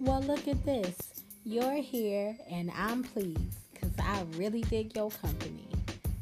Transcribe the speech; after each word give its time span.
Well, 0.00 0.20
look 0.22 0.46
at 0.46 0.64
this. 0.64 1.24
You're 1.44 1.74
here 1.74 2.36
and 2.48 2.70
I'm 2.76 3.02
pleased 3.02 3.58
because 3.72 3.90
I 3.98 4.24
really 4.36 4.60
dig 4.62 4.94
your 4.94 5.10
company. 5.10 5.66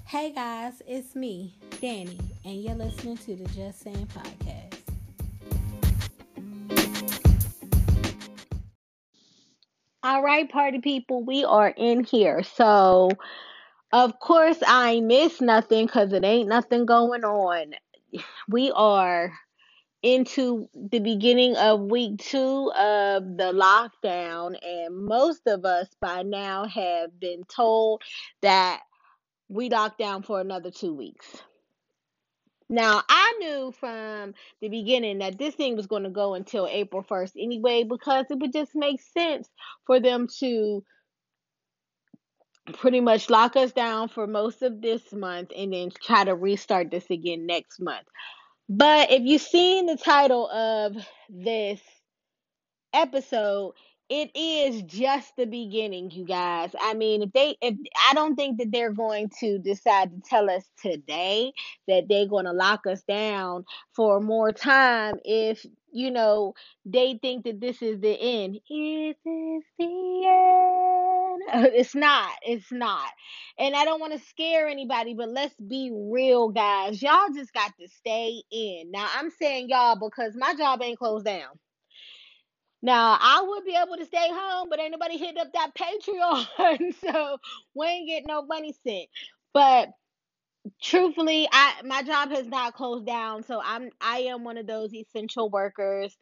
Hey 0.07 0.33
guys, 0.33 0.81
it's 0.87 1.15
me, 1.15 1.55
Danny, 1.83 2.19
and 2.47 2.63
you're 2.63 2.75
listening 2.75 3.19
to 3.19 3.37
the 3.37 3.45
Just 3.51 3.83
Saying 3.83 4.09
Podcast. 4.09 4.79
All 10.03 10.23
right, 10.23 10.51
party 10.51 10.79
people, 10.79 11.23
we 11.23 11.45
are 11.45 11.75
in 11.77 12.03
here. 12.03 12.45
So, 12.45 13.11
of 13.93 14.19
course, 14.21 14.59
I 14.67 15.01
miss 15.01 15.43
nothing 15.43 15.85
because 15.85 16.15
it 16.15 16.25
ain't 16.25 16.49
nothing 16.49 16.87
going 16.87 17.25
on. 17.25 17.75
We 18.49 18.71
are 18.71 19.35
into 20.07 20.69
the 20.73 21.01
beginning 21.01 21.57
of 21.57 21.81
week 21.81 22.19
two 22.19 22.71
of 22.71 23.25
the 23.37 23.53
lockdown, 23.53 24.55
and 24.65 24.97
most 25.05 25.41
of 25.49 25.65
us 25.65 25.89
by 26.01 26.23
now 26.23 26.65
have 26.65 27.19
been 27.19 27.43
told 27.45 28.03
that 28.41 28.83
we 29.49 29.69
locked 29.69 29.99
down 29.99 30.23
for 30.23 30.41
another 30.41 30.71
two 30.71 30.95
weeks. 30.95 31.27
Now, 32.69 33.03
I 33.09 33.35
knew 33.41 33.73
from 33.73 34.35
the 34.61 34.69
beginning 34.69 35.19
that 35.19 35.39
this 35.39 35.57
thing 35.57 35.75
was 35.75 35.89
going 35.89 36.05
to 36.05 36.11
go 36.11 36.35
until 36.35 36.69
April 36.71 37.03
1st 37.03 37.33
anyway, 37.37 37.83
because 37.83 38.27
it 38.31 38.39
would 38.39 38.53
just 38.53 38.77
make 38.77 39.01
sense 39.01 39.49
for 39.87 39.99
them 39.99 40.29
to 40.39 40.85
pretty 42.75 43.01
much 43.01 43.29
lock 43.29 43.57
us 43.57 43.73
down 43.73 44.09
for 44.09 44.29
most 44.29 44.63
of 44.63 44.81
this 44.81 45.13
month 45.13 45.51
and 45.57 45.73
then 45.73 45.91
try 46.01 46.23
to 46.23 46.35
restart 46.35 46.93
this 46.93 47.11
again 47.11 47.47
next 47.47 47.81
month. 47.81 48.07
But 48.69 49.13
if 49.13 49.23
you've 49.25 49.43
seen 49.43 49.87
the 49.87 49.97
title 49.97 50.49
of 50.51 50.97
this 51.29 51.81
episode, 52.93 53.75
it 54.09 54.31
is 54.37 54.83
just 54.83 55.37
the 55.37 55.47
beginning, 55.47 56.11
you 56.13 56.25
guys. 56.25 56.71
I 56.81 56.95
mean, 56.95 57.23
if 57.23 57.33
they 57.33 57.57
if 57.61 57.77
I 58.09 58.15
don't 58.15 58.37
think 58.37 58.59
that 58.59 58.71
they're 58.73 58.93
going 58.93 59.31
to 59.41 59.59
decide 59.59 60.13
to 60.13 60.21
tell 60.29 60.49
us 60.49 60.65
today 60.81 61.53
that 61.89 62.07
they're 62.09 62.29
going 62.29 62.45
to 62.45 62.53
lock 62.53 62.87
us 62.87 63.03
down 63.03 63.65
for 63.95 64.21
more 64.21 64.53
time 64.53 65.17
if 65.25 65.67
you 65.93 66.11
know 66.13 66.55
they 66.85 67.19
think 67.21 67.45
that 67.45 67.61
this 67.61 67.83
is 67.83 68.01
the 68.01 68.17
end. 68.21 68.57
Is 68.71 69.17
this 69.25 69.65
the 69.79 70.27
end? 70.27 71.16
It's 71.75 71.95
not. 71.95 72.31
It's 72.43 72.73
not. 72.73 73.11
And 73.59 73.77
I 73.77 73.85
don't 73.85 74.01
want 74.01 74.15
to 74.15 74.19
scare 74.29 74.69
anybody, 74.69 75.15
but 75.15 75.31
let's 75.31 75.55
be 75.61 75.91
real, 75.95 76.49
guys. 76.51 77.03
Y'all 77.03 77.29
just 77.35 77.53
got 77.55 77.73
to 77.81 77.89
stay 77.89 78.43
in. 78.53 78.91
Now, 78.93 79.09
I'm 79.17 79.31
saying 79.31 79.69
y'all 79.71 79.97
because 79.99 80.35
my 80.37 80.55
job 80.55 80.83
ain't 80.83 80.99
closed 80.99 81.27
down. 81.27 81.49
Now 82.83 83.19
I 83.21 83.43
would 83.47 83.65
be 83.65 83.75
able 83.77 83.97
to 83.97 84.07
stay 84.07 84.29
home, 84.31 84.69
but 84.71 84.81
ain't 84.81 84.93
nobody 84.93 85.19
hit 85.19 85.37
up 85.39 85.49
that 85.55 85.73
Patreon, 85.75 86.95
so 87.01 87.39
we 87.75 87.87
ain't 87.87 88.09
getting 88.09 88.27
no 88.29 88.43
money 88.43 88.75
sent. 88.87 89.09
But 89.53 89.91
truthfully, 90.83 91.49
I 91.53 91.75
my 91.85 92.03
job 92.03 92.31
has 92.31 92.47
not 92.47 92.75
closed 92.75 93.07
down, 93.07 93.45
so 93.45 93.61
I'm 93.65 93.91
I 94.01 94.21
am 94.21 94.45
one 94.45 94.59
of 94.59 94.67
those 94.67 94.95
essential 94.95 95.51
workers. 95.51 96.17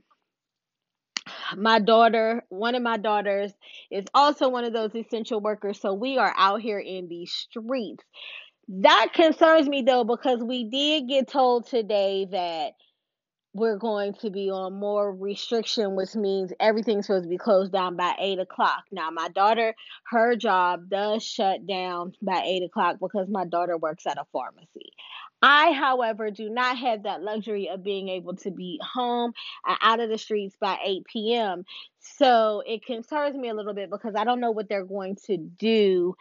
My 1.57 1.79
daughter, 1.79 2.45
one 2.49 2.75
of 2.75 2.83
my 2.83 2.97
daughters, 2.97 3.53
is 3.91 4.05
also 4.15 4.49
one 4.49 4.65
of 4.65 4.73
those 4.73 4.95
essential 4.95 5.41
workers, 5.41 5.81
so 5.81 5.95
we 5.95 6.19
are 6.19 6.35
out 6.37 6.61
here 6.61 6.79
in 6.79 7.09
the 7.09 7.27
streets. 7.27 8.05
That 8.69 9.09
concerns 9.15 9.69
me 9.69 9.83
though, 9.83 10.05
because 10.05 10.43
we 10.43 10.65
did 10.65 11.09
get 11.09 11.29
told 11.29 11.67
today 11.67 12.27
that 12.31 12.73
we're 13.55 13.79
going 13.79 14.15
to 14.15 14.31
be 14.31 14.51
on 14.51 14.73
more 14.73 15.15
restriction, 15.15 15.95
which 15.95 16.17
means 16.17 16.53
everything's 16.59 17.07
supposed 17.07 17.25
to 17.25 17.29
be 17.29 17.39
closed 17.39 17.73
down 17.73 17.97
by 17.97 18.15
eight 18.19 18.41
o'clock. 18.41 18.83
Now, 18.91 19.11
my 19.11 19.29
daughter, 19.29 19.75
her 20.11 20.35
job 20.35 20.91
does 20.91 21.23
shut 21.25 21.65
down 21.67 22.15
by 22.21 22.43
eight 22.45 22.65
o'clock 22.65 22.97
because 23.01 23.29
my 23.29 23.45
daughter 23.45 23.79
works 23.79 24.07
at 24.07 24.19
a 24.19 24.25
pharmacy. 24.33 24.91
I, 25.45 25.73
however, 25.73 26.31
do 26.31 26.49
not 26.49 26.79
have 26.79 27.03
that 27.05 27.23
luxury 27.23 27.69
of 27.69 27.85
being 27.85 28.09
able 28.09 28.37
to 28.37 28.51
be 28.51 28.81
home 28.83 29.35
and 29.67 29.79
out 29.83 30.01
of 30.01 30.09
the 30.09 30.19
streets 30.19 30.57
by 30.59 30.79
8 30.85 31.05
p.m. 31.07 31.65
So 32.01 32.63
it 32.67 32.87
concerns 32.87 33.37
me 33.37 33.51
a 33.51 33.55
little 33.55 33.75
bit 33.75 33.91
because 33.91 34.15
I 34.17 34.25
don't 34.25 34.41
know 34.41 34.53
what 34.53 34.71
they're 34.71 34.87
going 34.87 35.17
to 35.27 35.37
do 35.37 36.17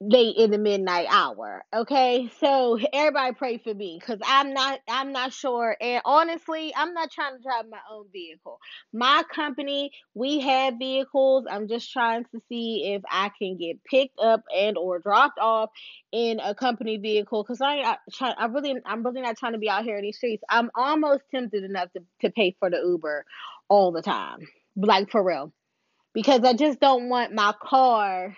late 0.00 0.36
in 0.36 0.52
the 0.52 0.58
midnight 0.58 1.06
hour 1.10 1.64
okay? 1.74 2.30
So 2.38 2.78
everybody 2.92 3.34
pray 3.34 3.58
for 3.58 3.74
me 3.74 3.98
because 4.00 4.20
i'm 4.24 4.52
not 4.52 4.78
i'm 4.88 5.12
not 5.12 5.32
sure 5.32 5.76
and 5.80 6.00
honestly 6.04 6.72
i'm 6.76 6.94
not 6.94 7.10
trying 7.10 7.36
to 7.36 7.42
drive 7.42 7.64
my 7.68 7.80
own 7.92 8.06
vehicle. 8.12 8.60
My 8.92 9.24
company 9.34 9.90
we 10.14 10.40
have 10.40 10.74
vehicles. 10.78 11.46
I'm 11.50 11.66
just 11.66 11.92
trying 11.92 12.24
to 12.32 12.40
see 12.48 12.92
if 12.94 13.02
i 13.10 13.30
can 13.38 13.56
get 13.56 13.82
picked 13.84 14.18
up 14.20 14.44
and 14.56 14.78
or 14.78 15.00
dropped 15.00 15.40
off 15.40 15.70
in 16.12 16.38
a 16.40 16.54
company 16.54 16.98
vehicle 16.98 17.42
because 17.42 17.60
i 17.60 17.78
I, 17.78 17.96
try, 18.12 18.30
I 18.30 18.46
really 18.46 18.74
i'm 18.86 19.02
really 19.02 19.22
not 19.22 19.36
trying 19.36 19.52
to 19.52 19.58
be 19.58 19.68
out 19.68 19.84
here 19.84 19.96
in 19.96 20.02
these 20.02 20.16
streets. 20.16 20.44
I'm 20.48 20.70
almost 20.76 21.22
tempted 21.32 21.64
enough 21.64 21.92
to, 21.92 22.02
to 22.20 22.30
pay 22.30 22.54
for 22.60 22.70
the 22.70 22.78
uber 22.78 23.24
all 23.68 23.90
the 23.90 24.02
time 24.02 24.38
like 24.76 25.10
for 25.10 25.24
real 25.24 25.52
because 26.14 26.44
i 26.44 26.52
just 26.52 26.78
don't 26.78 27.08
want 27.08 27.34
my 27.34 27.52
car 27.60 28.36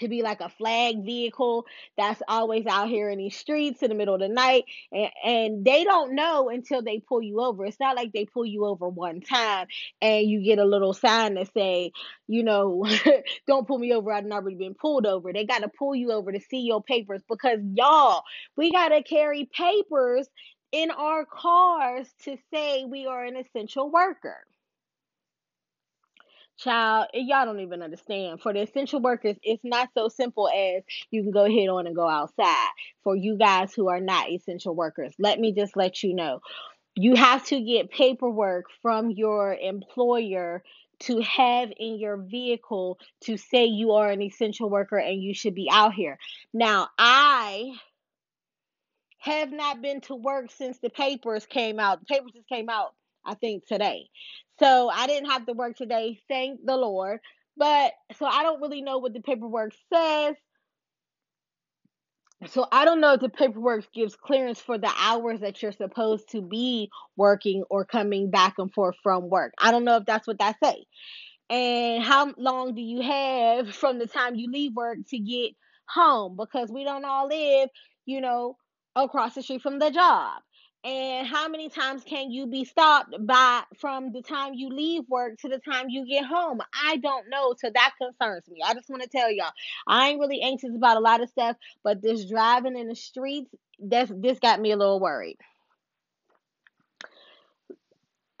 to 0.00 0.08
be 0.08 0.22
like 0.22 0.40
a 0.40 0.48
flag 0.48 1.04
vehicle 1.04 1.66
that's 1.96 2.22
always 2.28 2.66
out 2.66 2.88
here 2.88 3.10
in 3.10 3.18
these 3.18 3.36
streets 3.36 3.82
in 3.82 3.88
the 3.88 3.94
middle 3.94 4.14
of 4.14 4.20
the 4.20 4.28
night 4.28 4.64
and, 4.92 5.10
and 5.24 5.64
they 5.64 5.84
don't 5.84 6.14
know 6.14 6.48
until 6.48 6.82
they 6.82 7.00
pull 7.00 7.22
you 7.22 7.40
over. 7.40 7.64
It's 7.64 7.80
not 7.80 7.96
like 7.96 8.12
they 8.12 8.26
pull 8.26 8.46
you 8.46 8.64
over 8.66 8.88
one 8.88 9.20
time 9.20 9.66
and 10.00 10.28
you 10.28 10.42
get 10.42 10.58
a 10.58 10.64
little 10.64 10.94
sign 10.94 11.34
that 11.34 11.52
say 11.54 11.92
you 12.26 12.42
know 12.42 12.86
don't 13.46 13.66
pull 13.66 13.78
me 13.78 13.92
over 13.92 14.12
i've 14.12 14.24
already 14.26 14.56
been 14.56 14.74
pulled 14.74 15.06
over. 15.06 15.32
They 15.32 15.44
got 15.44 15.60
to 15.62 15.68
pull 15.68 15.94
you 15.94 16.12
over 16.12 16.32
to 16.32 16.40
see 16.40 16.60
your 16.60 16.82
papers 16.82 17.22
because 17.28 17.58
y'all 17.74 18.22
we 18.56 18.72
got 18.72 18.88
to 18.88 19.02
carry 19.02 19.48
papers 19.56 20.28
in 20.72 20.90
our 20.90 21.24
cars 21.24 22.12
to 22.24 22.36
say 22.52 22.84
we 22.84 23.06
are 23.06 23.24
an 23.24 23.36
essential 23.36 23.90
worker 23.90 24.38
Child, 26.56 27.08
y'all 27.14 27.46
don't 27.46 27.60
even 27.60 27.82
understand. 27.82 28.40
For 28.40 28.52
the 28.52 28.62
essential 28.62 29.00
workers, 29.00 29.36
it's 29.42 29.64
not 29.64 29.90
so 29.94 30.08
simple 30.08 30.48
as 30.48 30.82
you 31.10 31.22
can 31.22 31.32
go 31.32 31.44
head 31.44 31.68
on 31.68 31.86
and 31.86 31.96
go 31.96 32.08
outside. 32.08 32.68
For 33.02 33.16
you 33.16 33.36
guys 33.36 33.74
who 33.74 33.88
are 33.88 34.00
not 34.00 34.30
essential 34.30 34.74
workers, 34.74 35.14
let 35.18 35.40
me 35.40 35.52
just 35.52 35.76
let 35.76 36.02
you 36.02 36.14
know. 36.14 36.40
You 36.94 37.16
have 37.16 37.44
to 37.46 37.60
get 37.60 37.90
paperwork 37.90 38.66
from 38.82 39.10
your 39.10 39.54
employer 39.54 40.62
to 41.00 41.20
have 41.22 41.72
in 41.76 41.98
your 41.98 42.16
vehicle 42.16 42.98
to 43.22 43.36
say 43.36 43.64
you 43.64 43.92
are 43.92 44.10
an 44.10 44.22
essential 44.22 44.70
worker 44.70 44.96
and 44.96 45.20
you 45.20 45.34
should 45.34 45.54
be 45.54 45.68
out 45.70 45.92
here. 45.92 46.18
Now, 46.52 46.88
I 46.96 47.72
have 49.18 49.50
not 49.50 49.82
been 49.82 50.02
to 50.02 50.14
work 50.14 50.50
since 50.50 50.78
the 50.78 50.90
papers 50.90 51.46
came 51.46 51.80
out. 51.80 52.00
The 52.00 52.06
papers 52.06 52.32
just 52.32 52.48
came 52.48 52.68
out, 52.68 52.94
I 53.24 53.34
think, 53.34 53.66
today. 53.66 54.08
So 54.58 54.88
I 54.88 55.06
didn't 55.06 55.30
have 55.30 55.46
to 55.46 55.52
work 55.52 55.76
today, 55.76 56.20
thank 56.28 56.64
the 56.64 56.76
Lord. 56.76 57.20
But 57.56 57.92
so 58.16 58.26
I 58.26 58.42
don't 58.42 58.60
really 58.60 58.82
know 58.82 58.98
what 58.98 59.14
the 59.14 59.20
paperwork 59.20 59.72
says. 59.92 60.34
So 62.48 62.66
I 62.70 62.84
don't 62.84 63.00
know 63.00 63.14
if 63.14 63.20
the 63.20 63.28
paperwork 63.28 63.90
gives 63.92 64.16
clearance 64.16 64.60
for 64.60 64.76
the 64.76 64.90
hours 64.98 65.40
that 65.40 65.62
you're 65.62 65.72
supposed 65.72 66.30
to 66.30 66.42
be 66.42 66.90
working 67.16 67.64
or 67.70 67.84
coming 67.84 68.30
back 68.30 68.54
and 68.58 68.72
forth 68.72 68.96
from 69.02 69.30
work. 69.30 69.54
I 69.58 69.70
don't 69.70 69.84
know 69.84 69.96
if 69.96 70.04
that's 70.04 70.26
what 70.26 70.38
that 70.40 70.56
say. 70.62 70.84
And 71.48 72.02
how 72.02 72.34
long 72.36 72.74
do 72.74 72.82
you 72.82 73.02
have 73.02 73.74
from 73.74 73.98
the 73.98 74.06
time 74.06 74.34
you 74.34 74.50
leave 74.50 74.74
work 74.74 74.98
to 75.08 75.18
get 75.18 75.52
home? 75.88 76.36
Because 76.36 76.70
we 76.70 76.84
don't 76.84 77.04
all 77.04 77.28
live, 77.28 77.68
you 78.04 78.20
know, 78.20 78.56
across 78.96 79.34
the 79.34 79.42
street 79.42 79.62
from 79.62 79.78
the 79.78 79.90
job 79.90 80.40
and 80.84 81.26
how 81.26 81.48
many 81.48 81.70
times 81.70 82.04
can 82.04 82.30
you 82.30 82.46
be 82.46 82.64
stopped 82.64 83.14
by 83.26 83.62
from 83.80 84.12
the 84.12 84.22
time 84.22 84.54
you 84.54 84.68
leave 84.68 85.04
work 85.08 85.38
to 85.38 85.48
the 85.48 85.58
time 85.58 85.88
you 85.88 86.06
get 86.06 86.26
home? 86.26 86.60
I 86.84 86.98
don't 86.98 87.30
know 87.30 87.54
so 87.58 87.70
that 87.74 87.94
concerns 88.00 88.46
me. 88.48 88.60
I 88.64 88.74
just 88.74 88.90
want 88.90 89.02
to 89.02 89.08
tell 89.08 89.30
y'all 89.30 89.52
i 89.86 90.08
ain't 90.08 90.20
really 90.20 90.42
anxious 90.42 90.74
about 90.74 90.96
a 90.96 91.00
lot 91.00 91.22
of 91.22 91.28
stuff 91.28 91.56
but 91.82 92.02
this 92.02 92.24
driving 92.26 92.76
in 92.78 92.88
the 92.88 92.94
streets 92.94 93.50
that's 93.78 94.12
this 94.16 94.38
got 94.38 94.60
me 94.60 94.72
a 94.72 94.76
little 94.76 95.00
worried. 95.00 95.38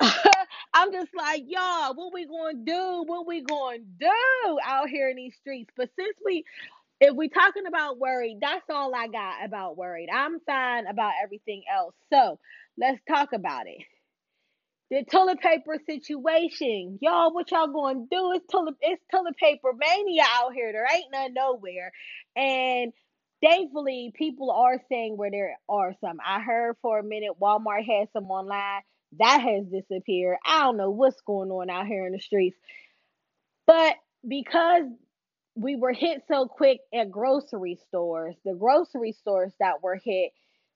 I'm 0.00 0.92
just 0.92 1.10
like 1.16 1.44
y'all 1.46 1.94
what 1.94 2.12
we 2.12 2.26
gonna 2.26 2.58
do? 2.64 3.04
What 3.06 3.26
we 3.26 3.42
gonna 3.42 3.78
do 3.78 4.58
out 4.64 4.88
here 4.88 5.08
in 5.08 5.16
these 5.16 5.34
streets? 5.36 5.72
But 5.76 5.90
since 5.98 6.16
we 6.24 6.44
if 7.00 7.14
we 7.14 7.28
talking 7.28 7.66
about 7.68 7.98
worried, 7.98 8.38
that's 8.40 8.64
all 8.70 8.94
I 8.94 9.08
got 9.08 9.44
about 9.44 9.76
worried. 9.76 10.08
I'm 10.12 10.40
fine 10.46 10.86
about 10.86 11.12
everything 11.22 11.64
else. 11.72 11.94
So 12.12 12.38
let's 12.78 13.00
talk 13.08 13.30
about 13.34 13.66
it. 13.66 13.84
The 14.90 15.04
toilet 15.10 15.40
paper 15.40 15.78
situation. 15.86 16.98
Y'all, 17.02 17.34
what 17.34 17.50
y'all 17.50 17.68
gonna 17.68 18.06
do? 18.10 18.32
It's 18.34 18.46
toilet 18.52 18.76
it's 18.80 19.02
toilet 19.12 19.36
paper 19.36 19.72
mania 19.76 20.24
out 20.36 20.54
here. 20.54 20.72
There 20.72 20.86
ain't 20.94 21.12
none 21.12 21.34
nowhere. 21.34 21.92
And 22.36 22.92
thankfully 23.42 24.12
people 24.16 24.50
are 24.52 24.80
saying 24.90 25.16
where 25.16 25.30
there 25.30 25.58
are 25.68 25.94
some. 26.00 26.18
I 26.24 26.40
heard 26.42 26.76
for 26.82 27.00
a 27.00 27.04
minute 27.04 27.40
Walmart 27.42 27.84
had 27.86 28.08
some 28.12 28.30
online. 28.30 28.82
that 29.18 29.40
has 29.40 29.66
disappeared. 29.66 30.38
I 30.46 30.60
don't 30.60 30.76
know 30.76 30.90
what's 30.90 31.20
going 31.22 31.50
on 31.50 31.70
out 31.70 31.86
here 31.86 32.06
in 32.06 32.12
the 32.12 32.20
streets. 32.20 32.56
But 33.66 33.96
because 34.26 34.84
we 35.54 35.76
were 35.76 35.92
hit 35.92 36.22
so 36.28 36.46
quick 36.46 36.80
at 36.92 37.10
grocery 37.10 37.78
stores, 37.88 38.34
the 38.44 38.54
grocery 38.54 39.12
stores 39.12 39.52
that 39.60 39.82
were 39.82 40.00
hit, 40.02 40.32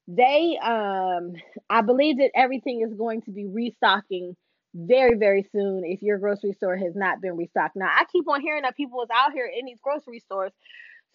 they 0.06 0.58
um 0.62 1.32
I 1.68 1.82
believe 1.82 2.18
that 2.18 2.30
everything 2.34 2.82
is 2.82 2.94
going 2.96 3.22
to 3.22 3.30
be 3.30 3.46
restocking 3.46 4.36
very 4.74 5.16
very 5.18 5.46
soon 5.52 5.84
if 5.84 6.02
your 6.02 6.18
grocery 6.18 6.52
store 6.52 6.76
has 6.76 6.94
not 6.94 7.20
been 7.20 7.36
restocked. 7.36 7.76
Now, 7.76 7.88
I 7.92 8.04
keep 8.10 8.28
on 8.28 8.40
hearing 8.40 8.62
that 8.62 8.76
people 8.76 8.98
was 8.98 9.08
out 9.14 9.32
here 9.32 9.46
in 9.46 9.66
these 9.66 9.80
grocery 9.82 10.20
stores. 10.20 10.52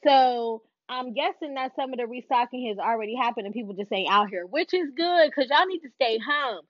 So, 0.05 0.63
I'm 0.89 1.13
guessing 1.13 1.53
that 1.55 1.75
some 1.75 1.93
of 1.93 1.99
the 1.99 2.07
restocking 2.07 2.67
has 2.67 2.77
already 2.77 3.15
happened 3.15 3.45
and 3.45 3.53
people 3.55 3.73
just 3.73 3.91
ain't 3.91 4.11
out 4.11 4.29
here, 4.29 4.45
which 4.45 4.73
is 4.73 4.89
good 4.95 5.33
cuz 5.33 5.47
y'all 5.49 5.65
need 5.65 5.79
to 5.79 5.89
stay 5.95 6.19
home. 6.19 6.61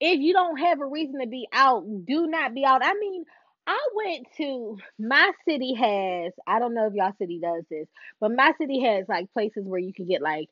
If 0.00 0.20
you 0.20 0.32
don't 0.32 0.58
have 0.58 0.80
a 0.80 0.86
reason 0.86 1.20
to 1.20 1.26
be 1.26 1.46
out, 1.52 1.84
do 2.06 2.26
not 2.26 2.54
be 2.54 2.64
out. 2.64 2.82
I 2.84 2.94
mean, 2.94 3.24
I 3.68 3.78
went 3.94 4.26
to 4.38 4.78
my 4.98 5.30
city 5.46 5.74
has 5.74 6.32
I 6.46 6.58
don't 6.58 6.72
know 6.74 6.86
if 6.86 6.94
y'all 6.94 7.12
city 7.18 7.38
does 7.38 7.64
this, 7.70 7.86
but 8.18 8.32
my 8.32 8.54
city 8.58 8.80
has 8.80 9.06
like 9.08 9.30
places 9.34 9.66
where 9.66 9.78
you 9.78 9.92
can 9.92 10.06
get 10.06 10.22
like 10.22 10.48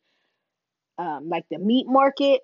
um 0.99 1.29
like 1.31 1.47
the 1.51 1.59
meat 1.59 1.87
market. 1.89 2.43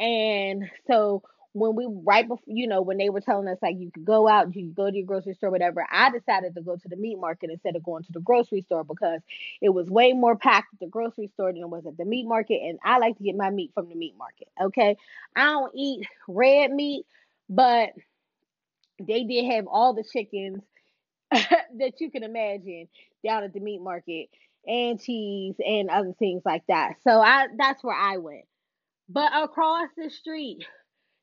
And 0.00 0.64
so 0.86 1.22
when 1.52 1.74
we 1.74 1.86
right 2.04 2.26
before 2.26 2.42
you 2.46 2.66
know 2.66 2.80
when 2.82 2.98
they 2.98 3.10
were 3.10 3.20
telling 3.20 3.48
us 3.48 3.58
like 3.62 3.76
you 3.78 3.90
could 3.90 4.04
go 4.04 4.28
out 4.28 4.54
you 4.54 4.66
could 4.66 4.74
go 4.74 4.90
to 4.90 4.96
your 4.96 5.06
grocery 5.06 5.34
store 5.34 5.50
whatever 5.50 5.84
i 5.90 6.10
decided 6.10 6.54
to 6.54 6.60
go 6.60 6.76
to 6.76 6.88
the 6.88 6.96
meat 6.96 7.18
market 7.18 7.50
instead 7.50 7.74
of 7.74 7.82
going 7.82 8.02
to 8.02 8.12
the 8.12 8.20
grocery 8.20 8.60
store 8.62 8.84
because 8.84 9.20
it 9.62 9.70
was 9.70 9.88
way 9.88 10.12
more 10.12 10.36
packed 10.36 10.72
at 10.74 10.80
the 10.80 10.86
grocery 10.86 11.26
store 11.34 11.52
than 11.52 11.62
it 11.62 11.68
was 11.68 11.86
at 11.86 11.96
the 11.96 12.04
meat 12.04 12.26
market 12.26 12.60
and 12.62 12.78
i 12.84 12.98
like 12.98 13.16
to 13.16 13.24
get 13.24 13.34
my 13.34 13.50
meat 13.50 13.70
from 13.74 13.88
the 13.88 13.94
meat 13.94 14.14
market 14.18 14.48
okay? 14.62 14.96
I 15.34 15.46
don't 15.46 15.72
eat 15.74 16.06
red 16.28 16.70
meat 16.70 17.06
but 17.48 17.90
they 19.00 19.24
did 19.24 19.50
have 19.52 19.66
all 19.66 19.94
the 19.94 20.04
chickens 20.04 20.62
that 21.30 21.94
you 22.00 22.10
can 22.10 22.22
imagine 22.22 22.88
down 23.24 23.44
at 23.44 23.52
the 23.52 23.60
meat 23.60 23.80
market 23.80 24.28
and 24.66 25.00
cheese 25.00 25.54
and 25.64 25.90
other 25.90 26.14
things 26.18 26.42
like 26.44 26.64
that. 26.68 26.94
So 27.04 27.20
I 27.20 27.46
that's 27.56 27.82
where 27.84 27.96
I 27.96 28.18
went. 28.18 28.44
But 29.08 29.32
across 29.34 29.88
the 29.96 30.10
street 30.10 30.58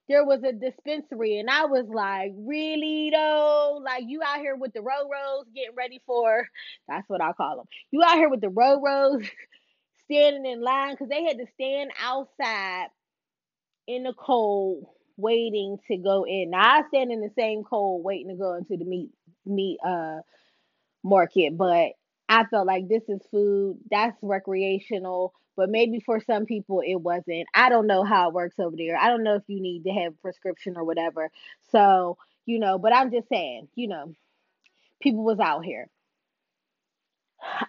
there 0.08 0.26
was 0.26 0.44
a 0.44 0.54
dispensary 0.54 1.40
and 1.40 1.50
I 1.50 1.66
was 1.66 1.88
like, 1.90 2.32
really 2.36 3.12
though? 3.14 3.82
Like 3.84 4.04
you 4.08 4.22
out 4.26 4.40
here 4.40 4.56
with 4.56 4.74
the 4.74 4.82
row 4.82 5.10
rows 5.12 5.46
getting 5.56 5.76
ready 5.76 6.02
for 6.06 6.48
that's 6.88 7.10
what 7.10 7.22
I 7.22 7.34
call 7.34 7.58
them. 7.58 7.68
You 7.92 8.04
out 8.04 8.18
here 8.18 8.30
with 8.30 8.42
the 8.42 8.50
row 8.50 8.82
rows 8.82 9.24
standing 10.06 10.46
in 10.52 10.62
line 10.62 10.94
because 10.94 11.10
they 11.10 11.24
had 11.24 11.38
to 11.40 11.48
stand 11.56 11.92
outside 12.02 12.88
in 13.88 14.04
the 14.04 14.14
cold 14.14 14.86
waiting 15.18 15.78
to 15.88 15.98
go 15.98 16.26
in. 16.26 16.52
Now 16.52 16.80
I 16.80 16.88
stand 16.90 17.12
in 17.12 17.22
the 17.22 17.32
same 17.38 17.64
cold 17.64 18.04
waiting 18.04 18.30
to 18.30 18.36
go 18.36 18.56
into 18.56 18.78
the 18.78 18.86
meat 18.86 19.12
meat 19.46 19.80
uh 19.86 20.20
market, 21.04 21.58
but 21.58 21.92
I 22.28 22.46
felt 22.46 22.68
like 22.68 22.88
this 22.88 23.04
is 23.08 23.22
food, 23.30 23.78
that's 23.92 24.18
recreational, 24.22 25.34
but 25.56 25.70
maybe 25.70 26.00
for 26.00 26.20
some 26.20 26.46
people 26.46 26.82
it 26.86 26.96
wasn't. 26.96 27.48
I 27.54 27.70
don't 27.70 27.88
know 27.88 28.04
how 28.04 28.30
it 28.30 28.34
works 28.34 28.60
over 28.60 28.76
there. 28.76 28.98
I 28.98 29.10
don't 29.10 29.24
know 29.24 29.36
if 29.36 29.44
you 29.48 29.62
need 29.62 29.84
to 29.84 29.92
have 29.92 30.14
a 30.14 30.22
prescription 30.22 30.76
or 30.78 30.84
whatever. 30.84 31.30
So, 31.72 32.18
you 32.46 32.60
know, 32.60 32.78
but 32.78 32.94
I'm 32.96 33.12
just 33.12 33.30
saying, 33.30 33.68
you 33.76 33.88
know, 33.88 34.14
people 35.02 35.24
was 35.24 35.40
out 35.40 35.64
here. 35.64 35.88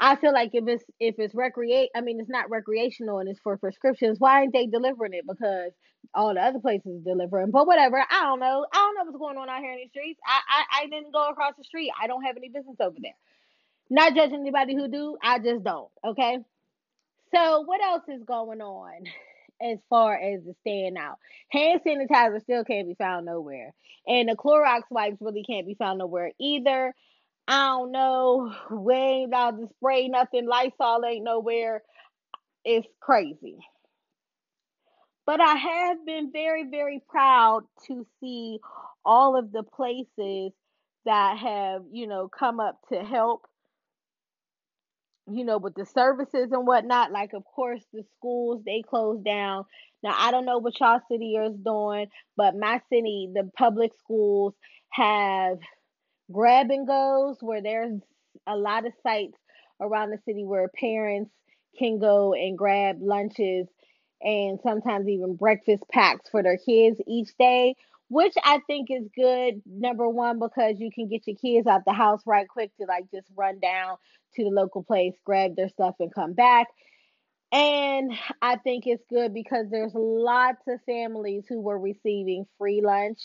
I 0.01 0.17
feel 0.17 0.33
like 0.33 0.51
if 0.53 0.67
it's 0.67 0.85
if 1.01 1.17
it's 1.19 1.35
recreate, 1.35 1.91
I 1.95 2.01
mean 2.01 2.21
it's 2.21 2.31
not 2.31 2.51
recreational 2.51 3.19
and 3.19 3.29
it's 3.29 3.41
for 3.41 3.57
prescriptions. 3.57 4.19
Why 4.21 4.43
ain't 4.43 4.53
they 4.53 4.67
delivering 4.67 5.15
it? 5.15 5.27
Because 5.27 5.73
all 6.15 6.35
the 6.35 6.41
other 6.41 6.61
places 6.61 7.03
delivering. 7.05 7.51
But 7.51 7.67
whatever, 7.67 7.99
I 7.99 8.23
don't 8.23 8.41
know. 8.41 8.67
I 8.73 8.77
don't 8.77 8.95
know 8.95 9.05
what's 9.05 9.19
going 9.19 9.37
on 9.37 9.49
out 9.49 9.61
here 9.61 9.73
in 9.73 9.79
the 9.79 9.89
streets. 9.89 10.21
I 10.27 10.41
I, 10.49 10.83
I 10.83 10.87
didn't 10.87 11.13
go 11.13 11.29
across 11.29 11.55
the 11.59 11.65
street. 11.65 11.91
I 12.01 12.07
don't 12.07 12.23
have 12.25 12.37
any 12.37 12.49
business 12.49 12.77
over 12.81 12.97
there. 13.01 13.17
Not 13.91 14.15
judging 14.15 14.41
anybody 14.41 14.75
who 14.75 14.89
do. 14.89 15.17
I 15.23 15.39
just 15.39 15.63
don't. 15.65 15.89
Okay. 16.05 16.39
So 17.35 17.61
what 17.63 17.83
else 17.83 18.03
is 18.09 18.23
going 18.25 18.61
on 18.61 19.05
as 19.63 19.79
far 19.89 20.15
as 20.15 20.43
the 20.45 20.55
staying 20.61 20.97
out? 20.97 21.19
Hand 21.51 21.81
sanitizer 21.87 22.41
still 22.43 22.65
can't 22.65 22.89
be 22.89 22.95
found 22.95 23.27
nowhere, 23.27 23.75
and 24.07 24.29
the 24.29 24.37
Clorox 24.37 24.83
wipes 24.91 25.19
really 25.21 25.45
can't 25.45 25.67
be 25.67 25.75
found 25.75 25.99
nowhere 25.99 26.33
either. 26.41 26.95
I 27.49 27.67
don't 27.69 27.93
know. 27.93 28.55
We 28.71 28.95
ain't 28.95 29.29
about 29.31 29.59
to 29.59 29.69
spray 29.77 30.09
nothing. 30.09 30.47
Lysol 30.47 31.05
ain't 31.05 31.25
nowhere. 31.25 31.83
It's 32.65 32.89
crazy. 33.01 33.59
But 35.27 35.41
I 35.41 35.55
have 35.55 36.07
been 36.07 36.31
very, 36.33 36.65
very 36.71 37.03
proud 37.09 37.63
to 37.89 38.07
see 38.21 38.59
all 39.05 39.37
of 39.37 39.53
the 39.53 39.65
places 39.65 40.53
that 41.05 41.39
have, 41.39 41.83
you 41.91 42.07
know, 42.07 42.29
come 42.29 42.61
up 42.61 42.79
to 42.93 43.03
help, 43.05 43.43
you 45.29 45.45
know, 45.45 45.59
with 45.59 45.75
the 45.75 45.85
services 45.85 46.51
and 46.53 46.67
whatnot. 46.67 47.11
Like, 47.11 47.33
of 47.33 47.45
course, 47.45 47.83
the 47.93 48.05
schools, 48.17 48.63
they 48.65 48.83
closed 48.83 49.25
down. 49.25 49.65
Now, 50.03 50.15
I 50.17 50.31
don't 50.31 50.45
know 50.47 50.59
what 50.59 50.79
y'all 50.79 51.01
city 51.11 51.35
is 51.35 51.57
doing, 51.57 52.07
but 52.37 52.55
my 52.57 52.81
city, 52.89 53.29
the 53.35 53.51
public 53.57 53.93
schools 53.99 54.55
have 54.91 55.59
grab 56.31 56.71
and 56.71 56.87
goes 56.87 57.37
where 57.41 57.63
there's 57.63 58.01
a 58.47 58.57
lot 58.57 58.87
of 58.87 58.93
sites 59.03 59.39
around 59.81 60.11
the 60.11 60.19
city 60.25 60.45
where 60.45 60.69
parents 60.69 61.31
can 61.79 61.99
go 61.99 62.33
and 62.35 62.57
grab 62.57 62.99
lunches 63.01 63.67
and 64.23 64.59
sometimes 64.63 65.09
even 65.09 65.37
breakfast 65.37 65.83
packs 65.93 66.29
for 66.31 66.43
their 66.43 66.57
kids 66.57 66.99
each 67.07 67.29
day, 67.39 67.75
which 68.09 68.35
I 68.43 68.61
think 68.67 68.89
is 68.91 69.09
good. 69.15 69.63
Number 69.67 70.09
one, 70.09 70.39
because 70.39 70.77
you 70.79 70.91
can 70.91 71.09
get 71.09 71.27
your 71.27 71.37
kids 71.37 71.67
out 71.67 71.85
the 71.85 71.93
house 71.93 72.23
right 72.27 72.49
quick 72.49 72.71
to 72.81 72.87
like 72.87 73.11
just 73.11 73.29
run 73.37 73.61
down 73.61 73.97
to 74.37 74.45
the 74.45 74.51
local 74.51 74.83
place, 74.83 75.15
grab 75.25 75.55
their 75.57 75.69
stuff, 75.69 75.97
and 76.01 76.15
come 76.15 76.33
back. 76.33 76.69
And 77.53 78.13
I 78.43 78.57
think 78.57 78.87
it's 78.87 79.05
good 79.09 79.33
because 79.33 79.67
there's 79.71 79.93
lots 79.95 80.63
of 80.67 80.81
families 80.85 81.45
who 81.49 81.61
were 81.61 81.79
receiving 81.79 82.47
free 82.59 82.81
lunch 82.83 83.21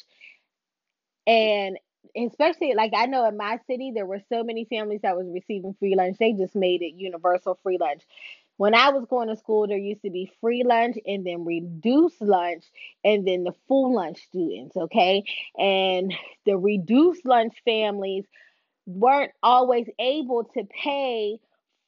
and 1.25 1.77
especially 2.15 2.73
like 2.75 2.91
I 2.95 3.05
know 3.05 3.27
in 3.27 3.37
my 3.37 3.59
city 3.67 3.91
there 3.93 4.05
were 4.05 4.21
so 4.29 4.43
many 4.43 4.65
families 4.65 5.01
that 5.03 5.17
was 5.17 5.27
receiving 5.29 5.75
free 5.79 5.95
lunch. 5.95 6.17
They 6.19 6.33
just 6.33 6.55
made 6.55 6.81
it 6.81 6.95
universal 6.95 7.59
free 7.63 7.77
lunch. 7.79 8.03
When 8.57 8.75
I 8.75 8.89
was 8.89 9.05
going 9.09 9.29
to 9.29 9.35
school, 9.35 9.67
there 9.67 9.77
used 9.77 10.03
to 10.03 10.11
be 10.11 10.31
free 10.39 10.63
lunch 10.63 10.97
and 11.05 11.25
then 11.25 11.45
reduced 11.45 12.21
lunch 12.21 12.65
and 13.03 13.27
then 13.27 13.43
the 13.43 13.53
full 13.67 13.95
lunch 13.95 14.21
students, 14.23 14.77
okay? 14.77 15.23
And 15.57 16.13
the 16.45 16.57
reduced 16.57 17.25
lunch 17.25 17.55
families 17.65 18.25
weren't 18.85 19.31
always 19.41 19.87
able 19.99 20.43
to 20.43 20.63
pay 20.65 21.39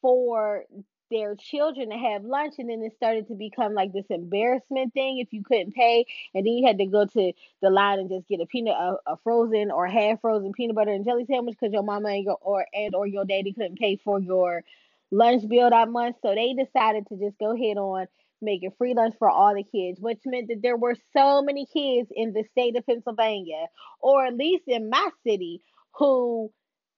for 0.02 0.66
their 1.14 1.36
children 1.36 1.92
to 1.92 1.98
have 1.98 2.26
lunch 2.26 2.56
and 2.58 2.70
then 2.70 2.82
it 2.82 2.94
started 2.96 3.28
to 3.28 3.36
become 3.36 3.74
like 3.74 3.94
this 3.94 4.06
embarrassment 4.10 4.94
thing 4.94 5.20
if 5.20 5.32
you 5.32 5.44
couldn't 5.44 5.74
pay. 5.74 6.06
And 6.34 6.46
then 6.46 6.54
you 6.54 6.68
had 6.68 6.80
to 6.80 6.86
go 6.86 7.06
to 7.06 7.34
the 7.62 7.70
line 7.70 8.00
and 8.00 8.10
just 8.10 8.28
get 8.28 8.42
a 8.42 8.46
peanut 8.46 8.76
a, 8.76 8.96
a 9.06 9.18
frozen 9.24 9.72
or 9.72 9.88
half 9.88 10.22
frozen 10.22 10.52
peanut 10.52 10.76
butter 10.76 10.92
and 10.92 11.06
jelly 11.06 11.26
sandwich 11.26 11.56
because 11.60 11.74
your 11.74 11.84
mama 11.84 12.10
and 12.10 12.26
your 12.26 12.38
or 12.42 12.66
and 12.74 12.96
or 12.96 13.08
your 13.08 13.26
daddy 13.26 13.54
couldn't 13.54 13.80
pay 13.80 13.96
for 14.04 14.20
your 14.20 14.64
lunch 15.12 15.48
bill 15.48 15.70
that 15.70 15.90
month. 15.90 16.18
So 16.22 16.34
they 16.36 16.54
decided 16.54 17.08
to 17.08 17.18
just 17.18 17.38
go 17.38 17.56
ahead 17.56 17.78
on 17.78 18.08
making 18.42 18.72
free 18.78 18.94
lunch 18.94 19.16
for 19.20 19.30
all 19.30 19.56
the 19.56 19.64
kids 19.64 20.02
which 20.02 20.20
meant 20.26 20.50
that 20.50 20.62
there 20.62 20.76
were 20.76 20.96
so 21.16 21.42
many 21.42 21.66
kids 21.66 22.10
in 22.14 22.34
the 22.34 22.44
state 22.52 22.76
of 22.76 22.86
Pennsylvania 22.86 23.68
or 24.02 24.26
at 24.26 24.36
least 24.36 24.64
in 24.68 24.90
my 24.90 25.10
city 25.26 25.62
who 25.94 26.52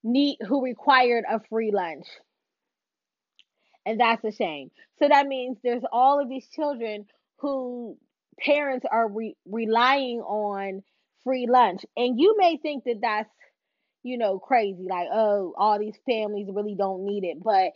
need 0.03 0.38
who 0.48 0.63
required 0.63 1.24
a 1.29 1.39
free 1.50 1.72
lunch 1.72 2.07
and 3.86 4.00
that's 4.00 4.24
a 4.24 4.32
shame. 4.32 4.72
So 5.00 5.08
that 5.08 5.27
means 5.27 5.58
there's 5.63 5.84
all 5.92 6.22
of 6.22 6.30
these 6.30 6.48
children 6.48 7.06
who 7.38 7.98
parents 8.39 8.86
are 8.89 9.08
re- 9.08 9.38
relying 9.46 10.20
on 10.22 10.84
free 11.24 11.48
lunch. 11.50 11.86
And 11.96 12.20
you 12.20 12.36
may 12.38 12.58
think 12.58 12.86
that 12.86 13.00
that's, 13.01 13.30
you 14.04 14.18
know, 14.18 14.39
crazy. 14.39 14.88
Like, 14.89 15.08
oh, 15.12 15.54
all 15.58 15.80
these 15.80 15.98
families 16.06 16.48
really 16.51 16.75
don't 16.75 17.06
need 17.06 17.24
it. 17.24 17.42
But 17.44 17.72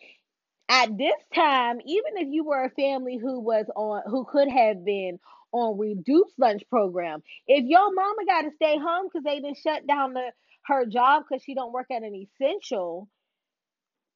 at 0.70 0.98
this 0.98 1.16
time, 1.34 1.80
even 1.86 2.18
if 2.18 2.28
you 2.30 2.44
were 2.44 2.63
a 2.63 2.70
family 2.70 3.18
who 3.18 3.39
was 3.39 3.66
on, 3.75 4.04
who 4.06 4.25
could 4.25 4.50
have 4.50 4.86
been 4.86 5.20
on 5.51 5.80
reduced 5.80 6.38
lunch 6.38 6.63
program, 6.70 7.24
if 7.48 7.66
your 7.66 7.94
mama 7.94 8.25
got 8.25 8.42
to 8.44 8.51
stay 8.56 8.78
home 8.78 9.08
because 9.08 9.24
they 9.24 9.39
didn't 9.39 9.58
shut 9.58 9.88
down 9.88 10.13
the 10.13 10.32
her 10.66 10.86
job 10.86 11.24
because 11.28 11.44
she 11.44 11.56
don't 11.56 11.74
work 11.74 11.88
at 11.92 12.04
an 12.04 12.13
essential, 12.13 13.10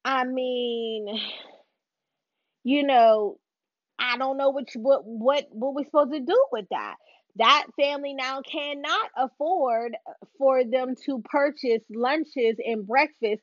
I 0.04 0.24
mean, 0.24 1.08
you 2.64 2.84
know, 2.84 3.38
I 3.98 4.18
don't 4.18 4.36
know 4.36 4.50
what 4.50 4.68
what 4.76 5.02
what 5.04 5.46
what 5.50 5.74
we're 5.74 5.84
supposed 5.84 6.12
to 6.12 6.20
do 6.20 6.46
with 6.52 6.66
that. 6.70 6.96
That 7.36 7.66
family 7.80 8.14
now 8.14 8.42
cannot 8.42 9.10
afford 9.16 9.96
for 10.38 10.64
them 10.64 10.94
to 11.06 11.22
purchase 11.24 11.82
lunches 11.90 12.56
and 12.64 12.86
breakfast 12.86 13.42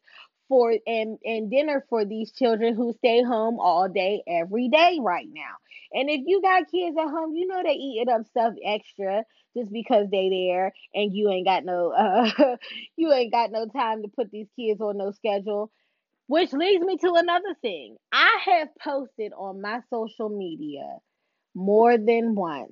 for 0.49 0.73
and 0.85 1.17
and 1.23 1.49
dinner 1.49 1.85
for 1.89 2.05
these 2.05 2.31
children 2.31 2.75
who 2.75 2.93
stay 2.93 3.23
home 3.23 3.59
all 3.59 3.87
day 3.89 4.23
every 4.27 4.69
day 4.69 4.99
right 5.01 5.27
now. 5.33 5.55
And 5.93 6.09
if 6.09 6.21
you 6.25 6.41
got 6.41 6.69
kids 6.71 6.97
at 6.97 7.09
home, 7.09 7.35
you 7.35 7.47
know 7.47 7.63
they 7.63 7.73
eating 7.73 8.09
up 8.13 8.25
stuff 8.27 8.53
extra 8.65 9.23
just 9.57 9.71
because 9.71 10.07
they 10.11 10.29
there 10.29 10.73
and 10.93 11.13
you 11.13 11.29
ain't 11.29 11.47
got 11.47 11.65
no 11.65 11.91
uh 11.91 12.55
you 12.97 13.11
ain't 13.11 13.31
got 13.33 13.51
no 13.51 13.65
time 13.67 14.01
to 14.03 14.09
put 14.09 14.31
these 14.31 14.47
kids 14.57 14.81
on 14.81 14.97
no 14.97 15.11
schedule. 15.11 15.71
Which 16.31 16.53
leads 16.53 16.81
me 16.85 16.95
to 16.95 17.13
another 17.15 17.55
thing. 17.61 17.97
I 18.13 18.37
have 18.45 18.69
posted 18.81 19.33
on 19.37 19.61
my 19.61 19.81
social 19.89 20.29
media 20.29 20.99
more 21.53 21.97
than 21.97 22.35
once 22.35 22.71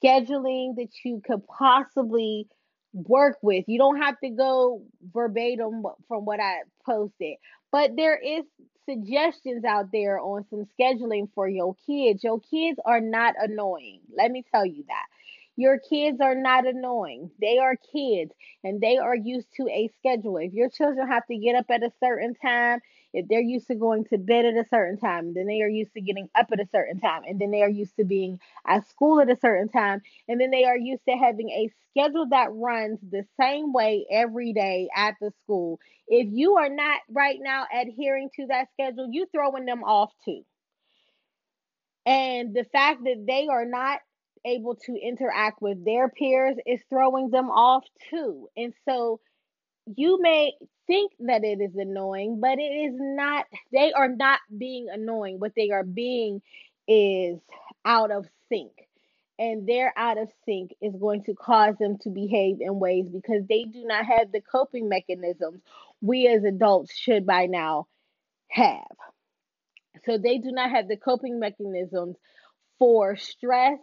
scheduling 0.00 0.76
that 0.76 0.90
you 1.04 1.20
could 1.26 1.42
possibly 1.48 2.46
work 2.92 3.38
with. 3.42 3.64
You 3.66 3.78
don't 3.78 4.00
have 4.00 4.14
to 4.20 4.30
go 4.30 4.82
verbatim 5.12 5.82
from 6.06 6.24
what 6.24 6.38
I 6.38 6.58
posted, 6.86 7.34
but 7.72 7.96
there 7.96 8.16
is 8.16 8.44
suggestions 8.88 9.64
out 9.64 9.90
there 9.92 10.20
on 10.20 10.44
some 10.50 10.66
scheduling 10.80 11.28
for 11.34 11.48
your 11.48 11.74
kids. 11.84 12.22
Your 12.22 12.38
kids 12.38 12.78
are 12.84 13.00
not 13.00 13.34
annoying. 13.42 14.02
Let 14.16 14.30
me 14.30 14.44
tell 14.54 14.64
you 14.64 14.84
that. 14.86 15.06
Your 15.58 15.80
kids 15.80 16.20
are 16.20 16.36
not 16.36 16.68
annoying. 16.68 17.32
They 17.40 17.58
are 17.58 17.74
kids 17.74 18.32
and 18.62 18.80
they 18.80 18.96
are 18.96 19.16
used 19.16 19.48
to 19.56 19.68
a 19.68 19.90
schedule. 19.98 20.36
If 20.36 20.52
your 20.52 20.70
children 20.70 21.08
have 21.08 21.26
to 21.26 21.36
get 21.36 21.56
up 21.56 21.66
at 21.68 21.82
a 21.82 21.90
certain 21.98 22.36
time, 22.36 22.80
if 23.12 23.26
they're 23.26 23.40
used 23.40 23.66
to 23.66 23.74
going 23.74 24.04
to 24.06 24.18
bed 24.18 24.44
at 24.44 24.54
a 24.54 24.68
certain 24.68 24.98
time, 24.98 25.34
then 25.34 25.48
they 25.48 25.60
are 25.62 25.68
used 25.68 25.94
to 25.94 26.00
getting 26.00 26.28
up 26.36 26.46
at 26.52 26.60
a 26.60 26.68
certain 26.70 27.00
time, 27.00 27.22
and 27.26 27.40
then 27.40 27.50
they 27.50 27.62
are 27.62 27.68
used 27.68 27.96
to 27.96 28.04
being 28.04 28.38
at 28.68 28.86
school 28.86 29.20
at 29.20 29.30
a 29.30 29.36
certain 29.40 29.68
time, 29.68 30.00
and 30.28 30.40
then 30.40 30.52
they 30.52 30.64
are 30.64 30.78
used 30.78 31.04
to 31.08 31.16
having 31.16 31.50
a 31.50 31.70
schedule 31.90 32.28
that 32.28 32.52
runs 32.52 33.00
the 33.10 33.24
same 33.40 33.72
way 33.72 34.06
every 34.12 34.52
day 34.52 34.88
at 34.94 35.16
the 35.20 35.32
school. 35.42 35.80
If 36.06 36.28
you 36.30 36.56
are 36.56 36.68
not 36.68 37.00
right 37.10 37.38
now 37.40 37.66
adhering 37.74 38.30
to 38.36 38.46
that 38.46 38.68
schedule, 38.74 39.08
you 39.10 39.26
throwing 39.34 39.64
them 39.64 39.82
off 39.82 40.12
too. 40.24 40.44
And 42.06 42.54
the 42.54 42.64
fact 42.64 43.04
that 43.04 43.24
they 43.26 43.48
are 43.48 43.66
not 43.66 44.00
able 44.44 44.76
to 44.86 44.94
interact 44.94 45.60
with 45.62 45.84
their 45.84 46.08
peers 46.08 46.56
is 46.66 46.80
throwing 46.88 47.30
them 47.30 47.50
off 47.50 47.84
too. 48.10 48.48
And 48.56 48.72
so 48.84 49.20
you 49.96 50.20
may 50.20 50.52
think 50.86 51.12
that 51.20 51.44
it 51.44 51.60
is 51.60 51.74
annoying, 51.76 52.40
but 52.40 52.58
it 52.58 52.62
is 52.62 52.94
not. 52.96 53.46
They 53.72 53.92
are 53.92 54.08
not 54.08 54.40
being 54.56 54.88
annoying. 54.90 55.38
What 55.38 55.52
they 55.56 55.70
are 55.70 55.84
being 55.84 56.42
is 56.86 57.38
out 57.84 58.10
of 58.10 58.26
sync. 58.48 58.72
And 59.38 59.68
their 59.68 59.92
out 59.96 60.18
of 60.18 60.28
sync 60.44 60.74
is 60.80 60.94
going 60.96 61.22
to 61.24 61.34
cause 61.34 61.76
them 61.78 61.98
to 61.98 62.10
behave 62.10 62.60
in 62.60 62.80
ways 62.80 63.08
because 63.08 63.44
they 63.48 63.64
do 63.64 63.84
not 63.84 64.04
have 64.04 64.32
the 64.32 64.40
coping 64.40 64.88
mechanisms 64.88 65.60
we 66.00 66.26
as 66.26 66.42
adults 66.44 66.96
should 66.96 67.24
by 67.24 67.46
now 67.46 67.86
have. 68.48 68.86
So 70.04 70.18
they 70.18 70.38
do 70.38 70.50
not 70.50 70.70
have 70.70 70.88
the 70.88 70.96
coping 70.96 71.38
mechanisms 71.38 72.16
for 72.78 73.16
stress 73.16 73.78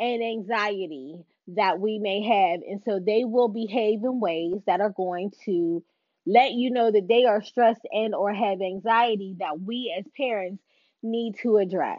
and 0.00 0.22
anxiety 0.22 1.16
that 1.48 1.80
we 1.80 1.98
may 1.98 2.22
have. 2.22 2.60
And 2.68 2.82
so 2.84 3.00
they 3.04 3.24
will 3.24 3.48
behave 3.48 4.00
in 4.04 4.20
ways 4.20 4.56
that 4.66 4.80
are 4.80 4.90
going 4.96 5.32
to 5.46 5.82
let 6.26 6.52
you 6.52 6.70
know 6.70 6.90
that 6.90 7.08
they 7.08 7.24
are 7.24 7.42
stressed 7.42 7.86
and 7.92 8.14
or 8.14 8.32
have 8.32 8.60
anxiety 8.62 9.36
that 9.40 9.60
we 9.60 9.94
as 9.98 10.04
parents 10.16 10.62
need 11.02 11.36
to 11.42 11.58
address. 11.58 11.98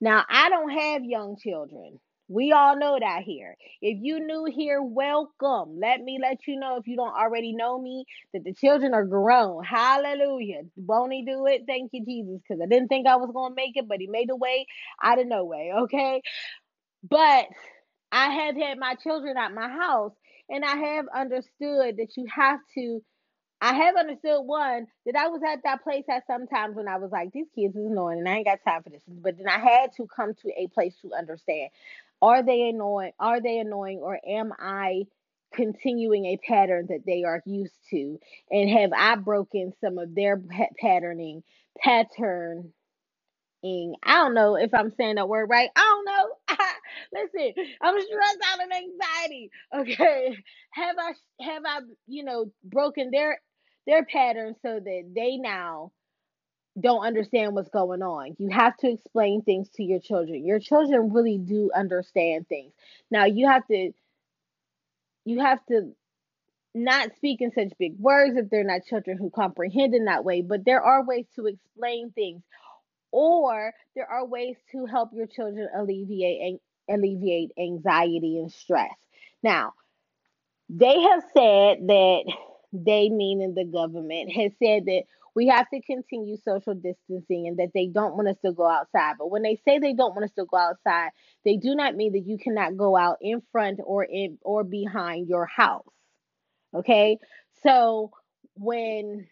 Now, 0.00 0.24
I 0.30 0.50
don't 0.50 0.70
have 0.70 1.04
young 1.04 1.38
children. 1.38 2.00
We 2.30 2.52
all 2.52 2.78
know 2.78 2.98
that 3.00 3.24
here. 3.24 3.56
If 3.82 4.00
you 4.02 4.20
new 4.20 4.44
here, 4.46 4.82
welcome. 4.82 5.80
Let 5.80 6.02
me 6.02 6.20
let 6.22 6.46
you 6.46 6.60
know 6.60 6.76
if 6.76 6.86
you 6.86 6.98
don't 6.98 7.16
already 7.16 7.54
know 7.54 7.80
me 7.82 8.04
that 8.34 8.44
the 8.44 8.54
children 8.54 8.94
are 8.94 9.06
grown. 9.06 9.64
Hallelujah. 9.64 10.62
Won't 10.76 11.14
do 11.26 11.46
it? 11.48 11.62
Thank 11.66 11.92
you, 11.94 12.04
Jesus. 12.06 12.42
Because 12.46 12.62
I 12.62 12.68
didn't 12.68 12.90
think 12.90 13.08
I 13.08 13.16
was 13.16 13.30
going 13.34 13.52
to 13.52 13.56
make 13.56 13.78
it, 13.78 13.88
but 13.88 14.00
he 14.00 14.08
made 14.08 14.30
a 14.30 14.36
way 14.36 14.66
out 15.02 15.20
of 15.20 15.26
no 15.28 15.46
way. 15.46 15.72
Okay. 15.84 16.22
But 17.08 17.46
I 18.12 18.30
have 18.30 18.56
had 18.56 18.78
my 18.78 18.94
children 18.94 19.36
at 19.36 19.54
my 19.54 19.68
house 19.68 20.12
and 20.48 20.64
I 20.64 20.76
have 20.76 21.06
understood 21.14 21.96
that 21.96 22.10
you 22.16 22.26
have 22.34 22.60
to 22.74 23.02
I 23.60 23.74
have 23.74 23.94
understood 23.94 24.40
one 24.44 24.88
that 25.06 25.14
I 25.16 25.28
was 25.28 25.40
at 25.48 25.62
that 25.62 25.84
place 25.84 26.04
at 26.10 26.26
sometimes 26.26 26.74
when 26.74 26.88
I 26.88 26.96
was 26.98 27.12
like, 27.12 27.30
these 27.30 27.46
kids 27.54 27.76
is 27.76 27.86
annoying 27.86 28.18
and 28.18 28.28
I 28.28 28.38
ain't 28.38 28.46
got 28.46 28.58
time 28.66 28.82
for 28.82 28.90
this. 28.90 29.02
But 29.06 29.38
then 29.38 29.48
I 29.48 29.58
had 29.60 29.92
to 29.98 30.06
come 30.08 30.34
to 30.34 30.48
a 30.56 30.66
place 30.66 30.94
to 31.02 31.12
understand 31.16 31.70
are 32.20 32.42
they 32.42 32.68
annoying? 32.68 33.12
Are 33.20 33.40
they 33.40 33.58
annoying 33.58 33.98
or 33.98 34.18
am 34.26 34.52
I 34.58 35.04
continuing 35.54 36.26
a 36.26 36.38
pattern 36.38 36.86
that 36.88 37.04
they 37.06 37.24
are 37.24 37.42
used 37.46 37.74
to? 37.90 38.18
And 38.50 38.70
have 38.70 38.92
I 38.96 39.16
broken 39.16 39.72
some 39.80 39.98
of 39.98 40.14
their 40.14 40.40
patterning, 40.80 41.42
pattern? 41.78 42.72
I 43.64 44.14
don't 44.14 44.34
know 44.34 44.56
if 44.56 44.74
I'm 44.74 44.90
saying 44.90 45.16
that 45.16 45.28
word 45.28 45.48
right. 45.48 45.70
I 45.76 45.80
don't 45.80 46.04
know. 46.04 46.56
Listen, 47.12 47.64
I'm 47.80 48.00
stressed 48.00 48.38
out 48.52 48.60
and 48.60 48.72
anxiety. 48.72 49.50
Okay. 49.74 50.36
Have 50.72 50.96
I 50.98 51.44
have 51.44 51.62
I, 51.66 51.80
you 52.06 52.24
know, 52.24 52.50
broken 52.64 53.10
their 53.10 53.40
their 53.86 54.04
pattern 54.04 54.54
so 54.62 54.80
that 54.80 55.12
they 55.14 55.36
now 55.36 55.92
don't 56.80 57.04
understand 57.04 57.54
what's 57.54 57.68
going 57.68 58.02
on. 58.02 58.36
You 58.38 58.48
have 58.50 58.76
to 58.78 58.90
explain 58.90 59.42
things 59.42 59.68
to 59.76 59.82
your 59.82 60.00
children. 60.00 60.46
Your 60.46 60.58
children 60.58 61.12
really 61.12 61.38
do 61.38 61.70
understand 61.74 62.48
things. 62.48 62.72
Now 63.10 63.26
you 63.26 63.48
have 63.48 63.66
to 63.68 63.92
you 65.24 65.40
have 65.40 65.64
to 65.66 65.94
not 66.74 67.10
speak 67.16 67.40
in 67.40 67.52
such 67.52 67.72
big 67.78 67.98
words 67.98 68.36
if 68.36 68.48
they're 68.50 68.64
not 68.64 68.84
children 68.86 69.18
who 69.18 69.30
comprehend 69.30 69.94
in 69.94 70.06
that 70.06 70.24
way, 70.24 70.40
but 70.42 70.64
there 70.64 70.82
are 70.82 71.04
ways 71.04 71.26
to 71.36 71.46
explain 71.46 72.10
things 72.12 72.42
or 73.12 73.72
there 73.94 74.10
are 74.10 74.26
ways 74.26 74.56
to 74.72 74.86
help 74.86 75.10
your 75.12 75.26
children 75.26 75.68
alleviate 75.76 76.60
alleviate 76.90 77.52
anxiety 77.58 78.38
and 78.38 78.50
stress. 78.50 78.90
Now, 79.42 79.74
they 80.68 81.00
have 81.00 81.22
said 81.34 81.86
that 81.86 82.24
they, 82.72 83.08
meaning 83.10 83.54
the 83.54 83.64
government, 83.64 84.32
has 84.32 84.52
said 84.58 84.86
that 84.86 85.02
we 85.34 85.48
have 85.48 85.68
to 85.70 85.80
continue 85.80 86.36
social 86.36 86.74
distancing 86.74 87.46
and 87.46 87.58
that 87.58 87.70
they 87.74 87.86
don't 87.86 88.16
want 88.16 88.28
us 88.28 88.36
to 88.44 88.52
go 88.52 88.68
outside. 88.68 89.14
But 89.18 89.30
when 89.30 89.42
they 89.42 89.60
say 89.64 89.78
they 89.78 89.94
don't 89.94 90.14
want 90.14 90.24
us 90.24 90.34
to 90.38 90.44
go 90.44 90.56
outside, 90.56 91.10
they 91.44 91.56
do 91.56 91.74
not 91.74 91.94
mean 91.94 92.12
that 92.12 92.26
you 92.26 92.38
cannot 92.38 92.76
go 92.76 92.96
out 92.96 93.18
in 93.20 93.42
front 93.52 93.80
or 93.84 94.04
in 94.04 94.38
or 94.42 94.64
behind 94.64 95.28
your 95.28 95.46
house. 95.46 95.86
Okay? 96.74 97.18
So 97.62 98.10
when 98.54 99.26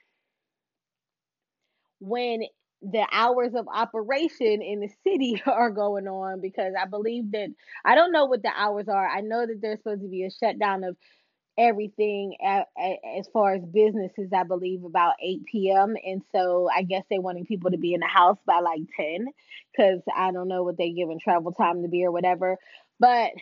when 2.00 2.44
the 2.82 3.06
hours 3.12 3.54
of 3.54 3.68
operation 3.68 4.62
in 4.62 4.80
the 4.80 4.90
city 5.04 5.42
are 5.46 5.70
going 5.70 6.08
on 6.08 6.40
because 6.40 6.72
I 6.80 6.86
believe 6.86 7.32
that 7.32 7.48
I 7.84 7.94
don't 7.94 8.12
know 8.12 8.26
what 8.26 8.42
the 8.42 8.52
hours 8.56 8.88
are. 8.88 9.06
I 9.06 9.20
know 9.20 9.46
that 9.46 9.60
there's 9.60 9.78
supposed 9.78 10.02
to 10.02 10.08
be 10.08 10.24
a 10.24 10.30
shutdown 10.30 10.84
of 10.84 10.96
everything 11.58 12.36
as 12.42 13.28
far 13.32 13.54
as 13.54 13.62
businesses, 13.62 14.30
I 14.34 14.44
believe 14.44 14.84
about 14.84 15.14
8 15.22 15.44
p.m. 15.44 15.94
And 16.04 16.22
so 16.32 16.70
I 16.74 16.82
guess 16.82 17.04
they're 17.10 17.20
wanting 17.20 17.44
people 17.44 17.70
to 17.70 17.76
be 17.76 17.92
in 17.92 18.00
the 18.00 18.06
house 18.06 18.38
by 18.46 18.60
like 18.60 18.80
10 18.96 19.26
because 19.70 20.00
I 20.16 20.32
don't 20.32 20.48
know 20.48 20.62
what 20.62 20.78
they 20.78 20.90
give 20.92 21.10
in 21.10 21.18
travel 21.20 21.52
time 21.52 21.82
to 21.82 21.88
be 21.88 22.04
or 22.04 22.12
whatever. 22.12 22.56
But 22.98 23.32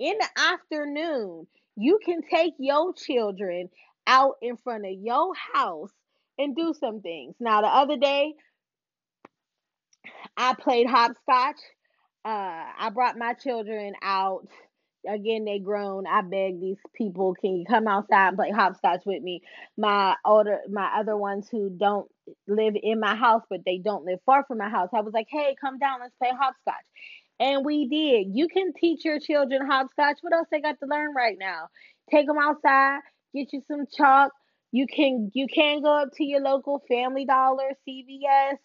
in 0.00 0.14
the 0.18 0.28
afternoon, 0.52 1.46
you 1.76 2.00
can 2.04 2.22
take 2.22 2.54
your 2.58 2.92
children 2.94 3.68
out 4.06 4.34
in 4.42 4.56
front 4.56 4.84
of 4.84 4.92
your 4.92 5.32
house 5.54 5.92
and 6.38 6.56
do 6.56 6.74
some 6.78 7.00
things. 7.00 7.34
Now, 7.38 7.60
the 7.60 7.68
other 7.68 7.96
day, 7.96 8.34
I 10.36 10.54
played 10.54 10.86
hopscotch. 10.86 11.56
Uh, 12.24 12.64
I 12.78 12.90
brought 12.92 13.18
my 13.18 13.34
children 13.34 13.94
out. 14.02 14.48
Again, 15.08 15.44
they 15.44 15.58
grown. 15.58 16.06
I 16.06 16.22
beg 16.22 16.60
these 16.60 16.78
people, 16.94 17.34
can 17.34 17.56
you 17.56 17.64
come 17.66 17.86
outside 17.86 18.28
and 18.28 18.36
play 18.36 18.50
hopscotch 18.50 19.02
with 19.06 19.22
me? 19.22 19.42
My 19.76 20.16
older, 20.24 20.58
my 20.68 20.90
other 20.98 21.16
ones 21.16 21.48
who 21.50 21.70
don't 21.70 22.10
live 22.46 22.74
in 22.80 23.00
my 23.00 23.14
house, 23.14 23.42
but 23.48 23.60
they 23.64 23.78
don't 23.78 24.04
live 24.04 24.18
far 24.26 24.44
from 24.44 24.58
my 24.58 24.68
house. 24.68 24.90
I 24.92 25.00
was 25.00 25.14
like, 25.14 25.28
hey, 25.30 25.56
come 25.60 25.78
down, 25.78 26.00
let's 26.00 26.14
play 26.18 26.30
hopscotch. 26.30 26.84
And 27.40 27.64
we 27.64 27.88
did. 27.88 28.36
You 28.36 28.48
can 28.48 28.72
teach 28.74 29.04
your 29.04 29.20
children 29.20 29.66
hopscotch. 29.66 30.18
What 30.20 30.34
else 30.34 30.48
they 30.50 30.60
got 30.60 30.80
to 30.80 30.86
learn 30.86 31.14
right 31.14 31.36
now? 31.38 31.68
Take 32.10 32.26
them 32.26 32.38
outside, 32.38 33.00
get 33.34 33.52
you 33.52 33.62
some 33.68 33.86
chalk. 33.96 34.32
You 34.72 34.86
can 34.86 35.30
you 35.34 35.46
can 35.46 35.82
go 35.82 36.02
up 36.02 36.10
to 36.16 36.24
your 36.24 36.40
local 36.40 36.82
Family 36.88 37.24
Dollar, 37.24 37.70
CVS, 37.88 38.58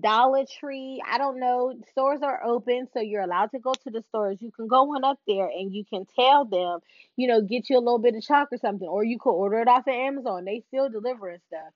Dollar 0.00 0.44
Tree. 0.60 1.02
I 1.08 1.18
don't 1.18 1.38
know. 1.38 1.74
Stores 1.90 2.20
are 2.22 2.44
open, 2.44 2.88
so 2.92 3.00
you're 3.00 3.22
allowed 3.22 3.50
to 3.52 3.58
go 3.58 3.72
to 3.72 3.90
the 3.90 4.02
stores. 4.08 4.38
You 4.40 4.50
can 4.50 4.66
go 4.66 4.94
on 4.94 5.04
up 5.04 5.18
there 5.26 5.46
and 5.46 5.72
you 5.74 5.84
can 5.84 6.06
tell 6.18 6.44
them, 6.44 6.80
you 7.16 7.28
know, 7.28 7.40
get 7.40 7.68
you 7.68 7.76
a 7.76 7.80
little 7.80 7.98
bit 7.98 8.14
of 8.14 8.22
chalk 8.22 8.48
or 8.52 8.58
something, 8.58 8.88
or 8.88 9.04
you 9.04 9.18
could 9.18 9.32
order 9.32 9.58
it 9.58 9.68
off 9.68 9.86
of 9.86 9.94
Amazon. 9.94 10.44
They 10.44 10.62
still 10.68 10.88
deliver 10.88 11.28
and 11.28 11.42
stuff. 11.48 11.72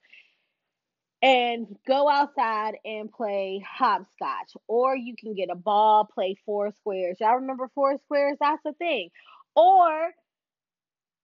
And 1.21 1.77
go 1.87 2.09
outside 2.09 2.77
and 2.85 3.11
play 3.13 3.65
hopscotch, 3.69 4.53
or 4.69 4.97
you 4.97 5.17
can 5.17 5.35
get 5.35 5.51
a 5.51 5.57
ball, 5.57 6.05
play 6.05 6.37
four 6.47 6.73
squares. 6.73 7.19
Y'all 7.21 7.37
remember 7.37 7.69
four 7.75 7.99
squares? 7.99 8.37
That's 8.41 8.65
a 8.65 8.73
thing. 8.75 9.11
Or 9.57 10.13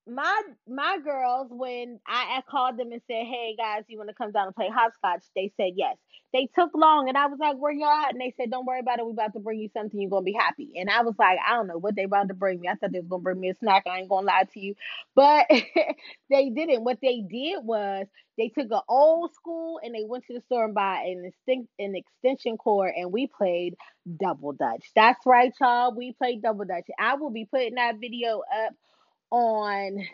my 0.06 0.42
my 0.68 0.98
girls 1.02 1.48
when 1.50 1.98
I, 2.06 2.38
I 2.38 2.42
called 2.50 2.76
them 2.78 2.92
and 2.92 3.00
said, 3.06 3.24
"Hey 3.26 3.54
guys, 3.56 3.84
you 3.88 3.96
want 3.98 4.10
to 4.10 4.14
come 4.14 4.32
down 4.32 4.46
and 4.46 4.54
play 4.54 4.68
hopscotch?" 4.68 5.24
They 5.34 5.52
said 5.56 5.72
yes. 5.76 5.96
They 6.32 6.48
took 6.58 6.70
long, 6.74 7.08
and 7.08 7.16
I 7.16 7.26
was 7.26 7.38
like, 7.38 7.56
"Where 7.56 7.72
y'all 7.72 7.88
at?" 7.88 8.12
And 8.12 8.20
they 8.20 8.34
said, 8.36 8.50
"Don't 8.50 8.66
worry 8.66 8.80
about 8.80 8.98
it. 8.98 9.06
We 9.06 9.12
about 9.12 9.32
to 9.34 9.40
bring 9.40 9.60
you 9.60 9.70
something. 9.74 9.98
You're 10.00 10.10
gonna 10.10 10.22
be 10.24 10.34
happy." 10.38 10.72
And 10.76 10.90
I 10.90 11.02
was 11.02 11.14
like, 11.18 11.38
"I 11.46 11.54
don't 11.54 11.68
know 11.68 11.78
what 11.78 11.96
they 11.96 12.04
about 12.04 12.28
to 12.28 12.34
bring 12.34 12.60
me. 12.60 12.68
I 12.68 12.74
thought 12.74 12.92
they 12.92 13.00
was 13.00 13.08
gonna 13.08 13.22
bring 13.22 13.40
me 13.40 13.50
a 13.50 13.54
snack. 13.54 13.84
I 13.86 14.00
ain't 14.00 14.08
gonna 14.10 14.26
lie 14.26 14.44
to 14.52 14.60
you, 14.60 14.74
but 15.14 15.46
they 16.30 16.50
didn't. 16.50 16.84
What 16.84 16.98
they 17.00 17.20
did 17.20 17.64
was 17.64 18.06
they 18.36 18.48
took 18.48 18.70
an 18.70 18.80
old 18.88 19.32
school 19.34 19.80
and 19.82 19.94
they 19.94 20.04
went 20.04 20.24
to 20.26 20.34
the 20.34 20.40
store 20.42 20.64
and 20.66 20.74
bought 20.74 21.06
an 21.06 21.24
extinct 21.24 21.70
an 21.78 21.94
extension 21.96 22.58
cord, 22.58 22.92
and 22.96 23.12
we 23.12 23.26
played 23.26 23.74
double 24.20 24.52
dutch. 24.52 24.90
That's 24.94 25.24
right, 25.24 25.52
y'all. 25.60 25.94
We 25.96 26.12
played 26.12 26.42
double 26.42 26.64
dutch. 26.66 26.86
I 26.98 27.14
will 27.14 27.30
be 27.30 27.46
putting 27.46 27.76
that 27.76 27.96
video 28.00 28.40
up 28.40 28.74
on 29.34 30.06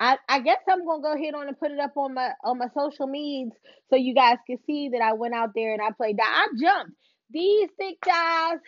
I, 0.00 0.16
I 0.30 0.40
guess 0.40 0.58
I'm 0.66 0.86
gonna 0.86 1.02
go 1.02 1.12
ahead 1.12 1.34
on 1.34 1.46
and 1.46 1.58
put 1.58 1.72
it 1.72 1.78
up 1.78 1.92
on 1.96 2.14
my 2.14 2.30
on 2.42 2.58
my 2.58 2.68
social 2.74 3.06
medias 3.06 3.52
so 3.90 3.96
you 3.96 4.14
guys 4.14 4.36
can 4.46 4.56
see 4.66 4.88
that 4.90 5.02
I 5.02 5.12
went 5.12 5.34
out 5.34 5.50
there 5.54 5.74
and 5.74 5.82
I 5.82 5.90
played 5.90 6.16
that. 6.16 6.48
I 6.48 6.58
jumped. 6.58 6.96
These 7.30 7.68
thick 7.78 7.98
guys 8.04 8.58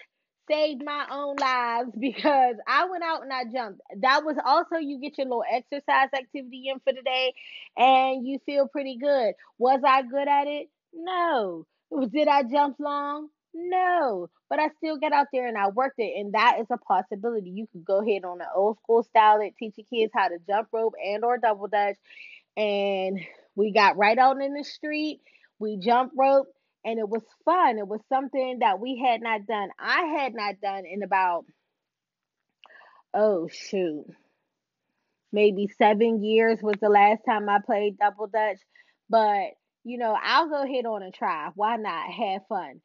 saved 0.51 0.83
my 0.85 1.07
own 1.11 1.37
lives 1.37 1.91
because 1.99 2.57
I 2.69 2.85
went 2.85 3.03
out 3.03 3.23
and 3.23 3.33
I 3.33 3.45
jumped. 3.45 3.81
That 4.03 4.25
was 4.25 4.37
also 4.45 4.77
you 4.77 5.01
get 5.01 5.17
your 5.17 5.27
little 5.27 5.45
exercise 5.51 6.11
activity 6.15 6.65
in 6.69 6.81
for 6.81 6.93
the 6.93 7.03
day 7.03 7.33
and 7.79 8.27
you 8.27 8.39
feel 8.45 8.69
pretty 8.69 8.99
good. 9.01 9.33
Was 9.59 9.81
I 9.87 10.03
good 10.03 10.29
at 10.29 10.47
it? 10.49 10.69
No. 10.93 11.67
Did 12.13 12.29
I 12.29 12.43
jump 12.43 12.77
long? 12.79 13.29
No, 13.55 14.31
but 14.49 14.59
I 14.59 14.69
still 14.79 14.97
get 14.99 15.13
out 15.13 15.27
there 15.33 15.47
and 15.47 15.59
I 15.59 15.69
worked 15.69 15.99
it, 15.99 16.19
and 16.19 16.33
that 16.35 16.59
is 16.61 16.67
a 16.71 16.79
possibility. 16.79 17.51
You 17.51 17.67
could 17.71 17.85
go 17.85 18.01
ahead 18.01 18.25
on 18.25 18.41
an 18.41 18.47
old 18.55 18.79
school 18.79 19.03
style 19.03 19.41
that 19.41 19.57
teaching 19.59 19.85
kids 19.91 20.13
how 20.15 20.29
to 20.29 20.39
jump 20.47 20.69
rope 20.73 20.95
and 21.05 21.25
or 21.25 21.37
double 21.39 21.69
dutch, 21.69 21.97
and 22.57 23.21
we 23.55 23.73
got 23.73 23.99
right 23.99 24.17
out 24.19 24.41
in 24.41 24.55
the 24.55 24.65
street. 24.65 25.21
We 25.59 25.77
jump 25.79 26.13
rope, 26.17 26.47
and 26.85 26.99
it 26.99 27.09
was 27.09 27.23
fun. 27.45 27.79
It 27.79 27.87
was 27.89 28.01
something 28.09 28.61
that 28.61 28.81
we 28.81 28.99
had 29.05 29.21
not 29.21 29.47
done. 29.47 29.69
I 29.79 30.03
had 30.19 30.35
not 30.35 30.61
done 30.63 30.85
in 30.87 31.03
about 31.03 31.45
oh 33.15 33.49
shoot, 33.49 34.07
maybe 35.33 35.69
seven 35.79 36.23
years 36.25 36.59
was 36.63 36.77
the 36.81 36.89
last 36.89 37.21
time 37.29 37.49
I 37.51 37.59
played 37.65 37.99
double 37.99 38.29
dutch, 38.29 38.61
but 39.11 39.51
you 39.85 39.99
know 39.99 40.17
I'll 40.23 40.49
go 40.49 40.63
ahead 40.63 40.87
on 40.87 41.03
and 41.03 41.15
try. 41.15 41.51
Why 41.55 41.77
not? 41.77 42.11
Have 42.11 42.47
fun. 42.49 42.81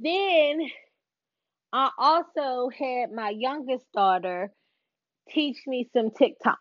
Then 0.00 0.70
I 1.72 1.90
also 1.98 2.70
had 2.70 3.12
my 3.12 3.30
youngest 3.30 3.84
daughter 3.94 4.52
teach 5.28 5.58
me 5.66 5.88
some 5.92 6.10
TikToks. 6.10 6.56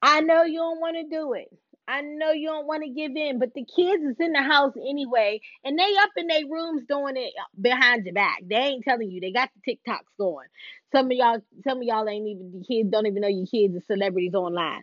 I 0.00 0.20
know 0.20 0.42
you 0.44 0.58
don't 0.58 0.80
want 0.80 0.96
to 0.96 1.16
do 1.16 1.34
it. 1.34 1.48
I 1.86 2.00
know 2.00 2.30
you 2.30 2.48
don't 2.48 2.66
want 2.66 2.84
to 2.84 2.90
give 2.90 3.12
in, 3.16 3.38
but 3.38 3.54
the 3.54 3.64
kids 3.64 4.02
is 4.04 4.16
in 4.20 4.32
the 4.32 4.42
house 4.42 4.72
anyway, 4.76 5.40
and 5.64 5.78
they 5.78 5.96
up 6.00 6.10
in 6.16 6.28
their 6.28 6.46
rooms 6.48 6.84
doing 6.88 7.16
it 7.16 7.32
behind 7.60 8.04
your 8.04 8.14
back. 8.14 8.38
They 8.48 8.56
ain't 8.56 8.84
telling 8.84 9.10
you. 9.10 9.20
They 9.20 9.32
got 9.32 9.50
the 9.54 9.72
TikToks 9.74 10.16
going. 10.18 10.46
Some 10.92 11.06
of 11.06 11.12
y'all, 11.12 11.40
some 11.64 11.78
of 11.78 11.84
y'all 11.84 12.08
ain't 12.08 12.26
even 12.26 12.52
the 12.52 12.64
kids 12.64 12.90
don't 12.90 13.06
even 13.06 13.20
know 13.20 13.28
your 13.28 13.46
kids 13.46 13.76
are 13.76 13.84
celebrities 13.86 14.34
online. 14.34 14.82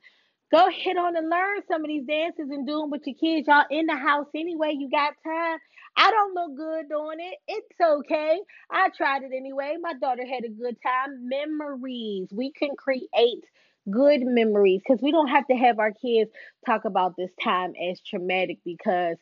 Go 0.51 0.69
hit 0.69 0.97
on 0.97 1.15
and 1.15 1.29
learn 1.29 1.61
some 1.69 1.83
of 1.83 1.87
these 1.87 2.05
dances 2.05 2.49
and 2.49 2.65
do 2.65 2.79
them 2.79 2.89
with 2.89 3.03
your 3.05 3.15
kids. 3.15 3.47
Y'all 3.47 3.65
in 3.69 3.85
the 3.85 3.95
house 3.95 4.27
anyway. 4.35 4.73
You 4.77 4.89
got 4.89 5.13
time. 5.23 5.59
I 5.95 6.11
don't 6.11 6.33
look 6.33 6.57
good 6.57 6.89
doing 6.89 7.19
it. 7.19 7.37
It's 7.47 7.81
okay. 7.81 8.39
I 8.71 8.89
tried 8.95 9.23
it 9.23 9.31
anyway. 9.35 9.75
My 9.81 9.93
daughter 9.93 10.25
had 10.25 10.45
a 10.45 10.49
good 10.49 10.77
time. 10.81 11.29
Memories. 11.29 12.29
We 12.31 12.51
can 12.51 12.75
create 12.77 13.45
good 13.91 14.21
memories 14.23 14.81
because 14.85 15.01
we 15.01 15.11
don't 15.11 15.27
have 15.27 15.47
to 15.47 15.55
have 15.55 15.79
our 15.79 15.91
kids 15.91 16.31
talk 16.65 16.85
about 16.85 17.15
this 17.17 17.31
time 17.43 17.73
as 17.89 17.99
traumatic 18.01 18.59
because 18.65 19.17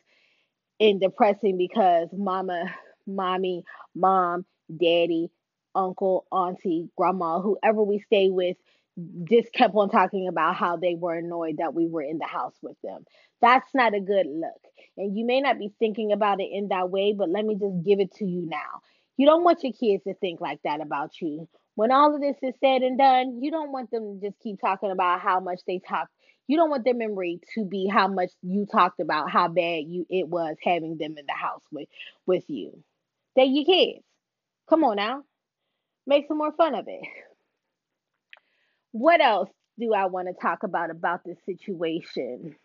and 0.80 1.00
depressing 1.00 1.58
because 1.58 2.08
mama, 2.12 2.64
mommy, 3.06 3.64
mom, 3.94 4.44
daddy, 4.70 5.30
uncle, 5.74 6.26
auntie, 6.30 6.88
grandma, 6.96 7.40
whoever 7.40 7.82
we 7.82 8.00
stay 8.00 8.30
with 8.30 8.56
just 9.24 9.52
kept 9.52 9.74
on 9.74 9.90
talking 9.90 10.28
about 10.28 10.56
how 10.56 10.76
they 10.76 10.94
were 10.94 11.14
annoyed 11.14 11.58
that 11.58 11.74
we 11.74 11.86
were 11.86 12.02
in 12.02 12.18
the 12.18 12.26
house 12.26 12.54
with 12.62 12.76
them. 12.82 13.04
That's 13.40 13.68
not 13.74 13.94
a 13.94 14.00
good 14.00 14.26
look. 14.26 14.60
And 14.96 15.16
you 15.16 15.24
may 15.24 15.40
not 15.40 15.58
be 15.58 15.72
thinking 15.78 16.12
about 16.12 16.40
it 16.40 16.48
in 16.52 16.68
that 16.68 16.90
way, 16.90 17.14
but 17.16 17.28
let 17.28 17.44
me 17.44 17.54
just 17.54 17.84
give 17.84 18.00
it 18.00 18.12
to 18.16 18.24
you 18.24 18.46
now. 18.46 18.82
You 19.16 19.26
don't 19.26 19.44
want 19.44 19.62
your 19.62 19.72
kids 19.72 20.04
to 20.04 20.14
think 20.14 20.40
like 20.40 20.60
that 20.64 20.80
about 20.80 21.20
you. 21.20 21.48
When 21.74 21.92
all 21.92 22.14
of 22.14 22.20
this 22.20 22.36
is 22.42 22.54
said 22.60 22.82
and 22.82 22.98
done, 22.98 23.40
you 23.42 23.50
don't 23.50 23.70
want 23.72 23.90
them 23.90 24.20
to 24.20 24.28
just 24.28 24.40
keep 24.40 24.60
talking 24.60 24.90
about 24.90 25.20
how 25.20 25.38
much 25.38 25.60
they 25.66 25.80
talked. 25.86 26.12
You 26.48 26.56
don't 26.56 26.70
want 26.70 26.84
their 26.84 26.94
memory 26.94 27.40
to 27.54 27.64
be 27.64 27.86
how 27.86 28.08
much 28.08 28.30
you 28.42 28.66
talked 28.66 29.00
about 29.00 29.30
how 29.30 29.48
bad 29.48 29.84
you 29.86 30.06
it 30.08 30.28
was 30.28 30.56
having 30.62 30.96
them 30.96 31.16
in 31.18 31.26
the 31.26 31.34
house 31.34 31.62
with 31.70 31.88
with 32.26 32.44
you. 32.48 32.82
They're 33.36 33.44
your 33.44 33.64
kids. 33.64 34.04
Come 34.68 34.82
on 34.82 34.96
now. 34.96 35.22
Make 36.06 36.26
some 36.26 36.38
more 36.38 36.52
fun 36.52 36.74
of 36.74 36.86
it 36.88 37.02
what 38.92 39.20
else 39.20 39.50
do 39.78 39.92
I 39.94 40.06
want 40.06 40.28
to 40.28 40.34
talk 40.40 40.62
about 40.62 40.90
about 40.90 41.20
this 41.24 41.38
situation? 41.46 42.56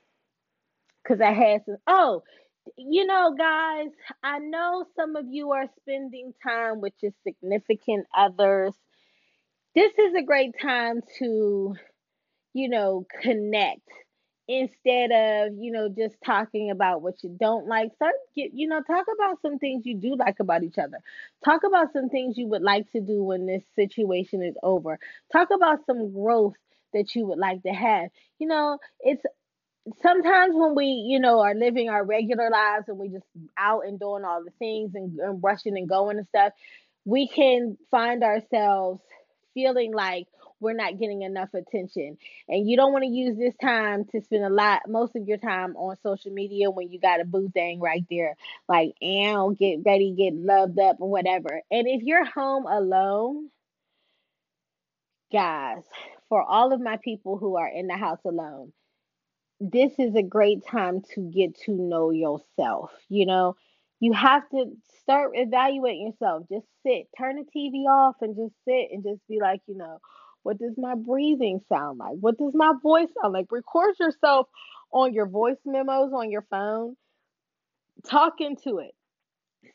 Because 1.03 1.21
I 1.21 1.31
had 1.31 1.61
some. 1.65 1.77
Oh, 1.87 2.23
you 2.77 3.05
know, 3.05 3.35
guys, 3.37 3.89
I 4.23 4.39
know 4.39 4.85
some 4.95 5.15
of 5.15 5.25
you 5.29 5.51
are 5.51 5.65
spending 5.81 6.33
time 6.45 6.81
with 6.81 6.93
your 7.01 7.11
significant 7.27 8.07
others. 8.15 8.73
This 9.75 9.91
is 9.97 10.13
a 10.15 10.23
great 10.23 10.53
time 10.61 11.01
to, 11.19 11.75
you 12.53 12.69
know, 12.69 13.05
connect 13.21 13.89
instead 14.47 15.11
of 15.11 15.53
you 15.57 15.71
know 15.71 15.89
just 15.89 16.15
talking 16.25 16.69
about 16.71 17.01
what 17.01 17.23
you 17.23 17.35
don't 17.39 17.67
like. 17.67 17.93
Start 17.95 18.13
get 18.35 18.51
you 18.53 18.67
know 18.67 18.81
talk 18.81 19.05
about 19.13 19.41
some 19.41 19.59
things 19.59 19.85
you 19.85 19.95
do 19.97 20.15
like 20.15 20.39
about 20.39 20.63
each 20.63 20.77
other. 20.77 20.99
Talk 21.45 21.63
about 21.63 21.93
some 21.93 22.09
things 22.09 22.37
you 22.37 22.47
would 22.47 22.61
like 22.61 22.91
to 22.91 23.01
do 23.01 23.23
when 23.23 23.45
this 23.45 23.63
situation 23.75 24.43
is 24.43 24.55
over. 24.63 24.99
Talk 25.31 25.49
about 25.53 25.85
some 25.85 26.13
growth 26.13 26.55
that 26.93 27.15
you 27.15 27.25
would 27.27 27.39
like 27.39 27.63
to 27.63 27.71
have. 27.71 28.09
You 28.39 28.47
know 28.47 28.77
it's 28.99 29.23
sometimes 30.01 30.55
when 30.55 30.75
we 30.75 30.85
you 30.85 31.19
know 31.19 31.41
are 31.41 31.55
living 31.55 31.89
our 31.89 32.05
regular 32.05 32.49
lives 32.49 32.85
and 32.87 32.97
we 32.97 33.09
just 33.09 33.25
out 33.57 33.85
and 33.85 33.99
doing 33.99 34.23
all 34.23 34.43
the 34.43 34.51
things 34.59 34.91
and, 34.95 35.19
and 35.19 35.43
rushing 35.43 35.77
and 35.77 35.89
going 35.89 36.17
and 36.17 36.27
stuff 36.27 36.53
we 37.05 37.27
can 37.27 37.77
find 37.91 38.23
ourselves 38.23 39.01
feeling 39.53 39.93
like 39.93 40.27
we're 40.63 40.73
not 40.73 40.97
getting 40.97 41.21
enough 41.21 41.53
attention. 41.53 42.17
And 42.47 42.67
you 42.67 42.77
don't 42.77 42.93
want 42.93 43.03
to 43.03 43.09
use 43.09 43.37
this 43.37 43.55
time 43.61 44.05
to 44.05 44.21
spend 44.21 44.43
a 44.43 44.49
lot, 44.49 44.81
most 44.87 45.15
of 45.15 45.27
your 45.27 45.37
time 45.37 45.75
on 45.75 45.97
social 46.01 46.31
media 46.31 46.71
when 46.71 46.89
you 46.89 46.99
got 46.99 47.21
a 47.21 47.25
boo 47.25 47.51
thing 47.53 47.79
right 47.79 48.05
there. 48.09 48.35
Like, 48.67 48.93
and 49.01 49.57
get 49.57 49.79
ready, 49.85 50.15
get 50.17 50.33
loved 50.33 50.79
up, 50.79 50.97
or 50.99 51.09
whatever. 51.09 51.61
And 51.69 51.87
if 51.87 52.01
you're 52.03 52.25
home 52.25 52.65
alone, 52.65 53.49
guys, 55.31 55.83
for 56.29 56.41
all 56.41 56.73
of 56.73 56.81
my 56.81 56.97
people 57.03 57.37
who 57.37 57.57
are 57.57 57.67
in 57.67 57.87
the 57.87 57.97
house 57.97 58.21
alone, 58.25 58.71
this 59.59 59.91
is 59.99 60.15
a 60.15 60.23
great 60.23 60.65
time 60.65 61.01
to 61.13 61.21
get 61.21 61.59
to 61.61 61.71
know 61.71 62.11
yourself. 62.11 62.91
You 63.09 63.25
know, 63.25 63.55
you 63.99 64.13
have 64.13 64.49
to 64.49 64.65
start 65.01 65.31
evaluating 65.33 66.07
yourself. 66.07 66.45
Just 66.51 66.65
sit, 66.85 67.07
turn 67.17 67.37
the 67.37 67.43
TV 67.43 67.85
off, 67.85 68.15
and 68.21 68.35
just 68.35 68.53
sit 68.65 68.89
and 68.91 69.03
just 69.03 69.21
be 69.29 69.39
like, 69.39 69.61
you 69.67 69.77
know, 69.77 69.99
what 70.43 70.59
does 70.59 70.73
my 70.77 70.95
breathing 70.95 71.61
sound 71.69 71.97
like? 71.97 72.17
What 72.19 72.37
does 72.37 72.53
my 72.53 72.73
voice 72.81 73.07
sound 73.21 73.33
like? 73.33 73.51
Record 73.51 73.95
yourself 73.99 74.47
on 74.91 75.13
your 75.13 75.25
voice 75.25 75.57
memos 75.65 76.11
on 76.13 76.29
your 76.29 76.45
phone. 76.49 76.95
Talk 78.05 78.39
into 78.39 78.79
it. 78.79 78.93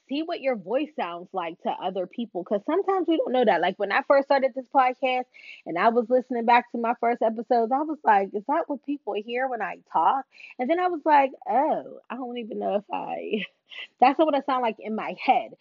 See 0.09 0.23
what 0.23 0.41
your 0.43 0.57
voice 0.57 0.91
sounds 0.97 1.29
like 1.33 1.61
to 1.63 1.71
other 1.71 2.07
people 2.07 2.43
because 2.43 2.63
sometimes 2.67 3.07
we 3.09 3.17
don't 3.17 3.33
know 3.33 3.45
that. 3.45 3.63
Like 3.63 3.79
when 3.79 3.93
I 3.93 4.03
first 4.07 4.27
started 4.27 4.53
this 4.55 4.67
podcast 4.75 5.25
and 5.67 5.79
I 5.79 5.89
was 5.89 6.07
listening 6.11 6.45
back 6.45 6.71
to 6.73 6.79
my 6.79 6.95
first 7.01 7.23
episodes, 7.23 7.73
I 7.73 7.83
was 7.83 7.99
like, 8.05 8.29
is 8.35 8.45
that 8.49 8.65
what 8.69 8.85
people 8.85 9.15
hear 9.15 9.49
when 9.49 9.63
I 9.63 9.79
talk? 9.93 10.27
And 10.59 10.69
then 10.69 10.79
I 10.79 10.89
was 10.89 11.01
like, 11.05 11.31
oh, 11.49 12.01
I 12.11 12.17
don't 12.17 12.39
even 12.39 12.59
know 12.59 12.77
if 12.77 12.85
I, 12.93 13.45
that's 14.01 14.19
what 14.19 14.35
I 14.35 14.43
sound 14.43 14.63
like 14.63 14.77
in 14.79 14.95
my 14.95 15.15
head. 15.23 15.53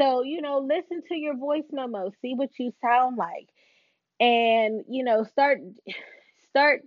So, 0.00 0.22
you 0.22 0.42
know, 0.42 0.58
listen 0.58 1.02
to 1.08 1.14
your 1.14 1.36
voice 1.36 1.64
memo, 1.72 2.12
see 2.20 2.34
what 2.34 2.50
you 2.58 2.72
sound 2.82 3.16
like 3.16 3.48
and 4.20 4.84
you 4.88 5.04
know 5.04 5.24
start 5.24 5.58
start 6.50 6.82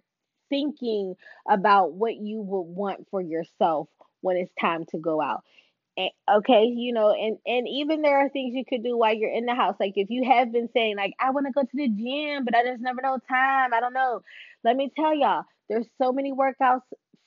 thinking 0.49 1.15
about 1.47 1.93
what 1.93 2.15
you 2.15 2.41
would 2.41 2.61
want 2.61 3.07
for 3.11 3.21
yourself 3.21 3.87
when 4.21 4.37
it's 4.37 4.51
time 4.59 4.85
to 4.85 4.97
go 4.97 5.21
out. 5.21 5.43
Okay 6.31 6.63
you 6.63 6.93
know 6.93 7.11
and 7.11 7.37
and 7.45 7.67
even 7.67 8.01
there 8.01 8.19
are 8.19 8.29
things 8.29 8.55
you 8.55 8.63
could 8.63 8.83
do 8.83 8.97
while 8.97 9.13
you're 9.13 9.29
in 9.31 9.45
the 9.45 9.55
house. 9.55 9.75
Like 9.79 9.93
if 9.97 10.09
you 10.09 10.23
have 10.23 10.51
been 10.51 10.69
saying 10.73 10.95
like 10.95 11.13
i 11.19 11.31
want 11.31 11.45
to 11.45 11.51
go 11.51 11.61
to 11.61 11.69
the 11.73 11.89
gym 11.89 12.45
but 12.45 12.55
i 12.55 12.63
just 12.63 12.81
never 12.81 13.01
know 13.01 13.17
time 13.29 13.73
i 13.73 13.79
don't 13.81 13.93
know. 13.93 14.21
Let 14.63 14.77
me 14.77 14.91
tell 14.95 15.13
y'all 15.13 15.43
there's 15.69 15.87
so 16.01 16.13
many 16.13 16.31
workouts 16.31 16.81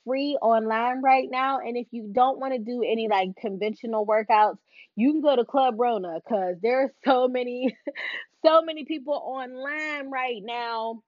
free 0.05 0.37
online 0.41 1.01
right 1.01 1.29
now 1.31 1.59
and 1.59 1.77
if 1.77 1.87
you 1.91 2.09
don't 2.11 2.39
want 2.39 2.53
to 2.53 2.59
do 2.59 2.83
any 2.83 3.07
like 3.07 3.29
conventional 3.37 4.05
workouts 4.05 4.57
you 4.95 5.11
can 5.11 5.21
go 5.21 5.35
to 5.35 5.45
club 5.45 5.75
rona 5.77 6.19
because 6.23 6.55
there's 6.61 6.91
so 7.05 7.27
many 7.27 7.75
so 8.45 8.61
many 8.61 8.85
people 8.85 9.13
online 9.13 10.11
right 10.11 10.41
now 10.43 11.01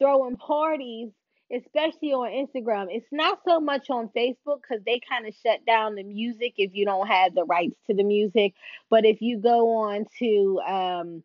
throwing 0.00 0.36
parties, 0.36 1.10
especially 1.52 2.12
on 2.12 2.30
Instagram. 2.30 2.86
It's 2.90 3.06
not 3.12 3.38
so 3.46 3.60
much 3.60 3.90
on 3.90 4.08
Facebook 4.16 4.62
because 4.62 4.82
they 4.84 5.00
kind 5.08 5.26
of 5.26 5.34
shut 5.44 5.64
down 5.66 5.94
the 5.94 6.02
music 6.02 6.54
if 6.56 6.74
you 6.74 6.84
don't 6.84 7.06
have 7.06 7.34
the 7.34 7.44
rights 7.44 7.76
to 7.86 7.94
the 7.94 8.02
music. 8.02 8.54
But 8.88 9.04
if 9.04 9.20
you 9.20 9.38
go 9.38 9.76
on 9.76 10.06
to 10.18 10.60
um, 10.66 11.22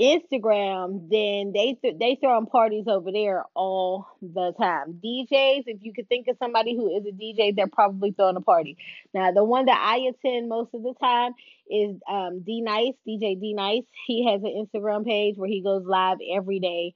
Instagram, 0.00 1.08
then 1.10 1.52
they 1.52 1.78
th- 1.80 1.96
they 2.00 2.16
throwing 2.20 2.46
parties 2.46 2.84
over 2.88 3.12
there 3.12 3.44
all 3.54 4.06
the 4.20 4.52
time. 4.58 5.00
DJs, 5.04 5.64
if 5.66 5.78
you 5.82 5.92
could 5.92 6.08
think 6.08 6.26
of 6.28 6.36
somebody 6.38 6.74
who 6.74 6.96
is 6.96 7.04
a 7.06 7.12
DJ, 7.12 7.54
they're 7.54 7.66
probably 7.66 8.12
throwing 8.12 8.36
a 8.36 8.40
party. 8.40 8.76
Now, 9.14 9.32
the 9.32 9.44
one 9.44 9.66
that 9.66 9.78
I 9.78 10.08
attend 10.08 10.48
most 10.48 10.70
of 10.74 10.82
the 10.82 10.94
time 11.00 11.32
is 11.70 11.96
um, 12.10 12.42
D 12.42 12.62
Nice, 12.62 12.94
DJ 13.06 13.40
D 13.40 13.54
Nice. 13.54 13.84
He 14.06 14.26
has 14.30 14.42
an 14.42 14.66
Instagram 14.66 15.04
page 15.04 15.36
where 15.36 15.48
he 15.48 15.62
goes 15.62 15.84
live 15.84 16.18
every 16.34 16.58
day 16.58 16.94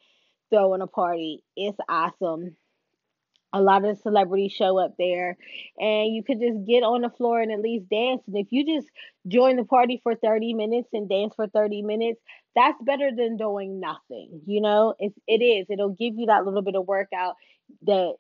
throwing 0.51 0.81
a 0.81 0.87
party. 0.87 1.43
It's 1.57 1.79
awesome 1.89 2.57
a 3.57 3.61
lot 3.61 3.85
of 3.85 3.99
celebrities 3.99 4.53
show 4.53 4.79
up 4.79 4.95
there 4.99 5.37
and 5.79 6.15
you 6.15 6.23
could 6.23 6.41
just 6.41 6.65
get 6.67 6.83
on 6.83 7.01
the 7.01 7.11
floor 7.11 7.41
and 7.41 7.51
at 7.51 7.61
least 7.61 7.89
dance 7.89 8.23
and 8.27 8.37
if 8.37 8.49
you 8.51 8.65
just 8.67 8.89
join 9.27 9.57
the 9.57 9.65
party 9.65 9.99
for 10.03 10.15
30 10.15 10.53
minutes 10.55 10.89
and 10.93 11.09
dance 11.09 11.35
for 11.35 11.47
30 11.47 11.83
minutes 11.83 12.21
that's 12.55 12.81
better 12.83 13.11
than 13.17 13.37
doing 13.37 13.81
nothing 13.81 14.43
you 14.47 14.61
know 14.61 14.95
it's 14.99 15.19
it 15.27 15.43
is 15.43 15.67
it'll 15.71 15.89
give 15.89 16.15
you 16.17 16.27
that 16.27 16.45
little 16.45 16.63
bit 16.63 16.77
of 16.77 16.87
workout 16.87 17.35
that 17.83 18.15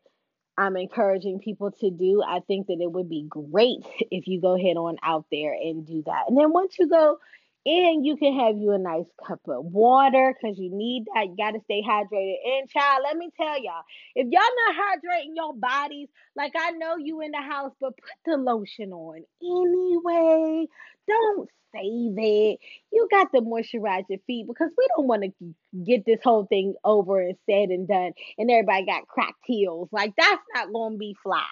I'm 0.58 0.76
encouraging 0.78 1.40
people 1.40 1.70
to 1.80 1.90
do. 1.90 2.22
I 2.26 2.40
think 2.40 2.68
that 2.68 2.78
it 2.80 2.90
would 2.90 3.10
be 3.10 3.26
great 3.28 3.84
if 4.10 4.26
you 4.26 4.40
go 4.40 4.56
head 4.56 4.78
on 4.78 4.96
out 5.02 5.26
there 5.30 5.52
and 5.52 5.86
do 5.86 6.02
that. 6.06 6.24
And 6.28 6.38
then 6.38 6.50
once 6.50 6.78
you 6.78 6.88
go 6.88 7.18
and 7.66 8.06
you 8.06 8.16
can 8.16 8.38
have 8.38 8.56
you 8.56 8.70
a 8.70 8.78
nice 8.78 9.06
cup 9.26 9.40
of 9.48 9.64
water 9.64 10.32
because 10.32 10.56
you 10.56 10.70
need 10.72 11.04
that. 11.12 11.26
You 11.26 11.36
got 11.36 11.50
to 11.50 11.60
stay 11.64 11.82
hydrated. 11.82 12.36
And, 12.44 12.70
child, 12.70 13.00
let 13.02 13.16
me 13.16 13.28
tell 13.36 13.60
y'all, 13.60 13.82
if 14.14 14.28
y'all 14.30 14.40
not 14.40 14.76
hydrating 14.76 15.34
your 15.34 15.52
bodies, 15.52 16.08
like 16.36 16.52
I 16.56 16.70
know 16.70 16.96
you 16.96 17.20
in 17.22 17.32
the 17.32 17.40
house, 17.42 17.72
but 17.80 17.94
put 17.96 18.18
the 18.24 18.36
lotion 18.36 18.92
on 18.92 19.24
anyway. 19.42 20.66
Don't 21.08 21.50
save 21.74 22.14
it. 22.16 22.58
You 22.92 23.08
got 23.10 23.32
to 23.32 23.40
moisturize 23.40 24.04
your 24.08 24.20
feet 24.28 24.46
because 24.46 24.70
we 24.78 24.86
don't 24.96 25.08
want 25.08 25.24
to 25.24 25.54
get 25.84 26.06
this 26.06 26.20
whole 26.22 26.46
thing 26.46 26.74
over 26.84 27.20
and 27.20 27.36
said 27.50 27.70
and 27.70 27.88
done, 27.88 28.12
and 28.38 28.48
everybody 28.48 28.86
got 28.86 29.08
cracked 29.08 29.42
heels. 29.44 29.88
Like, 29.90 30.12
that's 30.16 30.42
not 30.54 30.66
to 30.66 30.96
be 30.96 31.16
fly. 31.20 31.42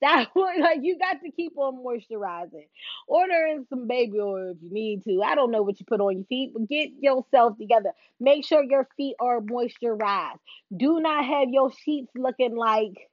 That 0.00 0.28
like 0.34 0.80
you 0.82 0.98
got 0.98 1.18
to 1.22 1.30
keep 1.30 1.52
on 1.56 1.84
moisturizing. 1.84 2.66
Order 3.10 3.46
in 3.46 3.66
some 3.68 3.88
baby 3.88 4.20
oil 4.20 4.52
if 4.52 4.58
you 4.62 4.70
need 4.70 5.02
to. 5.02 5.20
I 5.22 5.34
don't 5.34 5.50
know 5.50 5.62
what 5.62 5.80
you 5.80 5.86
put 5.86 6.00
on 6.00 6.18
your 6.18 6.26
feet, 6.26 6.52
but 6.54 6.68
get 6.68 6.90
yourself 7.00 7.58
together. 7.58 7.90
Make 8.20 8.46
sure 8.46 8.62
your 8.62 8.88
feet 8.96 9.16
are 9.20 9.40
moisturized. 9.40 10.38
Do 10.76 11.00
not 11.00 11.24
have 11.24 11.48
your 11.50 11.72
sheets 11.72 12.12
looking 12.14 12.54
like 12.54 13.09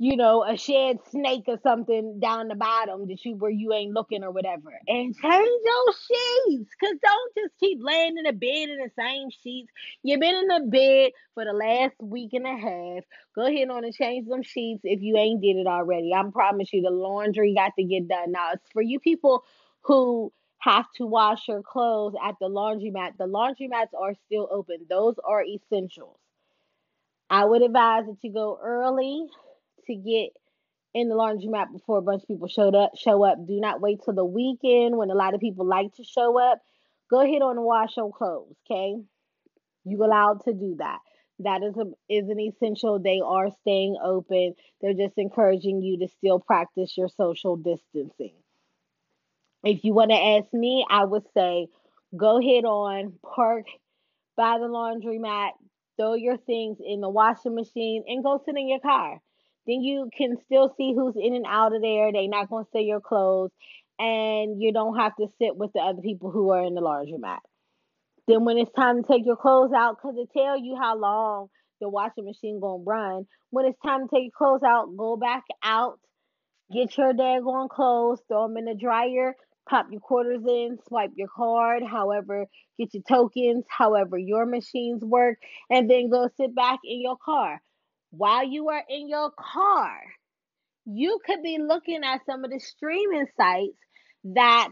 you 0.00 0.16
know, 0.16 0.44
a 0.44 0.56
shed 0.56 0.98
snake 1.10 1.44
or 1.48 1.58
something 1.64 2.20
down 2.20 2.46
the 2.46 2.54
bottom 2.54 3.08
that 3.08 3.24
you 3.24 3.34
where 3.34 3.50
you 3.50 3.72
ain't 3.72 3.92
looking 3.92 4.22
or 4.22 4.30
whatever. 4.30 4.70
And 4.86 5.16
change 5.16 5.60
your 5.64 5.92
sheets. 5.92 6.70
Cause 6.80 6.94
don't 7.02 7.34
just 7.36 7.58
keep 7.58 7.78
laying 7.82 8.16
in 8.16 8.22
the 8.24 8.32
bed 8.32 8.68
in 8.68 8.78
the 8.78 8.90
same 8.96 9.30
sheets. 9.42 9.72
You've 10.04 10.20
been 10.20 10.36
in 10.36 10.46
the 10.46 10.70
bed 10.70 11.12
for 11.34 11.44
the 11.44 11.52
last 11.52 11.96
week 12.00 12.32
and 12.32 12.46
a 12.46 12.56
half. 12.56 13.04
Go 13.34 13.46
ahead 13.46 13.70
on 13.70 13.84
and 13.84 13.92
change 13.92 14.28
them 14.28 14.42
sheets 14.44 14.82
if 14.84 15.02
you 15.02 15.16
ain't 15.16 15.42
did 15.42 15.56
it 15.56 15.66
already. 15.66 16.14
I 16.14 16.22
promise 16.32 16.72
you 16.72 16.82
the 16.82 16.90
laundry 16.90 17.54
got 17.54 17.72
to 17.76 17.82
get 17.84 18.06
done. 18.08 18.30
Now 18.30 18.52
it's 18.52 18.70
for 18.72 18.82
you 18.82 19.00
people 19.00 19.42
who 19.82 20.32
have 20.58 20.86
to 20.96 21.06
wash 21.06 21.48
your 21.48 21.62
clothes 21.62 22.14
at 22.24 22.36
the 22.40 22.48
laundromat. 22.48 23.16
The 23.18 23.26
laundromats 23.26 23.98
are 23.98 24.14
still 24.26 24.48
open. 24.50 24.86
Those 24.88 25.16
are 25.24 25.44
essentials. 25.44 26.18
I 27.30 27.44
would 27.44 27.62
advise 27.62 28.06
that 28.06 28.16
you 28.22 28.32
go 28.32 28.58
early 28.62 29.26
to 29.88 29.94
get 29.96 30.30
in 30.94 31.08
the 31.08 31.14
laundromat 31.14 31.72
before 31.72 31.98
a 31.98 32.02
bunch 32.02 32.22
of 32.22 32.28
people 32.28 32.48
showed 32.48 32.74
up 32.74 32.92
show 32.96 33.24
up. 33.24 33.46
Do 33.46 33.60
not 33.60 33.80
wait 33.80 34.00
till 34.04 34.14
the 34.14 34.24
weekend 34.24 34.96
when 34.96 35.10
a 35.10 35.14
lot 35.14 35.34
of 35.34 35.40
people 35.40 35.66
like 35.66 35.94
to 35.96 36.04
show 36.04 36.38
up. 36.40 36.60
Go 37.10 37.20
ahead 37.20 37.42
on 37.42 37.56
and 37.56 37.64
wash 37.64 37.96
your 37.96 38.12
clothes, 38.12 38.54
okay? 38.70 38.94
You 39.84 40.04
allowed 40.04 40.44
to 40.44 40.52
do 40.52 40.76
that. 40.78 40.98
That 41.40 41.62
is 41.62 41.76
a 41.76 41.84
is 42.12 42.28
an 42.28 42.40
essential. 42.40 42.98
They 42.98 43.20
are 43.24 43.48
staying 43.60 43.96
open. 44.02 44.54
They're 44.80 44.94
just 44.94 45.16
encouraging 45.16 45.82
you 45.82 45.98
to 46.00 46.08
still 46.08 46.40
practice 46.40 46.96
your 46.96 47.08
social 47.08 47.56
distancing. 47.56 48.34
If 49.64 49.84
you 49.84 49.92
want 49.92 50.10
to 50.10 50.16
ask 50.16 50.52
me, 50.52 50.84
I 50.88 51.04
would 51.04 51.24
say 51.34 51.68
go 52.16 52.38
ahead 52.38 52.64
on 52.64 53.14
park 53.34 53.66
by 54.36 54.58
the 54.58 54.66
laundromat, 54.66 55.50
throw 55.96 56.14
your 56.14 56.38
things 56.38 56.78
in 56.84 57.00
the 57.00 57.08
washing 57.08 57.54
machine, 57.54 58.04
and 58.06 58.24
go 58.24 58.42
sit 58.44 58.56
in 58.56 58.68
your 58.68 58.80
car 58.80 59.20
then 59.68 59.82
you 59.82 60.08
can 60.16 60.38
still 60.46 60.74
see 60.78 60.94
who's 60.94 61.14
in 61.14 61.34
and 61.34 61.44
out 61.46 61.74
of 61.74 61.82
there. 61.82 62.10
They're 62.10 62.26
not 62.26 62.48
going 62.48 62.64
to 62.64 62.68
steal 62.70 62.80
your 62.80 63.00
clothes, 63.02 63.50
and 63.98 64.60
you 64.60 64.72
don't 64.72 64.98
have 64.98 65.14
to 65.16 65.28
sit 65.38 65.56
with 65.56 65.72
the 65.74 65.80
other 65.80 66.00
people 66.00 66.30
who 66.30 66.50
are 66.50 66.64
in 66.64 66.74
the 66.74 66.80
laundromat. 66.80 67.40
Then 68.26 68.46
when 68.46 68.56
it's 68.56 68.72
time 68.72 69.02
to 69.02 69.06
take 69.06 69.26
your 69.26 69.36
clothes 69.36 69.72
out, 69.76 69.96
because 69.96 70.16
it 70.16 70.30
tell 70.36 70.58
you 70.58 70.76
how 70.80 70.96
long 70.96 71.48
the 71.80 71.88
washing 71.88 72.24
machine 72.24 72.60
gonna 72.60 72.82
run. 72.82 73.26
When 73.50 73.66
it's 73.66 73.78
time 73.84 74.08
to 74.08 74.14
take 74.14 74.24
your 74.24 74.32
clothes 74.36 74.62
out, 74.66 74.96
go 74.96 75.16
back 75.16 75.44
out, 75.62 76.00
get 76.72 76.96
your 76.96 77.12
daggone 77.12 77.68
clothes, 77.68 78.20
throw 78.26 78.48
them 78.48 78.56
in 78.56 78.64
the 78.64 78.74
dryer, 78.74 79.34
pop 79.68 79.86
your 79.90 80.00
quarters 80.00 80.42
in, 80.46 80.78
swipe 80.88 81.12
your 81.14 81.28
card, 81.28 81.82
however, 81.82 82.46
get 82.78 82.94
your 82.94 83.02
tokens, 83.06 83.64
however 83.68 84.16
your 84.18 84.46
machines 84.46 85.02
work, 85.04 85.38
and 85.70 85.90
then 85.90 86.10
go 86.10 86.28
sit 86.36 86.54
back 86.54 86.80
in 86.84 87.00
your 87.02 87.16
car 87.22 87.60
while 88.10 88.44
you 88.44 88.68
are 88.70 88.82
in 88.88 89.08
your 89.08 89.30
car, 89.30 90.00
you 90.86 91.18
could 91.24 91.42
be 91.42 91.58
looking 91.58 92.02
at 92.04 92.24
some 92.24 92.44
of 92.44 92.50
the 92.50 92.58
streaming 92.58 93.26
sites 93.36 93.76
that 94.24 94.70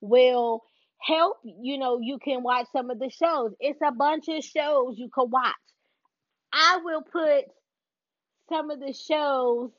will 0.00 0.62
help. 1.00 1.36
You 1.44 1.78
know, 1.78 1.98
you 2.00 2.18
can 2.18 2.42
watch 2.42 2.66
some 2.72 2.90
of 2.90 2.98
the 2.98 3.10
shows. 3.10 3.52
It's 3.60 3.80
a 3.86 3.92
bunch 3.92 4.28
of 4.28 4.42
shows 4.42 4.98
you 4.98 5.10
can 5.10 5.30
watch. 5.30 5.54
I 6.52 6.78
will 6.82 7.02
put 7.02 7.44
some 8.48 8.70
of 8.70 8.80
the 8.80 8.92
shows 8.92 9.70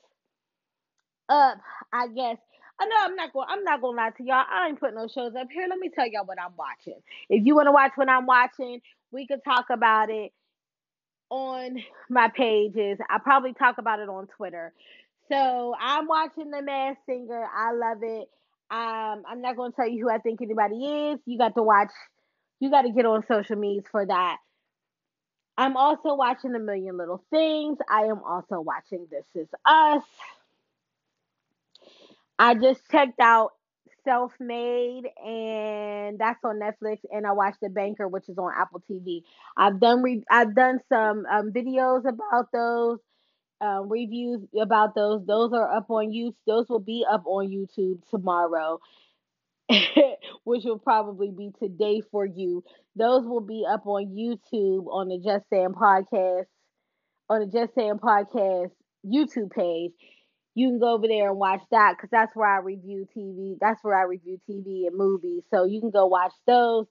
up, 1.28 1.58
I 1.92 2.06
guess. 2.08 2.36
I 2.80 2.86
know 2.86 2.96
I'm 2.98 3.16
not 3.16 3.32
going 3.32 3.46
I'm 3.50 3.64
not 3.64 3.82
gonna 3.82 3.96
lie 3.96 4.10
to 4.16 4.24
y'all. 4.24 4.44
I 4.50 4.68
ain't 4.68 4.80
putting 4.80 4.96
no 4.96 5.06
shows 5.06 5.34
up 5.38 5.48
here. 5.52 5.66
Let 5.68 5.78
me 5.78 5.90
tell 5.90 6.06
y'all 6.06 6.24
what 6.24 6.40
I'm 6.40 6.56
watching. 6.56 6.98
If 7.28 7.44
you 7.44 7.54
want 7.54 7.66
to 7.66 7.72
watch 7.72 7.92
what 7.96 8.08
I'm 8.08 8.24
watching, 8.24 8.80
we 9.12 9.26
could 9.26 9.44
talk 9.44 9.66
about 9.70 10.08
it 10.08 10.32
on 11.30 11.78
my 12.08 12.28
pages. 12.28 12.98
I 13.08 13.18
probably 13.18 13.54
talk 13.54 13.78
about 13.78 14.00
it 14.00 14.08
on 14.08 14.26
Twitter. 14.36 14.72
So 15.30 15.74
I'm 15.80 16.06
watching 16.06 16.50
The 16.50 16.60
Masked 16.60 17.06
Singer. 17.06 17.44
I 17.56 17.72
love 17.72 17.98
it. 18.02 18.28
Um, 18.70 19.22
I'm 19.28 19.40
not 19.40 19.56
going 19.56 19.72
to 19.72 19.76
tell 19.76 19.88
you 19.88 20.02
who 20.04 20.10
I 20.10 20.18
think 20.18 20.42
anybody 20.42 20.84
is. 21.12 21.20
You 21.24 21.38
got 21.38 21.54
to 21.54 21.62
watch. 21.62 21.90
You 22.58 22.70
got 22.70 22.82
to 22.82 22.90
get 22.90 23.06
on 23.06 23.24
social 23.26 23.56
media 23.56 23.82
for 23.90 24.04
that. 24.04 24.36
I'm 25.56 25.76
also 25.76 26.14
watching 26.14 26.54
A 26.54 26.58
Million 26.58 26.96
Little 26.96 27.22
Things. 27.30 27.78
I 27.88 28.04
am 28.04 28.22
also 28.24 28.60
watching 28.60 29.06
This 29.10 29.24
Is 29.34 29.48
Us. 29.64 30.02
I 32.38 32.54
just 32.54 32.80
checked 32.90 33.20
out 33.20 33.52
Self 34.04 34.32
Made, 34.40 35.04
and 35.24 36.18
that's 36.18 36.38
on 36.44 36.60
Netflix. 36.60 36.98
And 37.10 37.26
I 37.26 37.32
watched 37.32 37.60
The 37.60 37.68
Banker, 37.68 38.08
which 38.08 38.28
is 38.28 38.38
on 38.38 38.52
Apple 38.56 38.82
TV. 38.90 39.22
I've 39.56 39.80
done 39.80 40.02
re- 40.02 40.24
I've 40.30 40.54
done 40.54 40.80
some 40.88 41.24
um, 41.26 41.52
videos 41.52 42.06
about 42.08 42.52
those, 42.52 42.98
um, 43.60 43.88
reviews 43.88 44.40
about 44.60 44.94
those. 44.94 45.24
Those 45.26 45.52
are 45.52 45.76
up 45.76 45.90
on 45.90 46.12
YouTube. 46.12 46.34
Those 46.46 46.68
will 46.68 46.80
be 46.80 47.04
up 47.10 47.24
on 47.26 47.48
YouTube 47.48 48.00
tomorrow, 48.10 48.80
which 50.44 50.64
will 50.64 50.78
probably 50.78 51.30
be 51.30 51.52
today 51.58 52.02
for 52.10 52.26
you. 52.26 52.64
Those 52.96 53.24
will 53.26 53.40
be 53.40 53.64
up 53.68 53.86
on 53.86 54.06
YouTube 54.06 54.86
on 54.92 55.08
the 55.08 55.18
Just 55.18 55.48
Saying 55.50 55.74
podcast 55.74 56.46
on 57.28 57.40
the 57.40 57.46
Just 57.46 57.74
Saying 57.74 57.98
podcast 58.02 58.70
YouTube 59.06 59.50
page 59.50 59.92
you 60.60 60.68
can 60.68 60.78
go 60.78 60.92
over 60.92 61.08
there 61.08 61.30
and 61.30 61.38
watch 61.38 61.62
that 61.70 61.94
because 61.96 62.10
that's 62.10 62.36
where 62.36 62.46
I 62.46 62.58
review 62.58 63.06
TV. 63.16 63.56
That's 63.58 63.82
where 63.82 63.98
I 63.98 64.02
review 64.02 64.38
TV 64.48 64.86
and 64.86 64.94
movies. 64.94 65.42
So 65.50 65.64
you 65.64 65.80
can 65.80 65.90
go 65.90 66.06
watch 66.06 66.34
those. 66.46 66.84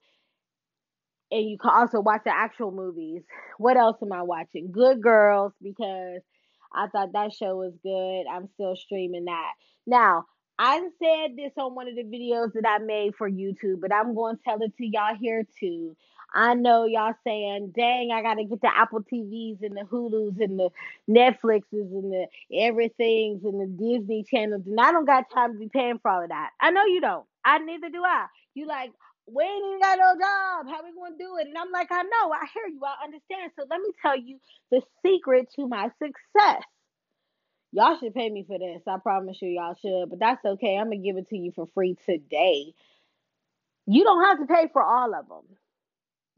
And 1.30 1.48
you 1.48 1.60
can 1.60 1.70
also 1.70 2.00
watch 2.00 2.22
the 2.26 2.36
actual 2.36 2.72
movies. 2.72 3.22
What 3.60 3.78
else 3.78 3.98
am 4.02 4.12
I 4.12 4.24
watching? 4.24 4.72
Good 4.72 5.04
Girls, 5.04 5.54
because 5.62 6.22
I 6.74 6.88
thought 6.88 7.14
that 7.14 7.32
show 7.32 7.58
was 7.58 7.74
good. 7.84 8.24
I'm 8.28 8.48
still 8.56 8.76
streaming 8.76 9.26
that. 9.26 9.52
Now, 9.86 10.26
I 10.58 10.80
said 10.80 11.38
this 11.38 11.54
on 11.56 11.76
one 11.76 11.88
of 11.88 11.96
the 11.96 12.04
videos 12.04 12.54
that 12.54 12.68
I 12.68 12.80
made 12.84 13.14
for 13.16 13.30
YouTube, 13.30 13.82
but 13.82 13.94
I'm 13.94 14.16
going 14.16 14.38
to 14.38 14.42
tell 14.44 14.58
it 14.62 14.76
to 14.78 14.86
y'all 14.86 15.16
here 15.16 15.46
too. 15.60 15.96
I 16.34 16.54
know 16.54 16.86
y'all 16.86 17.13
saying, 17.24 17.74
dang, 17.76 18.12
I 18.12 18.22
got 18.22 18.36
to 18.36 18.44
get 18.44 18.62
the 18.62 18.70
Apple 18.76 19.02
TVs 19.02 19.63
and 19.63 19.76
the 19.76 19.82
Hulus 19.82 20.39
and 20.39 20.60
the 20.60 20.70
Netflixes 21.10 21.63
and 21.72 22.12
the 22.12 22.28
everything's 22.54 23.44
and 23.44 23.60
the 23.60 23.65
Disney 23.65 24.24
channels. 24.24 24.63
And 24.65 24.80
I 24.80 24.92
don't 24.92 25.06
got 25.06 25.32
time 25.32 25.54
to 25.54 25.60
be 25.60 25.70
paying 25.70 26.00
for 26.00 26.12
all 26.12 26.24
of 26.24 26.30
that. 26.30 26.52
I 26.62 26.72
know 26.72 26.86
you 26.86 27.02
don't. 27.02 27.26
I 27.44 27.58
neither 27.60 27.89
do 27.89 28.04
I. 28.04 28.28
You 28.54 28.68
like, 28.68 28.92
we 29.32 29.44
ain't 29.44 29.65
even 29.65 29.80
got 29.80 29.98
no 29.98 30.13
job. 30.13 30.68
How 30.68 30.84
we 30.84 30.94
gonna 30.96 31.15
do 31.18 31.38
it? 31.38 31.48
And 31.48 31.58
I'm 31.58 31.72
like, 31.72 31.92
I 31.92 32.04
know, 32.04 32.32
I 32.32 32.46
hear 32.54 32.68
you, 32.68 32.82
I 32.84 33.06
understand. 33.06 33.52
So 33.58 33.65
let 33.70 33.82
me 33.82 33.92
tell 34.02 34.18
you 34.18 34.39
the 34.72 34.82
secret 35.06 35.52
to 35.56 35.68
my 35.68 35.89
success. 36.00 36.63
Y'all 37.72 37.98
should 38.00 38.15
pay 38.15 38.30
me 38.30 38.44
for 38.48 38.58
this. 38.58 38.82
I 38.88 38.98
promise 38.98 39.42
you, 39.42 39.50
y'all 39.50 39.76
should. 39.80 40.10
But 40.10 40.20
that's 40.20 40.44
okay. 40.44 40.78
I'm 40.78 40.86
gonna 40.86 40.98
give 40.98 41.18
it 41.18 41.30
to 41.30 41.38
you 41.38 41.52
for 41.56 41.68
free 41.74 41.96
today. 42.06 42.74
You 43.86 44.04
don't 44.04 44.26
have 44.26 44.39
to 44.39 44.54
pay 44.54 44.70
for 44.74 44.84
all 44.84 45.13
of 45.13 45.28
them. 45.28 45.58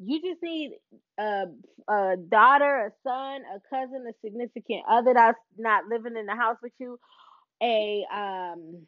You 0.03 0.21
just 0.21 0.41
need 0.43 0.71
a, 1.19 1.43
a 1.89 2.15
daughter, 2.17 2.87
a 2.87 2.91
son, 3.07 3.41
a 3.55 3.59
cousin, 3.69 4.05
a 4.09 4.13
significant 4.25 4.83
other 4.89 5.13
that's 5.13 5.37
not 5.57 5.85
living 5.89 6.17
in 6.17 6.25
the 6.25 6.35
house 6.35 6.57
with 6.63 6.73
you, 6.79 6.99
a 7.61 8.05
um 8.13 8.87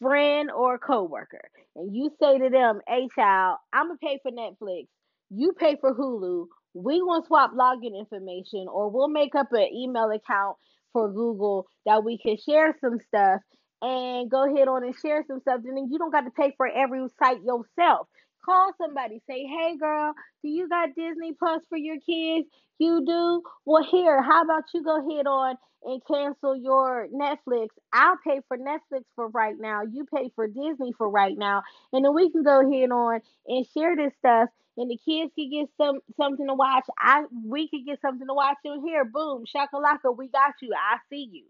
friend 0.00 0.50
or 0.50 0.78
coworker, 0.78 1.50
and 1.76 1.94
you 1.94 2.10
say 2.22 2.38
to 2.38 2.50
them, 2.50 2.80
"Hey, 2.86 3.08
child, 3.14 3.58
I'm 3.72 3.88
gonna 3.88 3.98
pay 3.98 4.18
for 4.22 4.30
Netflix. 4.30 4.86
You 5.30 5.52
pay 5.52 5.76
for 5.80 5.94
Hulu. 5.94 6.46
We 6.74 7.00
gonna 7.00 7.24
swap 7.26 7.52
login 7.52 7.98
information, 7.98 8.68
or 8.68 8.90
we'll 8.90 9.08
make 9.08 9.34
up 9.34 9.52
an 9.52 9.68
email 9.74 10.10
account 10.10 10.56
for 10.92 11.10
Google 11.10 11.66
that 11.86 12.04
we 12.04 12.18
can 12.18 12.36
share 12.38 12.76
some 12.80 12.98
stuff." 13.08 13.42
And 13.82 14.28
go 14.30 14.44
ahead 14.44 14.66
on 14.68 14.82
and 14.84 14.94
share 14.96 15.24
some 15.28 15.40
stuff, 15.40 15.60
and 15.64 15.76
then 15.76 15.88
you 15.90 15.98
don't 15.98 16.10
got 16.10 16.22
to 16.22 16.32
pay 16.32 16.52
for 16.56 16.66
every 16.66 17.06
site 17.22 17.42
yourself. 17.44 18.08
Call 18.48 18.72
somebody, 18.80 19.20
say, 19.28 19.44
"Hey, 19.44 19.76
girl, 19.76 20.14
do 20.42 20.48
you 20.48 20.68
got 20.68 20.94
Disney 20.94 21.34
Plus 21.34 21.60
for 21.68 21.76
your 21.76 21.98
kids? 22.00 22.48
You 22.78 23.04
do? 23.04 23.42
Well, 23.66 23.84
here, 23.84 24.22
how 24.22 24.42
about 24.42 24.64
you 24.72 24.82
go 24.82 25.06
ahead 25.06 25.26
on 25.26 25.56
and 25.84 26.02
cancel 26.06 26.56
your 26.56 27.08
Netflix. 27.08 27.68
I'll 27.92 28.16
pay 28.26 28.40
for 28.48 28.56
Netflix 28.56 29.02
for 29.14 29.28
right 29.28 29.54
now. 29.58 29.82
You 29.82 30.06
pay 30.06 30.30
for 30.34 30.46
Disney 30.46 30.92
for 30.96 31.08
right 31.10 31.36
now. 31.36 31.62
And 31.92 32.04
then 32.04 32.14
we 32.14 32.30
can 32.30 32.42
go 32.42 32.60
ahead 32.60 32.90
on 32.90 33.20
and 33.46 33.66
share 33.74 33.94
this 33.96 34.12
stuff 34.18 34.48
and 34.78 34.90
the 34.90 34.98
kids 35.04 35.32
can 35.34 35.50
get 35.50 35.68
some 35.76 36.00
something 36.16 36.46
to 36.46 36.54
watch. 36.54 36.84
I 36.98 37.24
we 37.44 37.68
could 37.68 37.84
get 37.86 38.00
something 38.00 38.26
to 38.26 38.34
watch 38.34 38.58
in 38.64 38.82
here. 38.86 39.04
Boom, 39.04 39.44
shakalaka, 39.44 40.16
we 40.16 40.28
got 40.28 40.54
you. 40.62 40.72
I 40.74 40.98
see 41.10 41.28
you. 41.30 41.44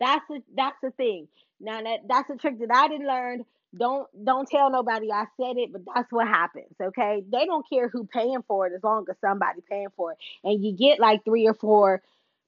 That's 0.00 0.24
the 0.28 0.42
that's 0.56 0.76
the 0.82 0.90
thing. 0.92 1.28
Now 1.60 1.82
that 1.82 2.00
that's 2.08 2.30
a 2.30 2.36
trick 2.36 2.58
that 2.60 2.74
I 2.74 2.88
didn't 2.88 3.06
learn. 3.06 3.44
Don't 3.76 4.08
don't 4.24 4.48
tell 4.48 4.70
nobody 4.70 5.12
I 5.12 5.26
said 5.40 5.56
it, 5.56 5.72
but 5.72 5.82
that's 5.94 6.10
what 6.10 6.26
happens. 6.26 6.74
Okay, 6.82 7.22
they 7.30 7.46
don't 7.46 7.68
care 7.68 7.88
who 7.88 8.04
paying 8.04 8.42
for 8.48 8.66
it 8.66 8.72
as 8.74 8.82
long 8.82 9.06
as 9.08 9.16
somebody 9.20 9.60
paying 9.68 9.90
for 9.96 10.12
it, 10.12 10.18
and 10.42 10.64
you 10.64 10.72
get 10.76 10.98
like 10.98 11.24
three 11.24 11.46
or 11.46 11.54
four 11.54 12.02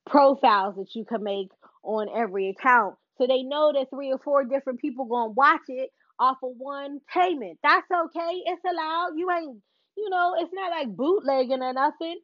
profiles 0.07 0.77
that 0.77 0.95
you 0.97 1.05
can 1.05 1.23
make 1.23 1.51
on 1.85 2.09
every 2.15 2.49
account. 2.49 2.97
So 3.19 3.27
they 3.27 3.43
know 3.43 3.73
that 3.73 3.91
three 3.91 4.13
or 4.13 4.19
four 4.19 4.45
different 4.45 4.81
people 4.81 5.05
gonna 5.05 5.31
watch 5.31 5.63
it 5.69 5.91
off 6.19 6.39
of 6.43 6.53
one 6.57 7.01
payment. 7.13 7.59
That's 7.63 7.87
okay. 7.91 8.43
It's 8.47 8.63
allowed. 8.65 9.11
You 9.17 9.31
ain't, 9.31 9.59
you 9.97 10.11
know, 10.11 10.35
it's 10.39 10.53
not 10.53 10.71
like 10.71 10.89
bootlegging 10.89 11.63
or 11.63 11.73
nothing. 11.73 12.19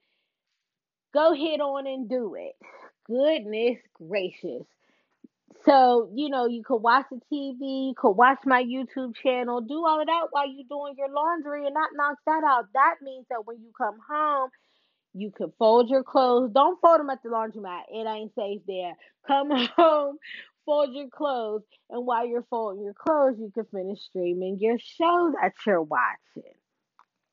Go 1.14 1.32
ahead 1.32 1.60
on 1.60 1.86
and 1.86 2.08
do 2.08 2.34
it. 2.36 2.54
Goodness 3.06 3.78
gracious. 3.94 4.66
So, 5.64 6.10
you 6.14 6.28
know, 6.30 6.46
you 6.46 6.62
could 6.62 6.78
watch 6.78 7.06
the 7.10 7.20
TV, 7.32 7.88
you 7.88 7.94
could 7.96 8.12
watch 8.12 8.38
my 8.46 8.62
YouTube 8.62 9.14
channel, 9.16 9.60
do 9.60 9.84
all 9.84 10.00
of 10.00 10.06
that 10.06 10.28
while 10.30 10.48
you're 10.48 10.64
doing 10.68 10.94
your 10.96 11.10
laundry 11.10 11.66
and 11.66 11.74
not 11.74 11.90
knock 11.94 12.18
that 12.26 12.42
out. 12.44 12.66
That 12.74 12.96
means 13.02 13.26
that 13.30 13.46
when 13.46 13.58
you 13.58 13.70
come 13.76 13.98
home, 14.08 14.50
you 15.14 15.30
can 15.30 15.52
fold 15.58 15.90
your 15.90 16.04
clothes. 16.04 16.52
Don't 16.54 16.80
fold 16.80 17.00
them 17.00 17.10
at 17.10 17.22
the 17.22 17.30
laundromat. 17.30 17.82
It 17.90 18.06
ain't 18.06 18.34
safe 18.34 18.62
there. 18.66 18.94
Come 19.26 19.50
home, 19.76 20.18
fold 20.64 20.94
your 20.94 21.08
clothes, 21.08 21.62
and 21.90 22.06
while 22.06 22.26
you're 22.26 22.46
folding 22.50 22.84
your 22.84 22.94
clothes, 22.94 23.36
you 23.38 23.50
can 23.52 23.64
finish 23.66 24.00
streaming 24.02 24.58
your 24.60 24.78
show 24.78 25.32
that 25.40 25.52
you're 25.66 25.82
watching. 25.82 26.52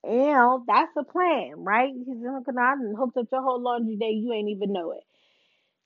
You 0.04 0.34
know, 0.34 0.64
that's 0.68 0.92
the 0.96 1.04
plan, 1.04 1.54
right? 1.58 1.92
Because 1.98 2.20
you're 2.22 2.38
looking 2.38 2.56
out 2.60 2.78
and 2.78 2.98
hooked 2.98 3.18
up 3.18 3.28
your 3.32 3.42
whole 3.42 3.62
laundry 3.62 3.98
day, 3.98 4.12
you 4.12 4.32
ain't 4.34 4.50
even 4.50 4.72
know 4.74 4.92
it. 4.92 5.04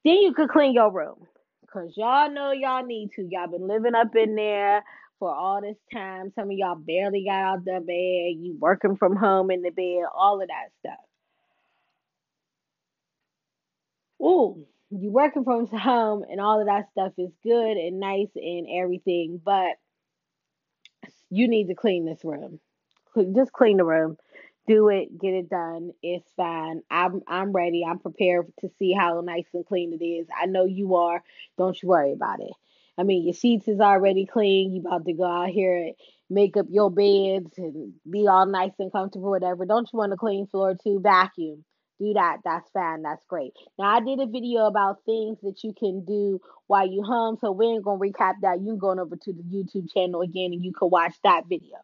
Then 0.04 0.22
you 0.22 0.34
could 0.34 0.50
clean 0.50 0.74
your 0.74 0.92
room. 0.92 1.28
Cause 1.71 1.93
y'all 1.95 2.32
know 2.32 2.51
y'all 2.51 2.86
need 2.86 3.12
to. 3.15 3.27
Y'all 3.29 3.47
been 3.47 3.67
living 3.67 3.95
up 3.95 4.15
in 4.15 4.36
there 4.36 4.84
for 5.19 5.34
all 5.34 5.62
this 5.62 5.77
time. 5.93 6.32
Some 6.36 6.45
of 6.45 6.58
y'all 6.58 6.75
barely 6.75 7.25
got 7.25 7.43
out 7.43 7.65
the 7.65 7.79
bed. 7.79 8.43
You 8.43 8.58
working 8.60 8.97
from 8.97 9.15
home 9.15 9.51
in 9.51 9.62
the 9.62 9.69
bed, 9.69 10.03
all 10.15 10.41
of 10.41 10.47
that 10.47 10.69
stuff. 10.79 11.05
Ooh, 14.21 14.65
you 14.89 15.12
working 15.12 15.43
from 15.43 15.67
home 15.77 16.23
and 16.29 16.41
all 16.41 16.60
of 16.60 16.67
that 16.67 16.89
stuff 16.91 17.13
is 17.17 17.32
good 17.43 17.77
and 17.77 17.99
nice 17.99 18.29
and 18.36 18.67
everything, 18.82 19.39
but 19.43 19.75
you 21.29 21.47
need 21.47 21.67
to 21.67 21.75
clean 21.75 22.05
this 22.05 22.23
room. 22.23 22.60
Just 23.36 23.53
clean 23.53 23.77
the 23.77 23.84
room. 23.84 24.17
Do 24.69 24.89
it, 24.89 25.19
get 25.19 25.34
it 25.34 25.49
done. 25.49 25.93
It's 26.03 26.29
fine. 26.38 26.84
I'm 26.91 27.23
I'm 27.27 27.53
ready. 27.53 27.84
I'm 27.84 27.97
prepared 27.97 28.53
to 28.60 28.69
see 28.77 28.93
how 28.93 29.19
nice 29.21 29.47
and 29.55 29.65
clean 29.65 29.97
it 29.99 30.05
is. 30.05 30.27
I 30.39 30.45
know 30.45 30.65
you 30.65 30.95
are. 30.95 31.23
Don't 31.58 31.82
you 31.82 31.89
worry 31.89 32.13
about 32.13 32.39
it. 32.39 32.53
I 32.95 33.01
mean, 33.01 33.23
your 33.23 33.34
sheets 33.34 33.67
is 33.67 33.79
already 33.79 34.27
clean. 34.27 34.71
You 34.75 34.82
about 34.82 35.05
to 35.05 35.13
go 35.13 35.25
out 35.25 35.49
here 35.49 35.75
and 35.75 35.95
make 36.29 36.55
up 36.55 36.67
your 36.69 36.91
beds 36.91 37.58
and 37.58 37.93
be 38.08 38.27
all 38.27 38.45
nice 38.45 38.73
and 38.77 38.91
comfortable, 38.91 39.32
whatever. 39.32 39.65
Don't 39.65 39.89
you 39.91 39.97
want 39.97 40.12
to 40.12 40.17
clean 40.17 40.45
floor 40.45 40.75
too? 40.75 40.99
Vacuum 41.01 41.65
do 41.99 42.13
that. 42.13 42.38
That's 42.45 42.69
fine. 42.71 43.01
That's 43.01 43.25
great. 43.27 43.53
Now 43.77 43.97
I 43.97 43.99
did 43.99 44.19
a 44.19 44.25
video 44.25 44.65
about 44.65 45.03
things 45.05 45.38
that 45.43 45.63
you 45.63 45.73
can 45.73 46.05
do 46.05 46.39
while 46.67 46.88
you 46.88 47.03
home, 47.03 47.38
so 47.41 47.51
we 47.51 47.65
ain't 47.65 47.84
gonna 47.84 47.99
recap 47.99 48.36
that. 48.41 48.60
You 48.60 48.67
can 48.67 48.77
go 48.77 48.91
over 48.91 49.15
to 49.15 49.34
the 49.34 49.43
YouTube 49.43 49.91
channel 49.91 50.21
again 50.21 50.53
and 50.53 50.63
you 50.63 50.73
can 50.73 50.89
watch 50.89 51.15
that 51.23 51.47
video. 51.49 51.77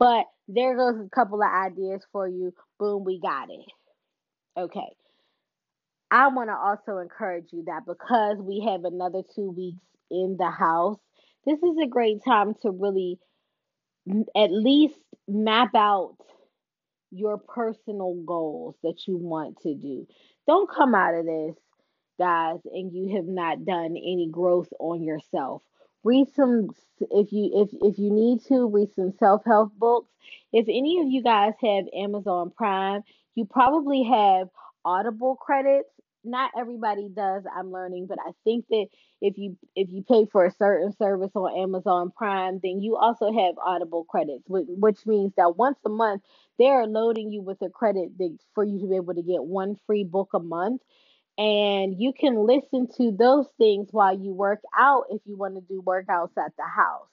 But 0.00 0.26
there 0.48 0.76
goes 0.76 1.06
a 1.06 1.10
couple 1.10 1.42
of 1.42 1.50
ideas 1.50 2.02
for 2.12 2.28
you. 2.28 2.54
Boom, 2.80 3.04
we 3.04 3.20
got 3.20 3.50
it. 3.50 3.66
Okay. 4.58 4.96
I 6.10 6.28
want 6.28 6.50
to 6.50 6.56
also 6.56 6.98
encourage 7.00 7.52
you 7.52 7.64
that 7.66 7.86
because 7.86 8.38
we 8.38 8.66
have 8.68 8.84
another 8.84 9.22
two 9.36 9.50
weeks 9.50 9.84
in 10.10 10.36
the 10.38 10.50
house, 10.50 10.98
this 11.46 11.58
is 11.62 11.78
a 11.82 11.88
great 11.88 12.24
time 12.24 12.54
to 12.62 12.70
really 12.72 13.20
at 14.36 14.50
least 14.50 14.98
map 15.28 15.74
out 15.76 16.16
your 17.12 17.38
personal 17.38 18.14
goals 18.26 18.76
that 18.82 18.96
you 19.06 19.16
want 19.16 19.58
to 19.62 19.74
do. 19.74 20.06
Don't 20.46 20.70
come 20.70 20.94
out 20.94 21.14
of 21.14 21.26
this, 21.26 21.56
guys, 22.18 22.60
and 22.66 22.92
you 22.92 23.16
have 23.16 23.26
not 23.26 23.64
done 23.64 23.96
any 23.96 24.28
growth 24.30 24.68
on 24.80 25.02
yourself. 25.02 25.62
Read 26.04 26.28
some 26.34 26.70
if 27.00 27.32
you 27.32 27.50
if 27.54 27.70
if 27.82 27.98
you 27.98 28.10
need 28.10 28.42
to 28.46 28.66
read 28.68 28.92
some 28.94 29.12
self-help 29.18 29.72
books. 29.78 30.10
If 30.52 30.66
any 30.68 31.00
of 31.00 31.08
you 31.08 31.22
guys 31.22 31.54
have 31.62 31.84
Amazon 31.94 32.50
Prime, 32.56 33.02
you 33.34 33.44
probably 33.44 34.04
have 34.04 34.48
Audible 34.84 35.36
credits 35.36 35.88
not 36.24 36.50
everybody 36.58 37.08
does 37.08 37.44
i'm 37.56 37.72
learning 37.72 38.06
but 38.06 38.18
i 38.26 38.30
think 38.44 38.64
that 38.68 38.86
if 39.20 39.38
you 39.38 39.56
if 39.74 39.88
you 39.90 40.02
pay 40.02 40.26
for 40.30 40.44
a 40.44 40.50
certain 40.50 40.92
service 40.96 41.30
on 41.34 41.58
amazon 41.58 42.10
prime 42.14 42.60
then 42.62 42.80
you 42.80 42.96
also 42.96 43.32
have 43.32 43.54
audible 43.64 44.04
credits 44.04 44.44
which 44.48 45.06
means 45.06 45.32
that 45.36 45.56
once 45.56 45.78
a 45.86 45.88
month 45.88 46.22
they're 46.58 46.86
loading 46.86 47.30
you 47.32 47.40
with 47.40 47.60
a 47.62 47.70
credit 47.70 48.10
for 48.54 48.64
you 48.64 48.78
to 48.80 48.86
be 48.86 48.96
able 48.96 49.14
to 49.14 49.22
get 49.22 49.42
one 49.42 49.76
free 49.86 50.04
book 50.04 50.28
a 50.34 50.38
month 50.40 50.82
and 51.40 51.98
you 51.98 52.12
can 52.12 52.46
listen 52.46 52.86
to 52.98 53.16
those 53.18 53.46
things 53.56 53.88
while 53.90 54.14
you 54.16 54.32
work 54.34 54.60
out 54.78 55.04
if 55.10 55.22
you 55.24 55.36
want 55.36 55.54
to 55.54 55.62
do 55.62 55.82
workouts 55.82 56.36
at 56.36 56.52
the 56.58 56.64
house 56.64 57.08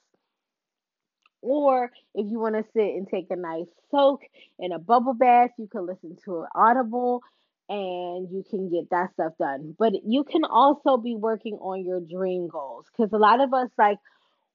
or 1.40 1.90
if 2.14 2.26
you 2.30 2.38
want 2.38 2.54
to 2.54 2.64
sit 2.74 2.94
and 2.94 3.08
take 3.08 3.26
a 3.30 3.36
nice 3.36 3.66
soak 3.90 4.20
in 4.58 4.72
a 4.72 4.78
bubble 4.78 5.14
bath 5.14 5.50
you 5.58 5.66
can 5.66 5.86
listen 5.86 6.14
to 6.24 6.40
an 6.42 6.48
audible 6.54 7.22
and 7.68 8.28
you 8.30 8.44
can 8.48 8.70
get 8.70 8.88
that 8.90 9.12
stuff 9.12 9.32
done. 9.38 9.74
But 9.78 9.92
you 10.04 10.24
can 10.24 10.44
also 10.44 10.96
be 10.96 11.14
working 11.14 11.58
on 11.60 11.84
your 11.84 12.00
dream 12.00 12.48
goals 12.48 12.86
because 12.90 13.12
a 13.12 13.18
lot 13.18 13.42
of 13.42 13.52
us, 13.52 13.68
like, 13.76 13.98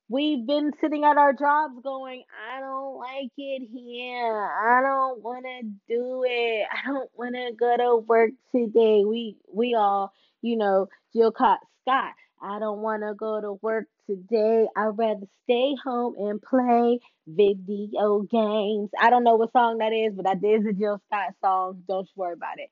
we've 0.09 0.45
been 0.45 0.71
sitting 0.81 1.03
at 1.03 1.17
our 1.17 1.33
jobs 1.33 1.75
going, 1.83 2.23
I 2.51 2.59
don't 2.59 2.97
like 2.97 3.31
it 3.37 3.69
here. 3.73 4.41
I 4.41 4.81
don't 4.81 5.21
want 5.21 5.45
to 5.45 5.69
do 5.87 6.23
it. 6.27 6.65
I 6.71 6.87
don't 6.87 7.09
want 7.15 7.35
to 7.35 7.51
go 7.57 7.77
to 7.77 7.95
work 8.05 8.31
today. 8.55 9.03
We 9.05 9.37
we 9.51 9.75
all, 9.75 10.13
you 10.41 10.57
know, 10.57 10.87
Jill 11.15 11.31
Scott. 11.31 11.59
I 11.87 12.59
don't 12.59 12.79
want 12.79 13.03
to 13.03 13.13
go 13.15 13.39
to 13.39 13.53
work 13.61 13.85
today. 14.09 14.67
I'd 14.75 14.97
rather 14.97 15.27
stay 15.45 15.75
home 15.81 16.15
and 16.17 16.41
play 16.41 16.99
video 17.25 18.21
games. 18.29 18.89
I 18.99 19.09
don't 19.09 19.23
know 19.23 19.35
what 19.35 19.53
song 19.53 19.77
that 19.77 19.93
is, 19.93 20.13
but 20.13 20.25
that 20.25 20.45
is 20.45 20.65
a 20.65 20.73
Jill 20.73 21.01
Scott 21.07 21.33
song. 21.41 21.83
Don't 21.87 22.05
you 22.05 22.13
worry 22.15 22.33
about 22.33 22.57
it. 22.57 22.69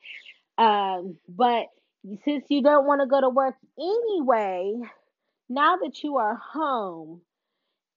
Um, 0.58 1.18
but 1.30 1.68
since 2.26 2.44
you 2.50 2.62
don't 2.62 2.86
want 2.86 3.02
to 3.02 3.08
go 3.08 3.22
to 3.22 3.30
work 3.30 3.56
anyway, 3.80 4.74
now 5.54 5.78
that 5.78 6.04
you 6.04 6.18
are 6.18 6.36
home, 6.36 7.22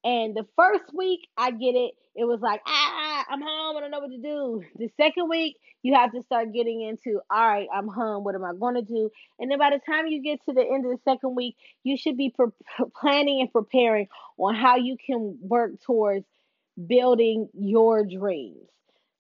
and 0.05 0.37
the 0.37 0.47
first 0.55 0.85
week, 0.95 1.21
I 1.37 1.51
get 1.51 1.75
it. 1.75 1.95
It 2.15 2.25
was 2.25 2.41
like, 2.41 2.61
ah, 2.67 3.25
I'm 3.29 3.41
home. 3.41 3.77
I 3.77 3.81
don't 3.81 3.91
know 3.91 4.01
what 4.01 4.11
to 4.11 4.19
do. 4.19 4.63
The 4.79 4.91
second 4.97 5.29
week, 5.29 5.57
you 5.83 5.95
have 5.95 6.13
to 6.13 6.23
start 6.23 6.53
getting 6.53 6.83
into, 6.83 7.21
all 7.31 7.49
right, 7.49 7.67
I'm 7.75 7.89
home. 7.89 8.23
What 8.23 8.35
am 8.35 8.45
I 8.45 8.53
going 8.55 8.75
to 8.75 8.83
do? 8.83 9.11
And 9.39 9.51
then 9.51 9.59
by 9.59 9.71
the 9.71 9.81
time 9.91 10.07
you 10.07 10.23
get 10.23 10.45
to 10.45 10.53
the 10.53 10.63
end 10.63 10.85
of 10.85 10.93
the 10.93 10.99
second 11.05 11.35
week, 11.35 11.57
you 11.83 11.97
should 11.97 12.17
be 12.17 12.31
pre- 12.31 12.49
planning 13.01 13.41
and 13.41 13.53
preparing 13.53 14.09
on 14.37 14.55
how 14.55 14.77
you 14.77 14.97
can 15.05 15.39
work 15.41 15.73
towards 15.87 16.27
building 16.87 17.49
your 17.55 18.05
dreams. 18.05 18.69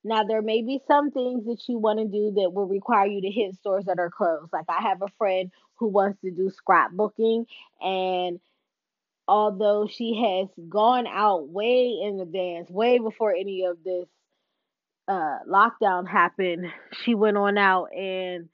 Now, 0.04 0.22
there 0.24 0.42
may 0.42 0.62
be 0.62 0.80
some 0.86 1.10
things 1.10 1.46
that 1.46 1.62
you 1.66 1.78
want 1.78 1.98
to 1.98 2.04
do 2.04 2.32
that 2.36 2.52
will 2.52 2.66
require 2.66 3.06
you 3.06 3.22
to 3.22 3.30
hit 3.30 3.54
stores 3.56 3.86
that 3.86 3.98
are 3.98 4.10
closed. 4.10 4.52
Like, 4.52 4.66
I 4.68 4.82
have 4.82 5.00
a 5.02 5.08
friend 5.18 5.50
who 5.76 5.88
wants 5.88 6.20
to 6.20 6.30
do 6.30 6.50
scrapbooking, 6.50 7.46
and 7.80 8.38
although 9.26 9.88
she 9.88 10.14
has 10.22 10.48
gone 10.68 11.06
out 11.06 11.48
way 11.48 11.98
in 12.02 12.20
advance, 12.20 12.70
way 12.70 12.98
before 12.98 13.34
any 13.34 13.64
of 13.64 13.82
this 13.82 14.06
uh, 15.08 15.38
lockdown 15.48 16.06
happened, 16.06 16.66
she 17.02 17.14
went 17.14 17.36
on 17.36 17.56
out 17.58 17.88
and 17.96 18.48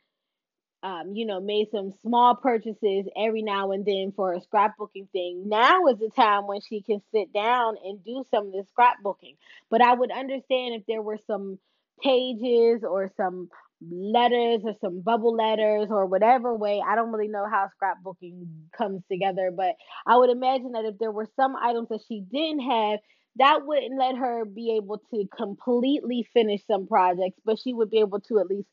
um, 0.83 1.15
you 1.15 1.27
know, 1.27 1.41
made 1.41 1.69
some 1.71 1.93
small 2.03 2.35
purchases 2.35 3.07
every 3.17 3.43
now 3.43 3.73
and 3.73 3.85
then 3.85 4.13
for 4.17 4.33
a 4.33 4.41
scrapbooking 4.41 5.11
thing. 5.11 5.49
Now 5.49 5.87
is 5.87 5.99
the 5.99 6.11
time 6.11 6.47
when 6.47 6.61
she 6.61 6.81
can 6.81 7.03
sit 7.13 7.33
down 7.33 7.77
and 7.85 8.03
do 8.05 8.25
some 8.31 8.47
of 8.47 8.53
the 8.53 8.65
scrapbooking. 8.77 9.37
But 9.71 9.83
I 9.83 9.93
would 9.95 10.11
understand 10.11 10.75
if 10.75 10.87
there 10.87 11.03
were 11.03 11.19
some 11.27 11.59
pages 12.03 12.83
or 12.83 13.11
some 13.17 13.51
letters 13.91 14.61
or 14.65 14.75
some 14.81 15.01
bubble 15.01 15.35
letters 15.35 15.89
or 15.91 16.07
whatever 16.07 16.55
way. 16.55 16.83
I 16.87 16.95
don't 16.95 17.13
really 17.13 17.29
know 17.29 17.47
how 17.51 17.69
scrapbooking 17.83 18.47
comes 18.77 19.03
together, 19.11 19.51
but 19.55 19.75
I 20.07 20.17
would 20.17 20.31
imagine 20.31 20.73
that 20.73 20.85
if 20.85 20.99
there 20.99 21.13
were 21.13 21.29
some 21.37 21.57
items 21.57 21.89
that 21.89 22.03
she 22.07 22.21
didn't 22.21 22.61
have, 22.61 23.01
that 23.37 23.67
wouldn't 23.67 23.99
let 23.99 24.17
her 24.17 24.45
be 24.45 24.77
able 24.77 24.99
to 25.13 25.27
completely 25.35 26.27
finish 26.35 26.67
some 26.67 26.87
projects, 26.87 27.41
but 27.45 27.59
she 27.59 27.73
would 27.73 27.91
be 27.91 28.01
able 28.01 28.21
to 28.21 28.39
at 28.39 28.49
least 28.49 28.69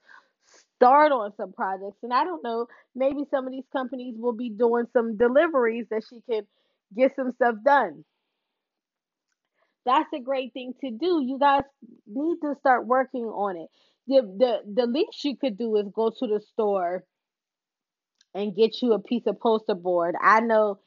start 0.77 1.11
on 1.11 1.33
some 1.37 1.53
projects. 1.53 1.97
And 2.03 2.13
I 2.13 2.23
don't 2.23 2.43
know, 2.43 2.67
maybe 2.95 3.23
some 3.29 3.45
of 3.45 3.51
these 3.51 3.67
companies 3.71 4.15
will 4.17 4.33
be 4.33 4.49
doing 4.49 4.85
some 4.93 5.17
deliveries 5.17 5.87
that 5.91 6.03
she 6.09 6.21
can 6.29 6.43
get 6.95 7.15
some 7.15 7.33
stuff 7.33 7.55
done. 7.65 8.05
That's 9.85 10.09
a 10.13 10.19
great 10.19 10.53
thing 10.53 10.73
to 10.81 10.91
do. 10.91 11.21
You 11.23 11.37
guys 11.39 11.63
need 12.05 12.37
to 12.41 12.55
start 12.59 12.87
working 12.87 13.25
on 13.25 13.57
it. 13.57 13.69
The 14.07 14.21
the 14.21 14.81
the 14.81 14.87
least 14.87 15.23
you 15.23 15.37
could 15.37 15.57
do 15.57 15.75
is 15.77 15.85
go 15.93 16.09
to 16.09 16.27
the 16.27 16.41
store 16.53 17.03
and 18.33 18.55
get 18.55 18.81
you 18.81 18.93
a 18.93 18.99
piece 18.99 19.23
of 19.27 19.39
poster 19.39 19.75
board. 19.75 20.15
I 20.21 20.41
know 20.41 20.79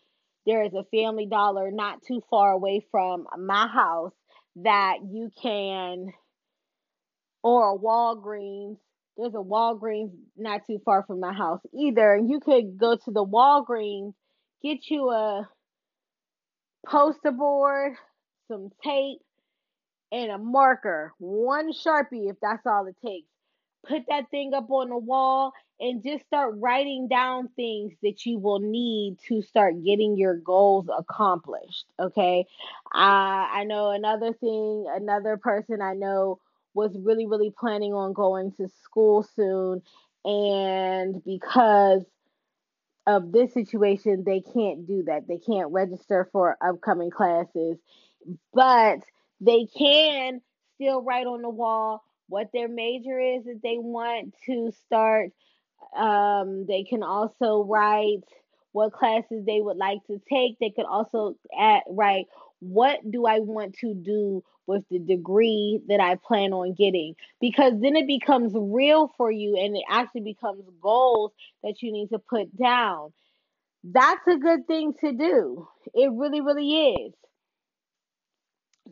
there 0.46 0.64
is 0.64 0.72
a 0.74 0.84
family 0.84 1.26
dollar 1.26 1.70
not 1.70 2.02
too 2.06 2.22
far 2.30 2.52
away 2.52 2.86
from 2.90 3.26
my 3.38 3.66
house 3.66 4.12
that 4.56 4.98
you 5.10 5.30
can 5.42 6.12
or 7.42 7.74
a 7.74 7.78
Walgreens 7.78 8.76
there's 9.16 9.34
a 9.34 9.38
Walgreens 9.38 10.12
not 10.36 10.62
too 10.66 10.80
far 10.84 11.04
from 11.04 11.20
my 11.20 11.32
house 11.32 11.60
either. 11.74 12.16
You 12.16 12.40
could 12.40 12.78
go 12.78 12.96
to 12.96 13.10
the 13.10 13.24
Walgreens, 13.24 14.14
get 14.62 14.88
you 14.88 15.10
a 15.10 15.48
poster 16.86 17.32
board, 17.32 17.94
some 18.48 18.70
tape, 18.82 19.20
and 20.12 20.30
a 20.30 20.38
marker. 20.38 21.12
One 21.18 21.72
Sharpie 21.72 22.30
if 22.30 22.36
that's 22.40 22.66
all 22.66 22.86
it 22.86 22.96
takes. 23.04 23.28
Put 23.86 24.02
that 24.08 24.30
thing 24.30 24.52
up 24.54 24.70
on 24.70 24.90
the 24.90 24.98
wall 24.98 25.52
and 25.80 26.02
just 26.02 26.26
start 26.26 26.54
writing 26.58 27.08
down 27.08 27.48
things 27.56 27.94
that 28.02 28.26
you 28.26 28.38
will 28.38 28.58
need 28.58 29.16
to 29.28 29.40
start 29.40 29.82
getting 29.82 30.16
your 30.18 30.36
goals 30.36 30.86
accomplished. 30.94 31.86
Okay. 31.98 32.46
Uh, 32.94 33.48
I 33.52 33.64
know 33.64 33.90
another 33.90 34.34
thing, 34.34 34.86
another 34.94 35.38
person 35.38 35.80
I 35.80 35.94
know 35.94 36.40
was 36.74 36.96
really, 36.98 37.26
really 37.26 37.52
planning 37.58 37.92
on 37.92 38.12
going 38.12 38.52
to 38.52 38.68
school 38.82 39.26
soon. 39.34 39.82
And 40.24 41.24
because 41.24 42.04
of 43.06 43.32
this 43.32 43.52
situation, 43.54 44.24
they 44.24 44.40
can't 44.40 44.86
do 44.86 45.04
that. 45.04 45.26
They 45.26 45.38
can't 45.38 45.72
register 45.72 46.28
for 46.32 46.56
upcoming 46.60 47.10
classes, 47.10 47.78
but 48.52 49.00
they 49.40 49.66
can 49.66 50.40
still 50.76 51.02
write 51.02 51.26
on 51.26 51.42
the 51.42 51.48
wall 51.48 52.02
what 52.28 52.50
their 52.52 52.68
major 52.68 53.18
is 53.18 53.44
that 53.44 53.60
they 53.62 53.76
want 53.78 54.34
to 54.46 54.72
start. 54.86 55.30
Um, 55.96 56.66
they 56.66 56.84
can 56.84 57.02
also 57.02 57.64
write 57.64 58.20
what 58.72 58.92
classes 58.92 59.44
they 59.44 59.60
would 59.60 59.76
like 59.76 59.98
to 60.06 60.20
take. 60.30 60.58
They 60.58 60.70
could 60.70 60.86
also 60.86 61.36
add, 61.58 61.82
write 61.88 62.26
what 62.60 62.98
do 63.10 63.26
I 63.26 63.40
want 63.40 63.74
to 63.78 63.94
do 63.94 64.44
with 64.70 64.84
the 64.90 65.00
degree 65.00 65.80
that 65.88 66.00
I 66.00 66.14
plan 66.16 66.52
on 66.52 66.74
getting? 66.74 67.16
Because 67.40 67.74
then 67.82 67.96
it 67.96 68.06
becomes 68.06 68.52
real 68.54 69.12
for 69.18 69.30
you 69.30 69.56
and 69.58 69.76
it 69.76 69.84
actually 69.90 70.22
becomes 70.22 70.64
goals 70.80 71.32
that 71.62 71.82
you 71.82 71.92
need 71.92 72.08
to 72.10 72.18
put 72.18 72.56
down. 72.56 73.12
That's 73.84 74.26
a 74.28 74.36
good 74.36 74.66
thing 74.66 74.94
to 75.00 75.12
do. 75.12 75.68
It 75.94 76.10
really, 76.12 76.40
really 76.40 76.92
is. 76.94 77.14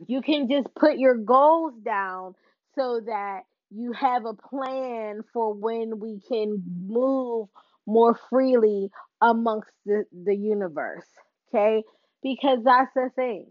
You 0.07 0.21
can 0.21 0.49
just 0.49 0.67
put 0.75 0.97
your 0.97 1.15
goals 1.15 1.73
down 1.83 2.35
so 2.75 3.01
that 3.05 3.41
you 3.71 3.93
have 3.93 4.25
a 4.25 4.33
plan 4.33 5.21
for 5.33 5.53
when 5.53 5.99
we 5.99 6.21
can 6.27 6.63
move 6.87 7.49
more 7.85 8.19
freely 8.29 8.89
amongst 9.21 9.69
the, 9.85 10.05
the 10.25 10.35
universe. 10.35 11.07
Okay? 11.49 11.83
Because 12.23 12.59
that's 12.63 12.91
the 12.95 13.09
thing. 13.15 13.47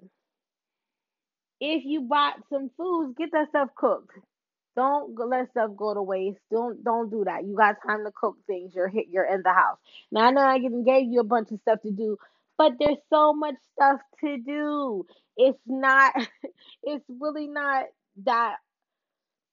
If 1.60 1.84
you 1.84 2.02
bought 2.02 2.36
some 2.50 2.70
foods, 2.76 3.14
get 3.18 3.30
that 3.32 3.50
stuff 3.50 3.70
cooked. 3.76 4.12
Don't 4.76 5.18
let 5.18 5.50
stuff 5.50 5.72
go 5.76 5.94
to 5.94 6.02
waste. 6.02 6.38
Don't 6.50 6.82
don't 6.84 7.10
do 7.10 7.24
that. 7.24 7.44
You 7.46 7.56
got 7.56 7.76
time 7.86 8.04
to 8.04 8.12
cook 8.12 8.36
things. 8.46 8.74
You're 8.74 8.88
hit. 8.88 9.06
You're 9.10 9.26
in 9.26 9.42
the 9.42 9.52
house. 9.52 9.78
Now 10.12 10.22
I 10.26 10.30
know 10.30 10.42
I 10.42 10.56
even 10.58 10.84
gave 10.84 11.08
you 11.08 11.20
a 11.20 11.24
bunch 11.24 11.50
of 11.52 11.60
stuff 11.62 11.82
to 11.82 11.90
do, 11.90 12.18
but 12.58 12.74
there's 12.78 12.98
so 13.10 13.34
much 13.34 13.56
stuff 13.74 14.00
to 14.22 14.38
do. 14.38 15.06
It's 15.36 15.60
not. 15.66 16.14
It's 16.84 17.04
really 17.08 17.48
not 17.48 17.86
that 18.24 18.56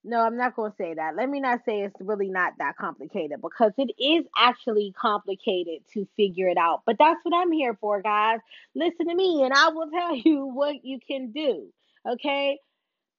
no, 0.04 0.22
I'm 0.22 0.38
not 0.38 0.58
going 0.58 0.72
to 0.72 0.78
say 0.78 0.96
that. 0.96 1.16
Let 1.18 1.30
me 1.30 1.42
not 1.42 1.62
say 1.68 1.84
it's 1.84 1.96
really 2.02 2.30
not 2.32 2.56
that 2.60 2.78
complicated 2.78 3.42
because 3.44 3.74
it 3.78 3.92
is 4.04 4.26
actually 4.38 4.96
complicated 5.00 5.84
to 5.94 6.08
figure 6.18 6.50
it 6.50 6.58
out. 6.58 6.84
But 6.88 6.98
that's 7.00 7.20
what 7.24 7.36
I'm 7.36 7.54
here 7.54 7.78
for, 7.82 8.02
guys. 8.02 8.40
Listen 8.76 9.10
to 9.10 9.16
me 9.16 9.44
and 9.46 9.54
I 9.54 9.70
will 9.70 9.92
tell 9.92 10.16
you 10.26 10.48
what 10.48 10.86
you 10.86 11.00
can 11.08 11.34
do. 11.34 11.68
Okay? 12.08 12.60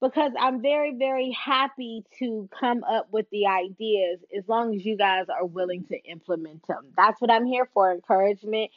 Because 0.00 0.32
I'm 0.38 0.60
very, 0.60 0.94
very 0.96 1.30
happy 1.30 2.04
to 2.18 2.48
come 2.58 2.84
up 2.84 3.08
with 3.10 3.26
the 3.30 3.46
ideas 3.46 4.20
as 4.36 4.46
long 4.46 4.74
as 4.74 4.84
you 4.84 4.96
guys 4.96 5.26
are 5.28 5.46
willing 5.46 5.84
to 5.86 5.98
implement 6.04 6.66
them. 6.66 6.92
That's 6.96 7.20
what 7.20 7.30
I'm 7.30 7.46
here 7.46 7.68
for 7.72 7.92
encouragement 7.92 8.70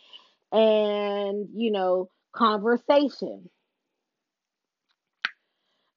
and, 0.52 1.50
you 1.54 1.72
know, 1.72 2.10
conversation. 2.32 3.50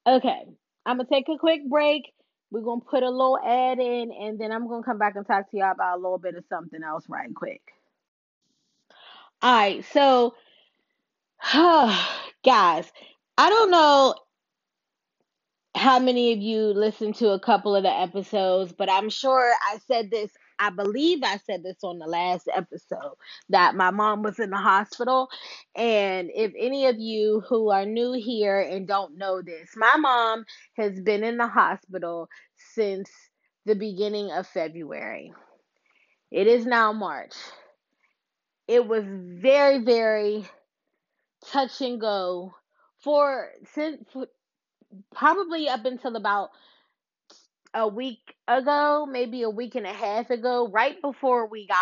Okay, 0.05 0.45
I'm 0.85 0.97
gonna 0.97 1.07
take 1.09 1.29
a 1.29 1.37
quick 1.37 1.61
break. 1.69 2.11
We're 2.51 2.61
gonna 2.61 2.81
put 2.81 3.03
a 3.03 3.09
little 3.09 3.39
ad 3.39 3.79
in, 3.79 4.11
and 4.11 4.37
then 4.37 4.51
I'm 4.51 4.67
gonna 4.67 4.83
come 4.83 4.97
back 4.97 5.15
and 5.15 5.25
talk 5.25 5.49
to 5.49 5.57
y'all 5.57 5.71
about 5.71 5.97
a 5.97 6.01
little 6.01 6.17
bit 6.17 6.35
of 6.35 6.43
something 6.49 6.83
else 6.83 7.05
right 7.07 7.33
quick. 7.33 7.61
All 9.41 9.53
right, 9.53 9.85
so 9.85 10.35
guys, 12.43 12.91
I 13.37 13.49
don't 13.49 13.71
know 13.71 14.15
how 15.75 15.99
many 15.99 16.33
of 16.33 16.39
you 16.39 16.67
listened 16.67 17.15
to 17.15 17.31
a 17.31 17.39
couple 17.39 17.75
of 17.75 17.83
the 17.83 17.91
episodes, 17.91 18.73
but 18.73 18.89
I'm 18.89 19.09
sure 19.09 19.53
I 19.61 19.79
said 19.87 20.11
this 20.11 20.31
I 20.59 20.69
believe 20.69 21.19
I 21.23 21.37
said 21.37 21.63
this 21.63 21.83
on 21.83 21.99
the 21.99 22.05
last 22.05 22.47
episode 22.53 23.15
that 23.49 23.75
my 23.75 23.91
mom 23.91 24.23
was 24.23 24.39
in 24.39 24.51
the 24.51 24.57
hospital. 24.57 25.27
And 25.75 26.29
if 26.33 26.53
any 26.57 26.85
of 26.85 26.99
you 26.99 27.43
who 27.49 27.69
are 27.69 27.85
new 27.85 28.13
here 28.13 28.61
and 28.61 28.87
don't 28.87 29.17
know 29.17 29.41
this, 29.41 29.71
my 29.75 29.95
mom 29.97 30.45
has 30.77 30.99
been 31.01 31.23
in 31.23 31.37
the 31.37 31.47
hospital 31.47 32.29
since 32.55 33.09
the 33.65 33.75
beginning 33.75 34.31
of 34.31 34.47
February. 34.47 35.33
It 36.31 36.47
is 36.47 36.65
now 36.65 36.93
March. 36.93 37.33
It 38.67 38.87
was 38.87 39.03
very, 39.07 39.79
very 39.79 40.47
touch 41.45 41.81
and 41.81 41.99
go 41.99 42.55
for 43.03 43.49
since 43.73 44.03
probably 45.13 45.67
up 45.67 45.85
until 45.85 46.15
about 46.15 46.49
a 47.73 47.87
week 47.87 48.35
ago, 48.47 49.07
maybe 49.09 49.41
a 49.41 49.49
week 49.49 49.75
and 49.75 49.85
a 49.85 49.93
half 49.93 50.29
ago, 50.29 50.67
right 50.67 51.01
before 51.01 51.47
we 51.47 51.67
got 51.67 51.77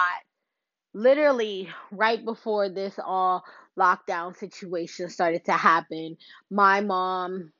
literally 0.93 1.69
right 1.91 2.23
before 2.25 2.69
this 2.69 2.99
all 3.03 3.43
lockdown 3.79 4.35
situation 4.35 5.09
started 5.09 5.45
to 5.45 5.53
happen, 5.53 6.17
my 6.49 6.81
mom 6.81 7.51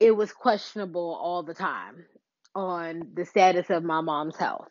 it 0.00 0.12
was 0.12 0.32
questionable 0.32 1.18
all 1.20 1.42
the 1.42 1.54
time 1.54 2.04
on 2.54 3.02
the 3.14 3.24
status 3.24 3.68
of 3.70 3.82
my 3.82 4.00
mom's 4.00 4.36
health. 4.36 4.68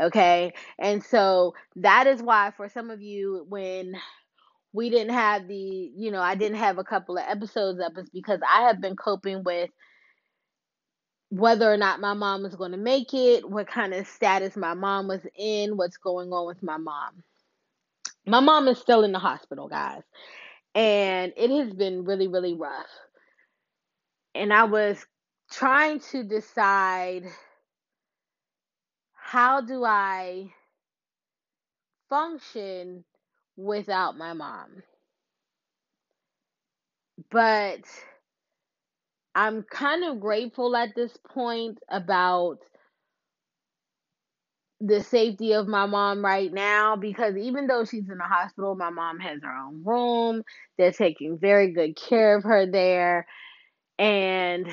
Okay? 0.00 0.52
And 0.78 1.02
so 1.02 1.54
that 1.76 2.06
is 2.06 2.22
why 2.22 2.52
for 2.56 2.68
some 2.68 2.90
of 2.90 3.00
you 3.00 3.46
when 3.48 3.94
we 4.72 4.90
didn't 4.90 5.14
have 5.14 5.48
the, 5.48 5.92
you 5.96 6.10
know, 6.12 6.20
I 6.22 6.36
didn't 6.36 6.58
have 6.58 6.78
a 6.78 6.84
couple 6.84 7.18
of 7.18 7.24
episodes 7.28 7.80
up 7.80 7.98
is 7.98 8.10
because 8.10 8.40
I 8.48 8.62
have 8.68 8.80
been 8.80 8.96
coping 8.96 9.44
with 9.44 9.70
whether 11.30 11.72
or 11.72 11.78
not 11.78 12.00
my 12.00 12.14
mom 12.14 12.42
was 12.44 12.56
going 12.56 12.72
to 12.72 12.78
make 12.78 13.14
it, 13.14 13.48
what 13.48 13.68
kind 13.68 13.94
of 13.94 14.06
status 14.06 14.56
my 14.56 14.74
mom 14.74 15.08
was 15.08 15.22
in, 15.38 15.76
what's 15.76 15.98
going 15.98 16.32
on 16.32 16.46
with 16.46 16.62
my 16.62 16.78
mom. 16.78 17.24
My 18.26 18.40
mom 18.40 18.68
is 18.68 18.78
still 18.78 19.04
in 19.04 19.12
the 19.12 19.18
hospital, 19.20 19.68
guys, 19.68 20.02
and 20.74 21.32
it 21.36 21.50
has 21.50 21.74
been 21.74 22.04
really, 22.04 22.28
really 22.28 22.54
rough. 22.54 22.86
and 24.34 24.54
I 24.54 24.64
was 24.64 25.04
trying 25.52 26.00
to 26.12 26.24
decide 26.24 27.24
how 29.14 29.62
do 29.62 29.84
I 29.84 30.50
function 32.10 33.04
without 33.58 34.16
my 34.16 34.32
mom. 34.32 34.68
But 37.30 37.80
I'm 39.34 39.64
kind 39.64 40.04
of 40.04 40.20
grateful 40.20 40.74
at 40.76 40.94
this 40.94 41.16
point 41.28 41.78
about 41.90 42.58
the 44.80 45.02
safety 45.02 45.52
of 45.54 45.66
my 45.66 45.86
mom 45.86 46.24
right 46.24 46.52
now 46.52 46.94
because 46.94 47.36
even 47.36 47.66
though 47.66 47.84
she's 47.84 48.08
in 48.08 48.18
the 48.18 48.24
hospital, 48.24 48.76
my 48.76 48.90
mom 48.90 49.18
has 49.18 49.42
her 49.42 49.52
own 49.52 49.82
room. 49.84 50.44
They're 50.78 50.92
taking 50.92 51.36
very 51.36 51.72
good 51.72 51.96
care 51.96 52.36
of 52.36 52.44
her 52.44 52.64
there. 52.64 53.26
And 53.98 54.68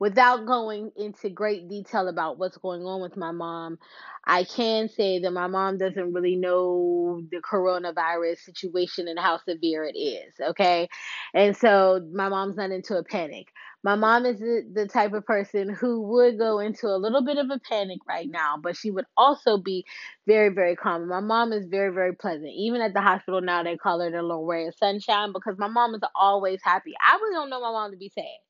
without 0.00 0.46
going 0.46 0.90
into 0.96 1.28
great 1.28 1.68
detail 1.68 2.08
about 2.08 2.38
what's 2.38 2.56
going 2.56 2.82
on 2.84 3.02
with 3.02 3.18
my 3.18 3.30
mom, 3.30 3.78
I 4.26 4.44
can 4.44 4.88
say 4.88 5.20
that 5.20 5.30
my 5.30 5.46
mom 5.46 5.76
doesn't 5.76 6.14
really 6.14 6.36
know 6.36 7.22
the 7.30 7.38
coronavirus 7.38 8.38
situation 8.38 9.08
and 9.08 9.18
how 9.18 9.38
severe 9.46 9.84
it 9.84 9.98
is. 9.98 10.32
Okay. 10.40 10.88
And 11.34 11.54
so 11.54 12.00
my 12.12 12.30
mom's 12.30 12.56
not 12.56 12.70
into 12.70 12.96
a 12.96 13.04
panic. 13.04 13.48
My 13.82 13.94
mom 13.94 14.26
is 14.26 14.40
the, 14.40 14.88
type 14.90 15.12
of 15.12 15.24
person 15.24 15.68
who 15.68 16.02
would 16.02 16.38
go 16.38 16.58
into 16.58 16.86
a 16.88 16.98
little 16.98 17.24
bit 17.24 17.38
of 17.38 17.50
a 17.50 17.60
panic 17.60 18.00
right 18.08 18.28
now, 18.28 18.56
but 18.62 18.76
she 18.76 18.90
would 18.90 19.06
also 19.16 19.58
be 19.58 19.84
very, 20.26 20.48
very 20.48 20.76
calm. 20.76 21.08
My 21.08 21.20
mom 21.20 21.52
is 21.52 21.66
very, 21.66 21.92
very 21.92 22.14
pleasant. 22.14 22.50
Even 22.56 22.80
at 22.80 22.92
the 22.92 23.00
hospital 23.00 23.40
now, 23.40 23.62
they 23.62 23.76
call 23.76 24.00
her 24.00 24.10
the 24.10 24.22
little 24.22 24.46
ray 24.46 24.66
of 24.66 24.74
sunshine 24.74 25.32
because 25.32 25.56
my 25.58 25.68
mom 25.68 25.94
is 25.94 26.02
always 26.14 26.60
happy. 26.62 26.92
I 27.00 27.16
really 27.16 27.34
don't 27.34 27.50
know 27.50 27.60
my 27.60 27.70
mom 27.70 27.90
to 27.92 27.96
be 27.96 28.10
sad. 28.14 28.49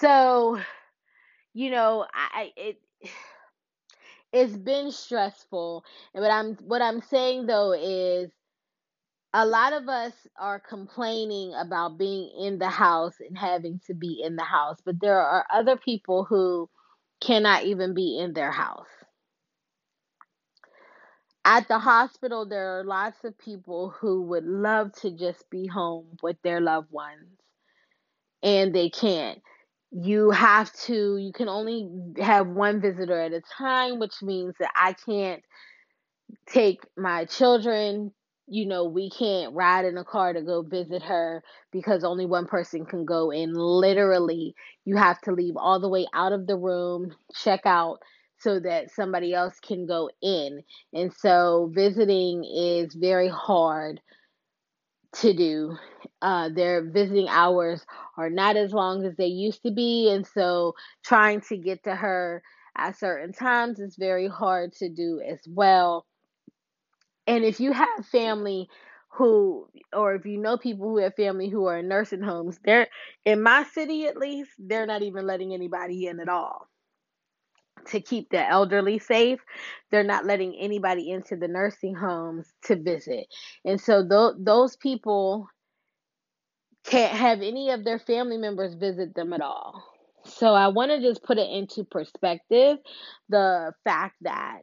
So, 0.00 0.60
you 1.54 1.70
know, 1.70 2.06
I 2.12 2.52
it 2.56 2.80
it's 4.32 4.56
been 4.56 4.90
stressful. 4.92 5.84
And 6.14 6.22
what 6.22 6.30
I'm 6.30 6.54
what 6.66 6.82
I'm 6.82 7.02
saying 7.02 7.46
though 7.46 7.72
is 7.72 8.30
a 9.34 9.44
lot 9.46 9.72
of 9.74 9.88
us 9.88 10.12
are 10.38 10.60
complaining 10.60 11.54
about 11.54 11.98
being 11.98 12.30
in 12.38 12.58
the 12.58 12.68
house 12.68 13.14
and 13.20 13.36
having 13.36 13.80
to 13.86 13.94
be 13.94 14.22
in 14.24 14.36
the 14.36 14.44
house, 14.44 14.78
but 14.84 15.00
there 15.00 15.20
are 15.20 15.46
other 15.52 15.76
people 15.76 16.24
who 16.24 16.70
cannot 17.20 17.64
even 17.64 17.94
be 17.94 18.18
in 18.18 18.32
their 18.32 18.50
house. 18.50 18.88
At 21.44 21.68
the 21.68 21.78
hospital, 21.78 22.46
there 22.46 22.80
are 22.80 22.84
lots 22.84 23.22
of 23.24 23.38
people 23.38 23.90
who 23.90 24.22
would 24.22 24.44
love 24.44 24.92
to 25.02 25.10
just 25.12 25.48
be 25.50 25.66
home 25.66 26.16
with 26.22 26.36
their 26.42 26.60
loved 26.60 26.90
ones, 26.90 27.38
and 28.42 28.74
they 28.74 28.90
can't. 28.90 29.42
You 29.98 30.30
have 30.30 30.72
to, 30.84 31.16
you 31.16 31.32
can 31.32 31.48
only 31.48 31.88
have 32.18 32.46
one 32.46 32.80
visitor 32.80 33.18
at 33.18 33.32
a 33.32 33.40
time, 33.56 33.98
which 33.98 34.22
means 34.22 34.54
that 34.60 34.70
I 34.76 34.92
can't 34.92 35.42
take 36.46 36.80
my 36.96 37.24
children 37.24 38.12
you 38.48 38.66
know, 38.66 38.84
we 38.84 39.10
can't 39.10 39.54
ride 39.54 39.84
in 39.84 39.98
a 39.98 40.04
car 40.04 40.32
to 40.32 40.40
go 40.40 40.62
visit 40.62 41.02
her 41.02 41.42
because 41.72 42.04
only 42.04 42.26
one 42.26 42.46
person 42.46 42.86
can 42.86 43.04
go 43.04 43.30
in. 43.30 43.52
Literally, 43.54 44.54
you 44.84 44.96
have 44.96 45.20
to 45.22 45.32
leave 45.32 45.56
all 45.56 45.80
the 45.80 45.88
way 45.88 46.06
out 46.14 46.32
of 46.32 46.46
the 46.46 46.56
room, 46.56 47.12
check 47.34 47.62
out 47.64 47.98
so 48.38 48.60
that 48.60 48.90
somebody 48.90 49.34
else 49.34 49.58
can 49.60 49.86
go 49.86 50.10
in. 50.22 50.62
And 50.92 51.12
so 51.12 51.72
visiting 51.74 52.44
is 52.44 52.94
very 52.94 53.28
hard 53.28 54.00
to 55.14 55.32
do. 55.32 55.76
Uh, 56.22 56.48
their 56.48 56.82
visiting 56.90 57.28
hours 57.28 57.84
are 58.16 58.30
not 58.30 58.56
as 58.56 58.72
long 58.72 59.04
as 59.04 59.16
they 59.16 59.26
used 59.26 59.62
to 59.62 59.70
be. 59.70 60.10
And 60.10 60.26
so 60.26 60.74
trying 61.04 61.40
to 61.42 61.56
get 61.56 61.84
to 61.84 61.94
her 61.94 62.42
at 62.76 62.98
certain 62.98 63.32
times 63.32 63.80
is 63.80 63.96
very 63.96 64.28
hard 64.28 64.72
to 64.74 64.88
do 64.88 65.20
as 65.26 65.40
well 65.48 66.06
and 67.26 67.44
if 67.44 67.60
you 67.60 67.72
have 67.72 68.06
family 68.06 68.68
who, 69.10 69.68
or 69.92 70.14
if 70.14 70.26
you 70.26 70.38
know 70.38 70.56
people 70.58 70.88
who 70.88 70.98
have 70.98 71.14
family 71.14 71.48
who 71.48 71.66
are 71.66 71.78
in 71.78 71.88
nursing 71.88 72.22
homes, 72.22 72.58
they're 72.64 72.88
in 73.24 73.42
my 73.42 73.64
city 73.64 74.06
at 74.06 74.16
least, 74.18 74.50
they're 74.58 74.86
not 74.86 75.02
even 75.02 75.26
letting 75.26 75.54
anybody 75.54 76.06
in 76.06 76.20
at 76.20 76.28
all 76.28 76.68
to 77.88 78.00
keep 78.00 78.30
the 78.30 78.46
elderly 78.48 78.98
safe. 78.98 79.40
They're 79.90 80.04
not 80.04 80.26
letting 80.26 80.56
anybody 80.56 81.10
into 81.10 81.36
the 81.36 81.48
nursing 81.48 81.94
homes 81.94 82.52
to 82.64 82.76
visit. 82.76 83.26
And 83.64 83.80
so 83.80 84.06
th- 84.06 84.44
those 84.44 84.76
people 84.76 85.48
can't 86.86 87.16
have 87.16 87.42
any 87.42 87.70
of 87.70 87.84
their 87.84 87.98
family 87.98 88.38
members 88.38 88.74
visit 88.74 89.14
them 89.14 89.32
at 89.32 89.40
all. 89.40 89.82
So 90.24 90.54
I 90.54 90.68
want 90.68 90.90
to 90.90 91.00
just 91.00 91.22
put 91.22 91.38
it 91.38 91.50
into 91.50 91.84
perspective 91.84 92.78
the 93.28 93.72
fact 93.84 94.16
that 94.22 94.60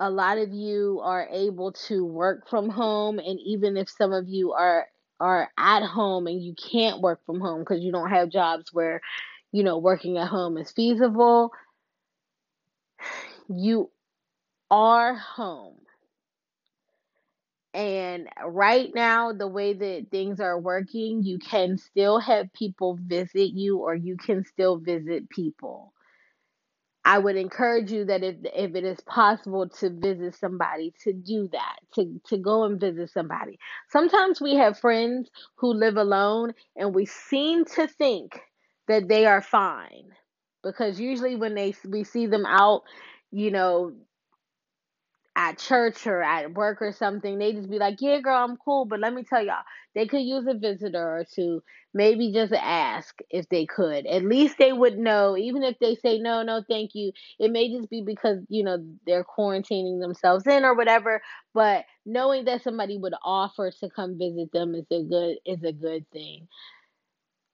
a 0.00 0.10
lot 0.10 0.38
of 0.38 0.52
you 0.52 1.00
are 1.04 1.28
able 1.30 1.72
to 1.72 2.04
work 2.04 2.48
from 2.48 2.68
home 2.68 3.18
and 3.18 3.38
even 3.44 3.76
if 3.76 3.88
some 3.88 4.12
of 4.12 4.28
you 4.28 4.52
are 4.52 4.86
are 5.20 5.48
at 5.56 5.84
home 5.86 6.26
and 6.26 6.42
you 6.42 6.54
can't 6.54 7.00
work 7.00 7.20
from 7.24 7.40
home 7.40 7.60
because 7.60 7.80
you 7.80 7.92
don't 7.92 8.10
have 8.10 8.28
jobs 8.28 8.72
where 8.72 9.00
you 9.52 9.62
know 9.62 9.78
working 9.78 10.18
at 10.18 10.26
home 10.26 10.58
is 10.58 10.72
feasible 10.72 11.50
you 13.48 13.88
are 14.70 15.14
home 15.14 15.76
and 17.74 18.28
right 18.46 18.90
now 18.94 19.32
the 19.32 19.48
way 19.48 19.72
that 19.72 20.06
things 20.10 20.40
are 20.40 20.58
working 20.58 21.22
you 21.22 21.38
can 21.38 21.78
still 21.78 22.18
have 22.20 22.52
people 22.52 22.98
visit 23.02 23.52
you 23.52 23.78
or 23.78 23.94
you 23.94 24.16
can 24.16 24.44
still 24.44 24.76
visit 24.78 25.28
people 25.30 25.92
I 27.04 27.18
would 27.18 27.36
encourage 27.36 27.90
you 27.90 28.04
that 28.06 28.22
if 28.22 28.36
if 28.54 28.76
it 28.76 28.84
is 28.84 29.00
possible 29.00 29.68
to 29.68 29.90
visit 29.90 30.36
somebody, 30.36 30.94
to 31.02 31.12
do 31.12 31.48
that, 31.52 31.78
to 31.94 32.20
to 32.28 32.38
go 32.38 32.64
and 32.64 32.80
visit 32.80 33.10
somebody. 33.10 33.58
Sometimes 33.90 34.40
we 34.40 34.54
have 34.56 34.78
friends 34.78 35.28
who 35.56 35.74
live 35.74 35.96
alone 35.96 36.54
and 36.76 36.94
we 36.94 37.06
seem 37.06 37.64
to 37.76 37.88
think 37.88 38.40
that 38.88 39.08
they 39.08 39.26
are 39.26 39.42
fine 39.42 40.10
because 40.62 41.00
usually 41.00 41.34
when 41.36 41.54
they 41.56 41.74
we 41.88 42.04
see 42.04 42.26
them 42.26 42.46
out, 42.46 42.82
you 43.32 43.50
know, 43.50 43.92
at 45.34 45.58
church 45.58 46.06
or 46.06 46.22
at 46.22 46.54
work 46.54 46.82
or 46.82 46.92
something, 46.92 47.38
they 47.38 47.52
just 47.52 47.70
be 47.70 47.78
like, 47.78 48.00
"Yeah, 48.00 48.20
girl, 48.20 48.36
I'm 48.44 48.56
cool." 48.58 48.84
But 48.84 49.00
let 49.00 49.14
me 49.14 49.24
tell 49.24 49.44
y'all, 49.44 49.62
they 49.94 50.06
could 50.06 50.22
use 50.22 50.46
a 50.46 50.54
visitor 50.54 51.02
or 51.18 51.24
two. 51.24 51.62
Maybe 51.94 52.32
just 52.32 52.52
ask 52.52 53.18
if 53.30 53.48
they 53.48 53.66
could. 53.66 54.06
At 54.06 54.24
least 54.24 54.58
they 54.58 54.72
would 54.72 54.98
know. 54.98 55.36
Even 55.36 55.62
if 55.62 55.78
they 55.78 55.94
say 55.96 56.18
no, 56.18 56.42
no, 56.42 56.62
thank 56.68 56.94
you. 56.94 57.12
It 57.38 57.50
may 57.50 57.70
just 57.70 57.90
be 57.90 58.02
because 58.02 58.38
you 58.48 58.64
know 58.64 58.78
they're 59.06 59.24
quarantining 59.24 60.00
themselves 60.00 60.46
in 60.46 60.64
or 60.64 60.74
whatever. 60.74 61.22
But 61.54 61.84
knowing 62.06 62.44
that 62.46 62.62
somebody 62.62 62.98
would 62.98 63.14
offer 63.24 63.70
to 63.70 63.90
come 63.90 64.18
visit 64.18 64.52
them 64.52 64.74
is 64.74 64.86
a 64.90 65.02
good 65.02 65.36
is 65.46 65.62
a 65.64 65.72
good 65.72 66.08
thing 66.10 66.48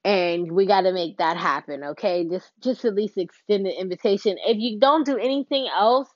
and 0.05 0.53
we 0.53 0.67
got 0.67 0.83
to 0.83 0.93
make 0.93 1.19
that 1.19 1.37
happen 1.37 1.83
okay 1.83 2.25
just 2.29 2.53
just 2.61 2.85
at 2.85 2.95
least 2.95 3.19
extend 3.19 3.67
the 3.67 3.81
invitation 3.81 4.37
if 4.47 4.57
you 4.59 4.79
don't 4.79 5.05
do 5.05 5.17
anything 5.19 5.69
else 5.77 6.09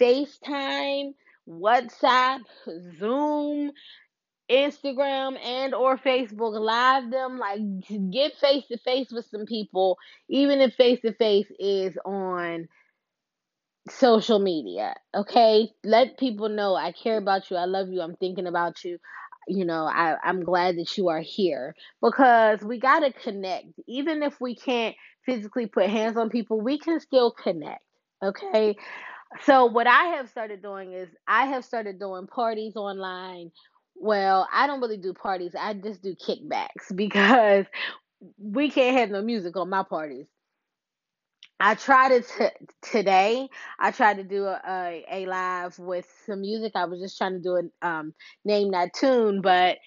FaceTime, 0.00 1.14
WhatsApp, 1.48 2.40
Zoom, 2.98 3.72
Instagram 4.50 5.38
and 5.42 5.74
or 5.74 5.96
Facebook 5.96 6.58
live 6.60 7.10
them 7.10 7.38
like 7.38 7.60
get 8.10 8.36
face 8.36 8.66
to 8.68 8.76
face 8.76 9.10
with 9.10 9.24
some 9.30 9.46
people 9.46 9.96
even 10.28 10.60
if 10.60 10.74
face 10.74 11.00
to 11.00 11.14
face 11.14 11.46
is 11.58 11.96
on 12.04 12.68
social 13.88 14.38
media 14.38 14.94
okay? 15.14 15.70
Let 15.82 16.18
people 16.18 16.48
know 16.48 16.74
I 16.74 16.92
care 16.92 17.16
about 17.18 17.50
you. 17.50 17.56
I 17.56 17.64
love 17.64 17.88
you. 17.88 18.00
I'm 18.00 18.16
thinking 18.16 18.46
about 18.46 18.84
you. 18.84 18.98
You 19.48 19.64
know 19.64 19.84
I 19.86 20.16
I'm 20.22 20.44
glad 20.44 20.76
that 20.76 20.96
you 20.98 21.08
are 21.08 21.20
here. 21.20 21.74
Because 22.02 22.60
we 22.60 22.78
got 22.78 23.00
to 23.00 23.12
connect. 23.12 23.68
Even 23.86 24.22
if 24.22 24.38
we 24.40 24.56
can't 24.56 24.94
physically 25.24 25.66
put 25.66 25.88
hands 25.88 26.18
on 26.18 26.28
people 26.28 26.60
we 26.60 26.78
can 26.78 27.00
still 27.00 27.30
connect 27.30 27.82
okay 28.22 28.76
so 29.42 29.66
what 29.66 29.86
I 29.86 30.04
have 30.16 30.28
started 30.28 30.62
doing 30.62 30.92
is 30.92 31.08
I 31.26 31.46
have 31.46 31.64
started 31.64 31.98
doing 31.98 32.26
parties 32.26 32.76
online. 32.76 33.50
Well, 33.96 34.48
I 34.52 34.66
don't 34.66 34.80
really 34.80 34.96
do 34.96 35.12
parties. 35.12 35.54
I 35.58 35.74
just 35.74 36.02
do 36.02 36.14
kickbacks 36.14 36.94
because 36.94 37.66
we 38.38 38.70
can't 38.70 38.96
have 38.98 39.10
no 39.10 39.22
music 39.22 39.56
on 39.56 39.70
my 39.70 39.82
parties. 39.82 40.26
I 41.60 41.74
tried 41.74 42.12
it 42.12 42.26
today. 42.82 43.48
I 43.78 43.90
tried 43.90 44.16
to 44.18 44.24
do 44.24 44.44
a, 44.46 44.60
a, 44.66 45.04
a 45.10 45.26
live 45.26 45.78
with 45.78 46.06
some 46.26 46.40
music. 46.40 46.72
I 46.74 46.84
was 46.84 47.00
just 47.00 47.16
trying 47.16 47.34
to 47.34 47.38
do 47.40 47.56
a 47.56 47.86
um 47.86 48.14
name 48.44 48.72
that 48.72 48.92
tune, 48.94 49.40
but 49.40 49.78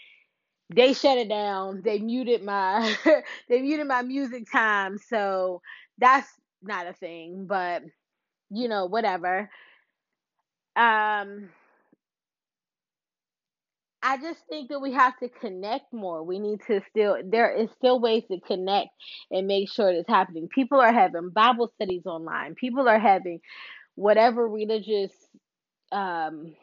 they 0.73 0.93
shut 0.93 1.17
it 1.17 1.29
down. 1.29 1.81
They 1.83 1.99
muted 1.99 2.43
my 2.43 2.95
they 3.49 3.61
muted 3.61 3.87
my 3.87 4.01
music 4.03 4.51
time, 4.51 4.97
so 4.97 5.61
that's 5.97 6.29
not 6.61 6.87
a 6.87 6.93
thing. 6.93 7.45
But 7.47 7.83
you 8.49 8.67
know, 8.67 8.85
whatever. 8.85 9.49
Um 10.75 11.49
I 14.01 14.17
just 14.17 14.39
think 14.49 14.69
that 14.69 14.79
we 14.79 14.93
have 14.93 15.17
to 15.19 15.29
connect 15.29 15.91
more. 15.91 16.23
We 16.23 16.39
need 16.39 16.61
to 16.67 16.81
still, 16.89 17.17
there 17.25 17.51
is 17.51 17.69
still 17.77 17.99
ways 17.99 18.23
to 18.31 18.39
connect 18.39 18.89
and 19.31 19.47
make 19.47 19.69
sure 19.71 19.89
it's 19.89 20.07
happening. 20.07 20.47
People 20.47 20.79
are 20.79 20.93
having 20.93 21.31
Bible 21.31 21.71
studies 21.75 22.05
online, 22.05 22.55
people 22.55 22.87
are 22.87 22.99
having 22.99 23.39
whatever 23.95 24.47
religious 24.47 25.11
um, 25.91 26.55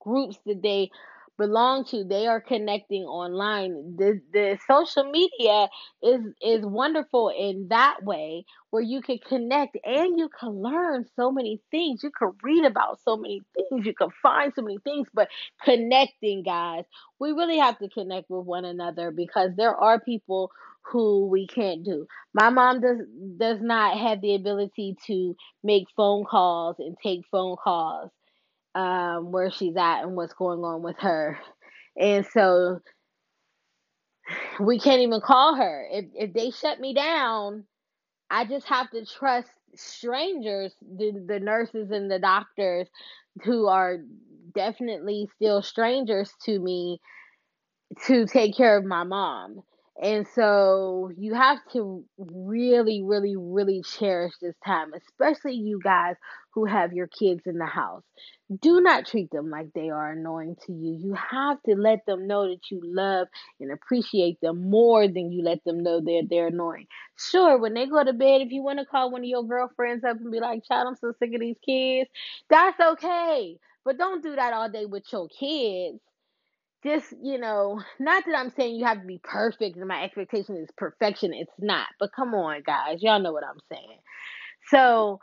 groups 0.00 0.38
that 0.46 0.62
they 0.62 0.90
belong 1.38 1.84
to 1.86 2.04
they 2.04 2.26
are 2.26 2.40
connecting 2.40 3.04
online. 3.04 3.96
The 3.96 4.20
the 4.32 4.58
social 4.66 5.04
media 5.10 5.68
is 6.02 6.20
is 6.42 6.64
wonderful 6.64 7.30
in 7.30 7.68
that 7.68 7.98
way 8.02 8.44
where 8.70 8.82
you 8.82 9.00
can 9.02 9.18
connect 9.18 9.76
and 9.84 10.18
you 10.18 10.28
can 10.38 10.62
learn 10.62 11.06
so 11.16 11.30
many 11.30 11.60
things. 11.70 12.02
You 12.02 12.10
can 12.10 12.32
read 12.42 12.64
about 12.64 12.98
so 13.04 13.16
many 13.16 13.42
things. 13.54 13.86
You 13.86 13.94
can 13.94 14.10
find 14.22 14.52
so 14.54 14.62
many 14.62 14.78
things 14.78 15.08
but 15.14 15.28
connecting 15.64 16.42
guys. 16.42 16.84
We 17.18 17.32
really 17.32 17.58
have 17.58 17.78
to 17.78 17.88
connect 17.88 18.30
with 18.30 18.44
one 18.46 18.64
another 18.64 19.10
because 19.10 19.50
there 19.56 19.74
are 19.76 20.00
people 20.00 20.50
who 20.82 21.26
we 21.26 21.46
can't 21.46 21.82
do. 21.84 22.06
My 22.34 22.50
mom 22.50 22.80
does 22.80 22.98
does 23.38 23.60
not 23.60 23.98
have 23.98 24.20
the 24.20 24.34
ability 24.34 24.96
to 25.06 25.34
make 25.62 25.84
phone 25.96 26.24
calls 26.24 26.76
and 26.78 26.96
take 27.02 27.22
phone 27.30 27.56
calls 27.62 28.10
um, 28.74 29.32
where 29.32 29.50
she's 29.50 29.76
at 29.76 30.02
and 30.02 30.16
what's 30.16 30.34
going 30.34 30.60
on 30.60 30.82
with 30.82 30.96
her. 31.00 31.38
And 32.00 32.26
so 32.26 32.80
we 34.60 34.78
can't 34.78 35.02
even 35.02 35.20
call 35.20 35.56
her. 35.56 35.86
If 35.90 36.06
if 36.14 36.32
they 36.34 36.50
shut 36.50 36.80
me 36.80 36.94
down, 36.94 37.64
I 38.30 38.44
just 38.44 38.66
have 38.68 38.90
to 38.90 39.04
trust 39.06 39.48
strangers, 39.76 40.74
the 40.82 41.12
the 41.26 41.40
nurses 41.40 41.90
and 41.90 42.10
the 42.10 42.18
doctors 42.18 42.88
who 43.44 43.66
are 43.68 43.98
definitely 44.54 45.28
still 45.36 45.62
strangers 45.62 46.32
to 46.44 46.58
me 46.58 47.00
to 48.06 48.26
take 48.26 48.56
care 48.56 48.76
of 48.76 48.84
my 48.84 49.04
mom. 49.04 49.62
And 50.02 50.26
so 50.34 51.10
you 51.16 51.34
have 51.34 51.58
to 51.72 52.04
really, 52.18 53.02
really, 53.04 53.36
really 53.36 53.82
cherish 53.82 54.32
this 54.40 54.56
time, 54.66 54.92
especially 54.92 55.54
you 55.54 55.80
guys 55.82 56.16
who 56.52 56.64
have 56.64 56.92
your 56.92 57.06
kids 57.06 57.42
in 57.46 57.58
the 57.58 57.66
house. 57.66 58.02
Do 58.60 58.80
not 58.80 59.06
treat 59.06 59.30
them 59.30 59.50
like 59.50 59.72
they 59.72 59.90
are 59.90 60.12
annoying 60.12 60.56
to 60.66 60.72
you. 60.72 60.98
You 61.00 61.14
have 61.14 61.62
to 61.62 61.76
let 61.76 62.04
them 62.06 62.26
know 62.26 62.48
that 62.48 62.70
you 62.70 62.80
love 62.84 63.28
and 63.60 63.70
appreciate 63.72 64.40
them 64.40 64.68
more 64.68 65.06
than 65.06 65.30
you 65.32 65.42
let 65.44 65.62
them 65.64 65.82
know 65.82 66.00
they're 66.00 66.22
they're 66.28 66.48
annoying. 66.48 66.86
Sure, 67.16 67.56
when 67.58 67.74
they 67.74 67.86
go 67.86 68.02
to 68.02 68.12
bed, 68.12 68.40
if 68.42 68.50
you 68.50 68.62
want 68.62 68.80
to 68.80 68.84
call 68.84 69.10
one 69.12 69.22
of 69.22 69.28
your 69.28 69.44
girlfriends 69.44 70.04
up 70.04 70.16
and 70.18 70.30
be 70.32 70.40
like, 70.40 70.64
"Child, 70.64 70.88
I'm 70.88 70.96
so 70.96 71.12
sick 71.18 71.32
of 71.34 71.40
these 71.40 71.58
kids," 71.64 72.10
that's 72.50 72.78
okay. 72.80 73.58
But 73.84 73.98
don't 73.98 74.22
do 74.22 74.34
that 74.34 74.52
all 74.52 74.68
day 74.68 74.86
with 74.86 75.04
your 75.12 75.28
kids 75.28 76.00
just 76.84 77.14
you 77.22 77.38
know 77.38 77.80
not 77.98 78.24
that 78.26 78.36
i'm 78.36 78.50
saying 78.50 78.76
you 78.76 78.84
have 78.84 79.00
to 79.00 79.06
be 79.06 79.20
perfect 79.22 79.76
and 79.76 79.88
my 79.88 80.04
expectation 80.04 80.56
is 80.56 80.68
perfection 80.76 81.32
it's 81.34 81.52
not 81.58 81.86
but 81.98 82.12
come 82.14 82.34
on 82.34 82.62
guys 82.66 83.02
y'all 83.02 83.20
know 83.20 83.32
what 83.32 83.44
i'm 83.44 83.60
saying. 83.72 83.98
So 84.70 85.20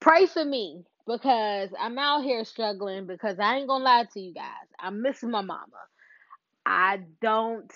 pray 0.00 0.26
for 0.26 0.44
me 0.44 0.84
because 1.06 1.70
i'm 1.80 1.98
out 1.98 2.22
here 2.24 2.44
struggling 2.44 3.06
because 3.06 3.38
i 3.38 3.56
ain't 3.56 3.68
gonna 3.68 3.84
lie 3.84 4.06
to 4.12 4.20
you 4.20 4.34
guys 4.34 4.68
i'm 4.80 5.02
missing 5.02 5.30
my 5.30 5.42
mama. 5.42 5.62
I 6.68 7.00
don't 7.22 7.72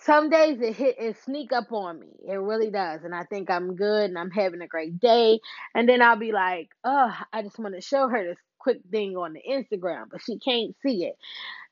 some 0.00 0.30
days 0.30 0.60
it 0.60 0.76
hit 0.76 0.96
it 0.98 1.16
sneak 1.24 1.52
up 1.52 1.72
on 1.72 1.98
me 1.98 2.08
it 2.28 2.34
really 2.36 2.70
does 2.70 3.02
and 3.04 3.14
i 3.14 3.24
think 3.24 3.50
i'm 3.50 3.74
good 3.74 4.04
and 4.04 4.18
i'm 4.18 4.30
having 4.30 4.62
a 4.62 4.66
great 4.66 4.98
day 5.00 5.40
and 5.74 5.88
then 5.88 6.00
i'll 6.00 6.18
be 6.18 6.32
like 6.32 6.68
oh 6.84 7.12
i 7.32 7.42
just 7.42 7.58
want 7.58 7.74
to 7.74 7.80
show 7.80 8.08
her 8.08 8.24
this 8.24 8.38
quick 8.58 8.80
thing 8.90 9.16
on 9.16 9.34
the 9.34 9.42
instagram 9.50 10.04
but 10.10 10.20
she 10.22 10.38
can't 10.38 10.74
see 10.82 11.04
it 11.04 11.14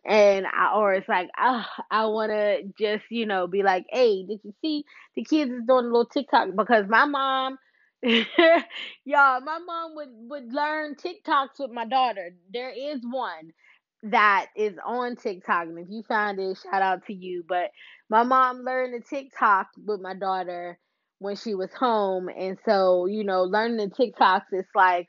and 0.04 0.46
I, 0.46 0.72
or 0.74 0.94
it's 0.94 1.08
like 1.08 1.28
ah, 1.36 1.68
I 1.90 2.06
want 2.06 2.30
to 2.32 2.62
just 2.78 3.04
you 3.10 3.26
know 3.26 3.46
be 3.46 3.62
like, 3.62 3.86
hey, 3.90 4.24
did 4.24 4.40
you 4.44 4.54
see 4.62 4.84
the 5.16 5.24
kids 5.24 5.50
is 5.50 5.62
doing 5.66 5.86
a 5.86 5.88
little 5.88 6.06
TikTok 6.06 6.50
because 6.56 6.86
my 6.88 7.04
mom, 7.06 7.58
y'all, 8.02 8.20
my 9.04 9.58
mom 9.66 9.94
would 9.96 10.08
would 10.30 10.52
learn 10.52 10.94
TikToks 10.94 11.58
with 11.58 11.70
my 11.72 11.86
daughter. 11.86 12.30
There 12.52 12.70
is 12.70 13.00
one 13.02 13.52
that 14.04 14.46
is 14.56 14.74
on 14.84 15.16
TikTok, 15.16 15.66
and 15.66 15.78
if 15.78 15.88
you 15.90 16.02
find 16.06 16.38
it, 16.38 16.58
shout 16.62 16.82
out 16.82 17.06
to 17.06 17.12
you. 17.14 17.44
But 17.48 17.70
my 18.08 18.22
mom 18.22 18.62
learned 18.62 18.94
the 18.94 19.04
TikTok 19.06 19.68
with 19.84 20.00
my 20.00 20.14
daughter 20.14 20.78
when 21.18 21.34
she 21.36 21.54
was 21.54 21.72
home, 21.72 22.28
and 22.28 22.58
so 22.64 23.06
you 23.06 23.24
know, 23.24 23.42
learning 23.42 23.78
the 23.78 23.88
TikToks, 23.88 24.44
it's 24.52 24.68
like 24.74 25.08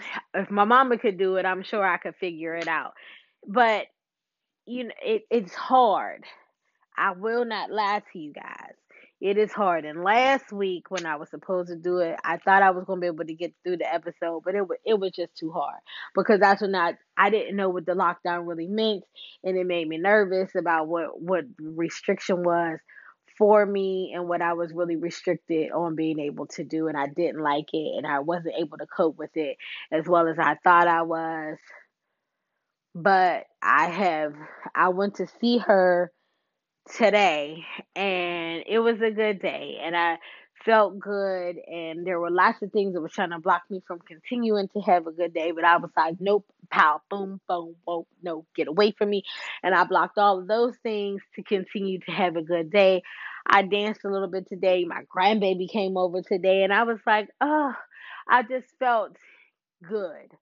if 0.34 0.50
my 0.50 0.64
mama 0.64 0.98
could 0.98 1.18
do 1.18 1.36
it, 1.36 1.44
I'm 1.44 1.62
sure 1.62 1.86
I 1.86 1.98
could 1.98 2.16
figure 2.16 2.54
it 2.54 2.68
out. 2.68 2.92
But 3.46 3.86
you 4.66 4.84
know, 4.84 4.94
it, 5.02 5.22
it's 5.30 5.54
hard. 5.54 6.24
I 6.96 7.12
will 7.12 7.44
not 7.44 7.70
lie 7.70 8.02
to 8.12 8.18
you 8.18 8.32
guys. 8.32 8.74
It 9.20 9.36
is 9.36 9.50
hard. 9.50 9.84
And 9.84 10.04
last 10.04 10.52
week 10.52 10.90
when 10.90 11.04
I 11.04 11.16
was 11.16 11.30
supposed 11.30 11.70
to 11.70 11.76
do 11.76 11.98
it, 11.98 12.16
I 12.24 12.36
thought 12.36 12.62
I 12.62 12.70
was 12.70 12.84
gonna 12.84 13.00
be 13.00 13.08
able 13.08 13.24
to 13.24 13.34
get 13.34 13.52
through 13.64 13.78
the 13.78 13.92
episode, 13.92 14.42
but 14.44 14.54
it 14.54 14.66
was 14.66 14.78
it 14.84 14.98
was 14.98 15.10
just 15.12 15.34
too 15.36 15.50
hard 15.50 15.80
because 16.14 16.38
that's 16.38 16.62
when 16.62 16.74
I 16.74 16.94
I 17.16 17.30
didn't 17.30 17.56
know 17.56 17.68
what 17.68 17.86
the 17.86 17.92
lockdown 17.94 18.46
really 18.46 18.68
meant, 18.68 19.02
and 19.42 19.56
it 19.56 19.66
made 19.66 19.88
me 19.88 19.98
nervous 19.98 20.54
about 20.56 20.86
what 20.86 21.20
what 21.20 21.44
restriction 21.60 22.44
was 22.44 22.78
for 23.38 23.64
me 23.64 24.12
and 24.14 24.28
what 24.28 24.42
I 24.42 24.54
was 24.54 24.72
really 24.74 24.96
restricted 24.96 25.72
on 25.72 25.94
being 25.96 26.18
able 26.18 26.46
to 26.48 26.64
do, 26.64 26.88
and 26.88 26.98
I 26.98 27.06
didn't 27.06 27.42
like 27.42 27.72
it, 27.72 27.96
and 27.96 28.06
I 28.06 28.20
wasn't 28.20 28.56
able 28.58 28.78
to 28.78 28.86
cope 28.86 29.16
with 29.18 29.36
it 29.36 29.56
as 29.92 30.06
well 30.08 30.28
as 30.28 30.38
I 30.38 30.56
thought 30.64 30.88
I 30.88 31.02
was. 31.02 31.58
But 32.94 33.46
I 33.62 33.86
have 33.86 34.34
I 34.74 34.88
went 34.88 35.16
to 35.16 35.26
see 35.40 35.58
her 35.58 36.12
today 36.96 37.64
and 37.96 38.64
it 38.66 38.78
was 38.78 39.00
a 39.02 39.10
good 39.10 39.40
day 39.40 39.78
and 39.82 39.96
I 39.96 40.18
felt 40.68 40.98
good 40.98 41.56
and 41.66 42.06
there 42.06 42.20
were 42.20 42.30
lots 42.30 42.60
of 42.60 42.70
things 42.72 42.92
that 42.92 43.00
were 43.00 43.08
trying 43.08 43.30
to 43.30 43.38
block 43.38 43.62
me 43.70 43.82
from 43.86 43.98
continuing 44.00 44.68
to 44.68 44.80
have 44.80 45.06
a 45.06 45.12
good 45.12 45.32
day 45.32 45.50
but 45.50 45.64
I 45.64 45.78
was 45.78 45.90
like 45.96 46.16
nope 46.20 46.44
pow 46.70 47.00
boom 47.08 47.40
boom 47.48 47.74
boom 47.86 48.04
no 48.22 48.44
get 48.54 48.68
away 48.68 48.90
from 48.90 49.08
me 49.08 49.22
and 49.62 49.74
I 49.74 49.84
blocked 49.84 50.18
all 50.18 50.38
of 50.38 50.46
those 50.46 50.76
things 50.82 51.22
to 51.36 51.42
continue 51.42 52.00
to 52.00 52.10
have 52.10 52.36
a 52.36 52.42
good 52.42 52.70
day. 52.70 53.02
I 53.46 53.62
danced 53.62 54.04
a 54.04 54.10
little 54.10 54.28
bit 54.28 54.46
today 54.46 54.84
my 54.84 55.04
grandbaby 55.04 55.70
came 55.70 55.96
over 55.96 56.20
today 56.20 56.64
and 56.64 56.72
I 56.74 56.82
was 56.82 56.98
like 57.06 57.30
oh 57.40 57.72
I 58.28 58.42
just 58.42 58.66
felt 58.78 59.16
good. 59.88 60.34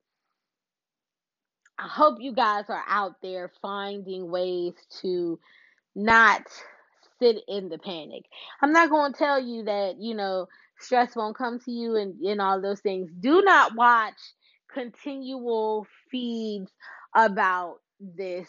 I 1.79 1.87
hope 1.87 2.17
you 2.19 2.33
guys 2.33 2.65
are 2.69 2.85
out 2.89 3.23
there 3.23 3.53
finding 3.63 4.29
ways 4.29 4.73
to 5.03 5.39
not 5.95 6.43
sit 7.21 7.39
in 7.49 7.69
the 7.69 7.79
panic. 7.79 8.25
I'm 8.63 8.73
not 8.73 8.91
going 8.91 9.13
to 9.13 9.19
tell 9.19 9.41
you 9.41 9.65
that, 9.65 9.97
you 9.99 10.15
know, 10.15 10.47
stress 10.79 11.17
won't 11.17 11.37
come 11.37 11.59
to 11.61 11.71
you 11.71 11.97
and, 11.97 12.21
and 12.21 12.41
all 12.41 12.61
those 12.61 12.81
things. 12.81 13.11
Do 13.19 13.43
not 13.43 13.75
watch 13.75 14.15
continual 14.73 15.87
feeds 16.11 16.71
about 17.15 17.77
this 18.01 18.49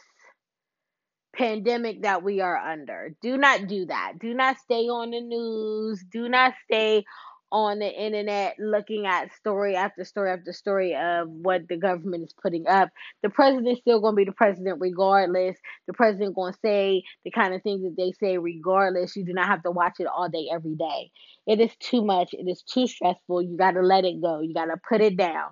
pandemic 1.36 2.01
that 2.01 2.24
we 2.24 2.41
are 2.41 2.57
under. 2.57 3.15
Do 3.22 3.38
not 3.38 3.68
do 3.68 3.86
that. 3.86 4.13
Do 4.20 4.34
not 4.34 4.57
stay 4.57 4.88
on 4.88 5.11
the 5.11 5.22
news. 5.22 6.03
Do 6.11 6.28
not 6.28 6.53
stay 6.65 7.05
on 7.51 7.79
the 7.79 7.89
internet 7.89 8.55
looking 8.59 9.05
at 9.05 9.33
story 9.33 9.75
after 9.75 10.03
story 10.03 10.31
after 10.31 10.53
story 10.53 10.95
of 10.95 11.29
what 11.29 11.67
the 11.67 11.77
government 11.77 12.23
is 12.25 12.33
putting 12.33 12.67
up. 12.67 12.89
The 13.23 13.29
president's 13.29 13.81
still 13.81 14.01
going 14.01 14.13
to 14.13 14.17
be 14.17 14.25
the 14.25 14.31
president 14.31 14.79
regardless. 14.81 15.57
The 15.87 15.93
president 15.93 16.35
going 16.35 16.53
to 16.53 16.59
say 16.63 17.03
the 17.23 17.31
kind 17.31 17.53
of 17.53 17.63
things 17.63 17.83
that 17.83 17.95
they 17.97 18.11
say 18.13 18.37
regardless. 18.37 19.15
You 19.15 19.25
do 19.25 19.33
not 19.33 19.47
have 19.47 19.63
to 19.63 19.71
watch 19.71 19.95
it 19.99 20.07
all 20.07 20.29
day 20.29 20.49
every 20.51 20.75
day. 20.75 21.11
It 21.45 21.61
is 21.61 21.71
too 21.79 22.03
much. 22.03 22.33
It 22.33 22.47
is 22.49 22.61
too 22.63 22.87
stressful. 22.87 23.41
You 23.41 23.57
got 23.57 23.71
to 23.71 23.81
let 23.81 24.05
it 24.05 24.21
go. 24.21 24.41
You 24.41 24.53
got 24.53 24.65
to 24.65 24.77
put 24.89 25.01
it 25.01 25.17
down 25.17 25.51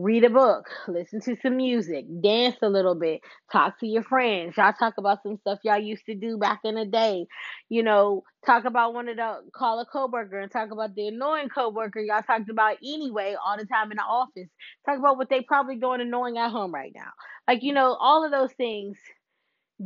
read 0.00 0.24
a 0.24 0.30
book, 0.30 0.66
listen 0.88 1.20
to 1.20 1.36
some 1.42 1.58
music, 1.58 2.06
dance 2.22 2.56
a 2.62 2.68
little 2.68 2.94
bit, 2.94 3.20
talk 3.52 3.78
to 3.78 3.86
your 3.86 4.02
friends. 4.02 4.56
Y'all 4.56 4.72
talk 4.72 4.94
about 4.96 5.22
some 5.22 5.36
stuff 5.36 5.58
y'all 5.62 5.78
used 5.78 6.06
to 6.06 6.14
do 6.14 6.38
back 6.38 6.60
in 6.64 6.76
the 6.76 6.86
day. 6.86 7.26
You 7.68 7.82
know, 7.82 8.24
talk 8.46 8.64
about 8.64 8.94
one 8.94 9.08
of 9.08 9.16
the 9.16 9.40
call 9.54 9.78
a 9.78 9.84
coworker 9.84 10.38
and 10.38 10.50
talk 10.50 10.70
about 10.70 10.94
the 10.94 11.08
annoying 11.08 11.50
coworker 11.50 12.00
y'all 12.00 12.22
talked 12.22 12.48
about 12.48 12.78
anyway 12.82 13.36
all 13.44 13.58
the 13.58 13.66
time 13.66 13.90
in 13.90 13.98
the 13.98 14.02
office. 14.02 14.48
Talk 14.86 14.98
about 14.98 15.18
what 15.18 15.28
they 15.28 15.42
probably 15.42 15.76
doing 15.76 16.00
annoying 16.00 16.38
at 16.38 16.50
home 16.50 16.72
right 16.72 16.92
now. 16.94 17.10
Like, 17.46 17.62
you 17.62 17.74
know, 17.74 17.94
all 18.00 18.24
of 18.24 18.30
those 18.30 18.52
things 18.52 18.96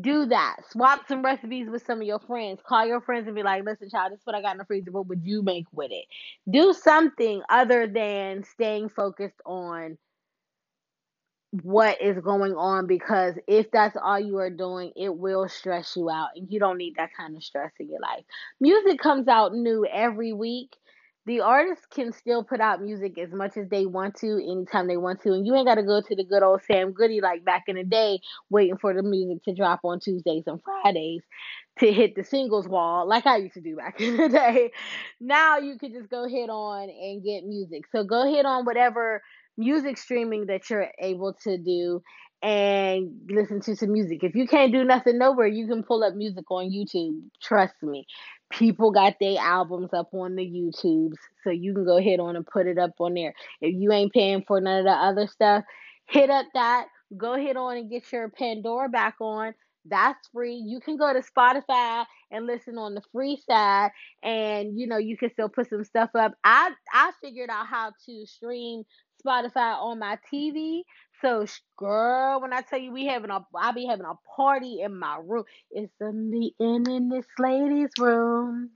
do 0.01 0.27
that. 0.27 0.57
Swap 0.71 1.07
some 1.07 1.23
recipes 1.23 1.69
with 1.71 1.85
some 1.87 2.01
of 2.01 2.07
your 2.07 2.19
friends. 2.19 2.61
Call 2.67 2.87
your 2.87 3.01
friends 3.01 3.27
and 3.27 3.37
be 3.37 3.43
like, 3.43 3.65
listen, 3.65 3.91
child, 3.91 4.13
this 4.13 4.21
is 4.21 4.27
what 4.27 4.35
I 4.35 4.43
got 4.43 4.53
in 4.53 4.59
the 4.59 4.65
freezer. 4.65 4.91
What 4.91 5.07
would 5.07 5.25
you 5.25 5.43
make 5.43 5.67
with 5.73 5.91
it? 5.93 6.05
Do 6.51 6.73
something 6.73 7.43
other 7.49 7.87
than 7.87 8.45
staying 8.45 8.89
focused 8.89 9.41
on 9.47 9.99
what 11.63 12.03
is 12.03 12.19
going 12.19 12.55
on 12.55 12.87
because 12.89 13.35
if 13.47 13.71
that's 13.71 13.97
all 14.03 14.19
you 14.19 14.39
are 14.39 14.51
doing, 14.51 14.93
it 14.97 15.15
will 15.15 15.49
stress 15.49 15.95
you 15.97 16.11
out 16.11 16.31
and 16.35 16.51
you 16.51 16.59
don't 16.59 16.79
need 16.79 16.97
that 16.97 17.11
kind 17.17 17.37
of 17.37 17.45
stress 17.45 17.71
in 17.79 17.89
your 17.89 18.01
life. 18.01 18.25
Music 18.61 18.99
comes 18.99 19.29
out 19.29 19.55
new 19.55 19.87
every 19.87 20.33
week. 20.33 20.77
The 21.27 21.41
artists 21.41 21.87
can 21.87 22.13
still 22.13 22.45
put 22.45 22.61
out 22.61 22.83
music 22.83 23.19
as 23.19 23.33
much 23.33 23.57
as 23.57 23.69
they 23.69 23.87
want 23.87 24.15
to 24.17 24.37
anytime 24.37 24.87
they 24.87 24.97
want 24.97 25.23
to 25.23 25.33
and 25.33 25.47
you 25.47 25.55
ain't 25.55 25.67
got 25.67 25.77
to 25.77 25.83
go 25.83 26.01
to 26.01 26.15
the 26.17 26.25
good 26.25 26.43
old 26.43 26.61
sam 26.63 26.93
goody 26.93 27.21
like 27.21 27.45
back 27.45 27.65
in 27.69 27.77
the 27.77 27.85
day 27.85 28.21
waiting 28.51 28.79
for 28.79 28.95
the 28.95 29.03
music 29.03 29.43
to 29.45 29.55
drop 29.55 29.81
on 29.85 30.01
tuesdays 30.01 30.45
and 30.47 30.61
fridays 30.63 31.23
to 31.79 31.93
hit 31.93 32.15
the 32.15 32.25
singles 32.25 32.69
wall 32.69 33.09
like 33.09 33.27
i 33.27 33.37
used 33.37 33.55
to 33.55 33.61
do 33.61 33.77
back 33.77 34.01
in 34.01 34.17
the 34.17 34.29
day. 34.29 34.71
Now 35.21 35.59
you 35.59 35.79
can 35.79 35.93
just 35.93 36.11
go 36.11 36.27
hit 36.29 36.51
on 36.51 36.89
and 36.89 37.23
get 37.25 37.45
music. 37.45 37.85
So 37.93 38.05
go 38.05 38.27
hit 38.33 38.47
on 38.47 38.65
whatever 38.65 39.23
music 39.57 39.99
streaming 39.99 40.47
that 40.47 40.69
you're 40.71 40.89
able 40.99 41.35
to 41.45 41.57
do 41.59 42.03
and 42.43 43.13
listen 43.29 43.61
to 43.63 43.77
some 43.77 43.93
music. 43.93 44.23
If 44.23 44.35
you 44.35 44.47
can't 44.47 44.73
do 44.73 44.85
nothing 44.85 45.19
nowhere 45.19 45.47
you 45.47 45.67
can 45.67 45.83
pull 45.83 46.05
up 46.05 46.15
music 46.15 46.51
on 46.51 46.71
youtube. 46.71 47.21
Trust 47.43 47.75
me 47.83 48.07
people 48.59 48.91
got 48.91 49.15
their 49.21 49.39
albums 49.39 49.91
up 49.93 50.13
on 50.13 50.37
the 50.37 50.45
YouTubes, 50.45 51.17
so 51.43 51.51
you 51.51 51.75
can 51.75 51.85
go 51.85 51.99
ahead 51.99 52.21
on 52.21 52.37
and 52.37 52.47
put 52.47 52.67
it 52.67 52.79
up 52.79 52.93
on 52.99 53.15
there. 53.15 53.35
If 53.61 53.75
you 53.75 53.93
ain't 53.93 54.13
paying 54.13 54.45
for 54.47 54.61
none 54.61 54.81
of 54.81 54.85
the 54.85 54.91
other 54.91 55.27
stuff, 55.27 55.65
hit 56.07 56.31
up 56.31 56.47
that. 56.55 56.87
Go 57.17 57.35
ahead 57.35 57.57
on 57.57 57.77
and 57.77 57.91
get 57.91 58.11
your 58.13 58.29
Pandora 58.29 58.89
back 58.89 59.17
on. 59.21 59.55
That's 59.87 60.29
free. 60.29 60.55
You 60.55 60.81
can 60.81 60.97
go 60.97 61.13
to 61.13 61.21
Spotify 61.21 62.07
and 62.31 62.47
listen 62.47 62.79
on 62.79 62.95
the 62.95 63.03
free 63.13 63.39
side, 63.49 63.91
and 64.23 64.79
you 64.79 64.87
know 64.87 64.97
you 64.97 65.17
can 65.17 65.31
still 65.31 65.49
put 65.49 65.69
some 65.69 65.85
stuff 65.85 66.11
up. 66.15 66.35
I 66.43 66.71
I 66.93 67.13
figured 67.23 67.51
out 67.51 67.67
how 67.67 67.93
to 68.07 68.27
stream 68.27 68.85
Spotify 69.25 69.77
on 69.81 69.99
my 69.99 70.19
TV. 70.33 70.83
So, 71.21 71.47
girl, 71.77 72.41
when 72.41 72.53
I 72.53 72.61
tell 72.63 72.79
you 72.79 72.93
we 72.93 73.07
having 73.07 73.31
a, 73.31 73.47
I 73.57 73.73
be 73.73 73.87
having 73.87 74.07
a 74.07 74.15
party 74.37 74.81
in 74.83 74.99
my 74.99 75.19
room. 75.25 75.45
It's 75.71 75.93
a 76.01 76.13
meeting 76.13 76.87
in 76.89 77.09
this 77.09 77.27
lady's 77.39 77.91
room. 77.99 78.71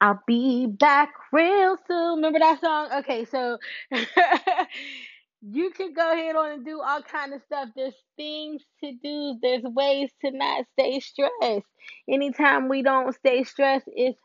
I'll 0.00 0.22
be 0.26 0.66
back 0.66 1.12
real 1.32 1.76
soon. 1.86 2.16
Remember 2.16 2.38
that 2.38 2.60
song? 2.60 2.88
Okay, 3.00 3.24
so 3.26 3.58
you 5.42 5.70
can 5.70 5.92
go 5.92 6.12
ahead 6.12 6.36
on 6.36 6.52
and 6.52 6.64
do 6.64 6.80
all 6.80 7.02
kind 7.02 7.34
of 7.34 7.42
stuff. 7.42 7.68
There's 7.76 7.94
things 8.16 8.62
to 8.82 8.92
do. 9.02 9.38
There's 9.42 9.62
ways 9.62 10.10
to 10.22 10.30
not 10.30 10.64
stay 10.72 11.00
stressed. 11.00 11.66
Anytime 12.08 12.68
we 12.68 12.82
don't 12.82 13.14
stay 13.14 13.44
stressed, 13.44 13.88
it's 13.88 14.18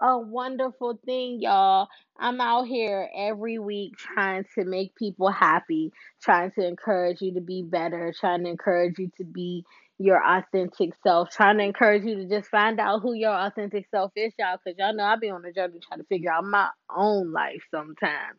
a 0.00 0.18
wonderful 0.18 0.98
thing, 1.04 1.40
y'all. 1.40 1.88
I'm 2.18 2.40
out 2.40 2.66
here 2.66 3.08
every 3.16 3.58
week 3.58 3.96
trying 3.96 4.44
to 4.56 4.64
make 4.64 4.94
people 4.94 5.30
happy, 5.30 5.92
trying 6.22 6.52
to 6.52 6.66
encourage 6.66 7.22
you 7.22 7.34
to 7.34 7.40
be 7.40 7.62
better, 7.62 8.12
trying 8.18 8.44
to 8.44 8.50
encourage 8.50 8.98
you 8.98 9.10
to 9.18 9.24
be 9.24 9.64
your 9.98 10.22
authentic 10.26 10.92
self, 11.02 11.30
trying 11.30 11.58
to 11.58 11.64
encourage 11.64 12.04
you 12.04 12.16
to 12.16 12.28
just 12.28 12.50
find 12.50 12.80
out 12.80 13.02
who 13.02 13.14
your 13.14 13.34
authentic 13.34 13.86
self 13.90 14.12
is, 14.16 14.32
y'all, 14.38 14.58
because 14.64 14.78
y'all 14.78 14.94
know 14.94 15.04
I 15.04 15.16
be 15.16 15.30
on 15.30 15.44
a 15.44 15.52
journey 15.52 15.80
trying 15.86 16.00
to 16.00 16.06
figure 16.06 16.32
out 16.32 16.44
my 16.44 16.68
own 16.94 17.32
life 17.32 17.62
sometimes. 17.70 18.38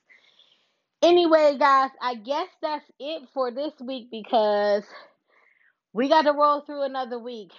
Anyway, 1.04 1.58
guys, 1.60 1.92
I 2.02 2.16
guess 2.16 2.48
that's 2.62 2.86
it 3.00 3.24
for 3.34 3.52
this 3.52 3.74
week 3.82 4.10
because 4.12 4.84
we 5.94 6.10
got 6.10 6.24
to 6.24 6.34
roll 6.34 6.62
through 6.62 6.84
another 6.84 7.20
week. 7.20 7.52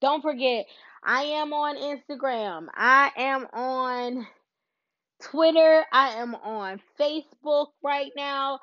Don't 0.00 0.22
forget, 0.22 0.66
I 1.06 1.22
am 1.22 1.52
on 1.52 1.76
Instagram. 1.76 2.66
I 2.74 3.12
am 3.16 3.46
on 3.52 4.26
Twitter. 5.22 5.84
I 5.92 6.14
am 6.14 6.34
on 6.34 6.80
Facebook 7.00 7.68
right 7.82 8.10
now. 8.16 8.58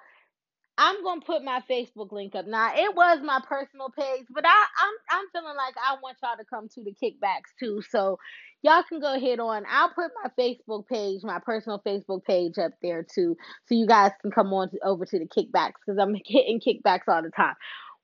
I'm 0.77 1.03
gonna 1.03 1.21
put 1.21 1.43
my 1.43 1.61
Facebook 1.69 2.11
link 2.11 2.35
up. 2.35 2.47
Now 2.47 2.73
it 2.75 2.93
was 2.95 3.19
my 3.23 3.39
personal 3.47 3.89
page, 3.97 4.25
but 4.29 4.43
I, 4.45 4.49
I'm 4.49 5.19
I'm 5.19 5.25
feeling 5.31 5.55
like 5.55 5.75
I 5.77 5.95
want 6.01 6.17
y'all 6.21 6.35
to 6.37 6.43
come 6.43 6.67
to 6.69 6.83
the 6.83 6.93
kickbacks 7.01 7.53
too. 7.59 7.81
So 7.89 8.17
y'all 8.63 8.83
can 8.83 8.99
go 8.99 9.13
ahead 9.15 9.39
on. 9.39 9.63
I'll 9.69 9.89
put 9.93 10.11
my 10.23 10.31
Facebook 10.37 10.87
page, 10.87 11.21
my 11.23 11.39
personal 11.39 11.81
Facebook 11.85 12.25
page 12.25 12.57
up 12.57 12.71
there 12.81 13.03
too, 13.03 13.37
so 13.67 13.75
you 13.75 13.87
guys 13.87 14.11
can 14.21 14.31
come 14.31 14.51
on 14.51 14.69
to, 14.71 14.79
over 14.83 15.05
to 15.05 15.19
the 15.19 15.27
kickbacks 15.27 15.73
because 15.85 15.99
I'm 15.99 16.15
hitting 16.25 16.59
kickbacks 16.59 17.07
all 17.07 17.21
the 17.21 17.29
time. 17.29 17.55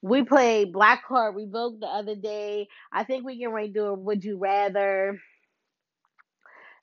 We 0.02 0.24
played 0.24 0.72
Black 0.72 1.06
Card 1.06 1.36
Revoked 1.36 1.82
the 1.82 1.88
other 1.88 2.16
day. 2.16 2.68
I 2.92 3.04
think 3.04 3.26
we 3.26 3.40
can 3.40 3.52
redo 3.52 3.90
a 3.90 3.94
Would 3.94 4.24
You 4.24 4.38
Rather 4.38 5.20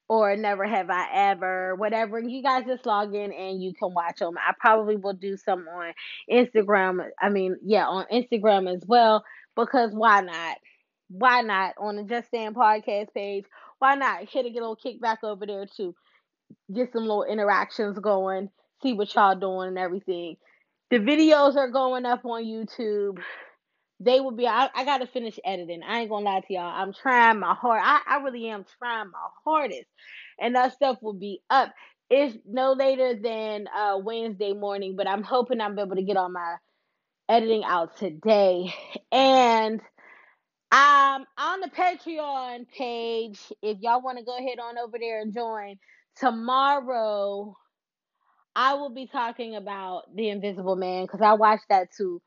or 0.09 0.37
Never 0.37 0.65
Have 0.67 0.91
I 0.91 1.09
Ever, 1.13 1.75
whatever. 1.77 2.21
You 2.21 2.43
guys 2.43 2.65
just 2.67 2.87
log 2.87 3.15
in 3.15 3.33
and 3.33 3.63
you 3.63 3.73
can 3.75 3.93
watch 3.95 4.19
them. 4.19 4.37
I 4.39 4.53
probably 4.59 4.97
will 4.97 5.15
do 5.15 5.37
some 5.37 5.67
on 5.67 5.93
Instagram. 6.31 7.09
I 7.21 7.29
mean, 7.29 7.57
yeah, 7.65 7.87
on 7.87 8.05
Instagram 8.13 8.73
as 8.73 8.83
well 8.87 9.25
because 9.57 9.93
why 9.93 10.21
not? 10.21 10.59
Why 11.09 11.41
not 11.41 11.75
on 11.79 11.97
the 11.97 12.03
Just 12.03 12.29
Stand 12.29 12.55
podcast 12.55 13.15
page? 13.15 13.45
Why 13.79 13.95
not 13.95 14.29
hit 14.29 14.47
a 14.47 14.49
little 14.49 14.77
kickback 14.77 15.19
over 15.23 15.47
there 15.47 15.67
too? 15.67 15.95
Get 16.73 16.93
some 16.93 17.03
little 17.03 17.25
interactions 17.25 17.99
going, 17.99 18.51
see 18.83 18.93
what 18.93 19.13
y'all 19.15 19.35
doing 19.35 19.69
and 19.69 19.79
everything. 19.79 20.37
The 20.91 20.99
videos 20.99 21.57
are 21.57 21.71
going 21.71 22.07
up 22.07 22.25
on 22.25 22.45
YouTube 22.45 23.19
they 24.01 24.21
will 24.21 24.33
be 24.33 24.47
I, 24.47 24.69
I 24.75 24.85
gotta 24.85 25.07
finish 25.07 25.39
editing. 25.45 25.83
I 25.83 26.01
ain't 26.01 26.11
gonna 26.11 26.25
lie 26.25 26.41
to 26.41 26.53
y'all. 26.53 26.73
I'm 26.75 26.93
trying 26.93 27.41
my 27.41 27.55
hard 27.55 27.81
I, 27.83 28.01
I 28.07 28.17
really 28.19 28.49
am 28.49 28.65
trying 28.79 29.11
my 29.11 29.29
hardest. 29.45 29.87
And 30.41 30.55
that 30.55 30.75
stuff 30.75 30.99
will 31.01 31.15
be 31.15 31.41
up. 31.49 31.73
It's 32.11 32.37
no 32.47 32.73
later 32.73 33.15
than 33.15 33.67
uh 33.75 33.99
Wednesday 33.99 34.53
morning, 34.53 34.97
but 34.97 35.09
I'm 35.09 35.23
hoping 35.23 35.61
I'm 35.61 35.79
able 35.79 35.97
to 35.97 36.03
get 36.03 36.17
all 36.17 36.29
my 36.29 36.57
editing 37.29 37.65
out 37.65 37.97
today. 37.97 38.75
And 39.11 39.81
um 40.73 41.25
on 41.39 41.61
the 41.61 41.71
Patreon 41.75 42.69
page, 42.77 43.41
if 43.63 43.79
y'all 43.81 44.03
want 44.03 44.19
to 44.19 44.25
go 44.25 44.37
ahead 44.37 44.59
on 44.59 44.77
over 44.79 44.99
there 44.99 45.23
and 45.23 45.33
join, 45.33 45.77
tomorrow 46.17 47.57
I 48.57 48.73
will 48.75 48.89
be 48.89 49.07
talking 49.07 49.55
about 49.55 50.05
the 50.17 50.31
Invisible 50.31 50.77
Man 50.77 51.05
because 51.05 51.21
I 51.21 51.35
watched 51.35 51.69
that 51.69 51.93
too 51.95 52.23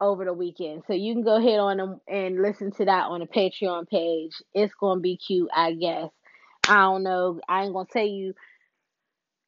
over 0.00 0.24
the 0.24 0.32
weekend. 0.32 0.84
So 0.86 0.92
you 0.92 1.12
can 1.14 1.24
go 1.24 1.36
ahead 1.36 1.58
on 1.58 2.00
and, 2.06 2.40
listen 2.40 2.70
to 2.72 2.84
that 2.84 3.06
on 3.06 3.20
the 3.20 3.26
Patreon 3.26 3.88
page. 3.88 4.40
It's 4.54 4.72
gonna 4.74 5.00
be 5.00 5.16
cute, 5.16 5.50
I 5.54 5.72
guess. 5.72 6.10
I 6.68 6.76
don't 6.76 7.02
know. 7.02 7.40
I 7.48 7.64
ain't 7.64 7.74
gonna 7.74 7.88
tell 7.92 8.06
you 8.06 8.34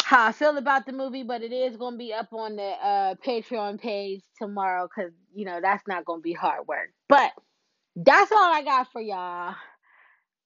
how 0.03 0.27
I 0.27 0.33
feel 0.33 0.57
about 0.59 0.85
the 0.85 0.93
movie, 0.93 1.23
but 1.23 1.43
it 1.43 1.53
is 1.53 1.77
gonna 1.77 1.97
be 1.97 2.13
up 2.13 2.33
on 2.33 2.57
the 2.57 2.63
uh, 2.63 3.15
Patreon 3.25 3.81
page 3.81 4.23
tomorrow 4.37 4.89
because 4.89 5.13
you 5.33 5.45
know 5.45 5.61
that's 5.63 5.87
not 5.87 6.05
gonna 6.05 6.21
be 6.21 6.33
hard 6.33 6.67
work. 6.67 6.91
But 7.09 7.31
that's 7.95 8.33
all 8.33 8.53
I 8.53 8.63
got 8.63 8.91
for 8.91 9.01
y'all. 9.01 9.55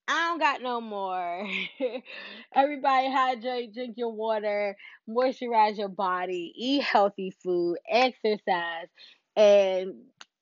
I 0.07 0.27
don't 0.29 0.39
got 0.39 0.61
no 0.61 0.81
more. 0.81 1.47
Everybody 2.55 3.11
hydrate, 3.11 3.73
drink 3.73 3.95
your 3.97 4.11
water, 4.11 4.75
moisturize 5.09 5.77
your 5.77 5.89
body, 5.89 6.53
eat 6.55 6.83
healthy 6.83 7.33
food, 7.43 7.77
exercise, 7.89 8.87
and 9.35 9.93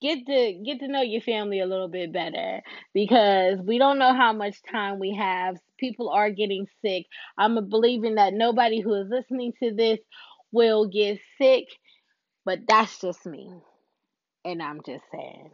get 0.02 0.26
to 0.26 0.54
get 0.66 0.80
to 0.80 0.88
know 0.88 1.02
your 1.02 1.22
family 1.22 1.60
a 1.60 1.66
little 1.68 1.88
bit 1.88 2.12
better 2.12 2.62
because 2.94 3.60
we 3.60 3.78
don't 3.78 4.00
know 4.00 4.14
how 4.14 4.34
much 4.34 4.58
time 4.72 5.00
we 5.00 5.14
have. 5.16 5.58
People 5.78 6.10
are 6.10 6.32
getting 6.32 6.68
sick. 6.84 7.06
I'm 7.38 7.70
believing 7.70 8.16
that 8.16 8.34
nobody 8.34 8.82
who 8.82 8.94
is 8.96 9.10
listening 9.10 9.54
to 9.62 9.74
this 9.74 10.00
will 10.52 10.88
get 10.88 11.20
sick, 11.40 11.66
but 12.46 12.62
that's 12.68 13.00
just 13.02 13.26
me. 13.26 13.52
And 14.46 14.62
I'm 14.64 14.82
just 14.86 15.04
saying. 15.12 15.52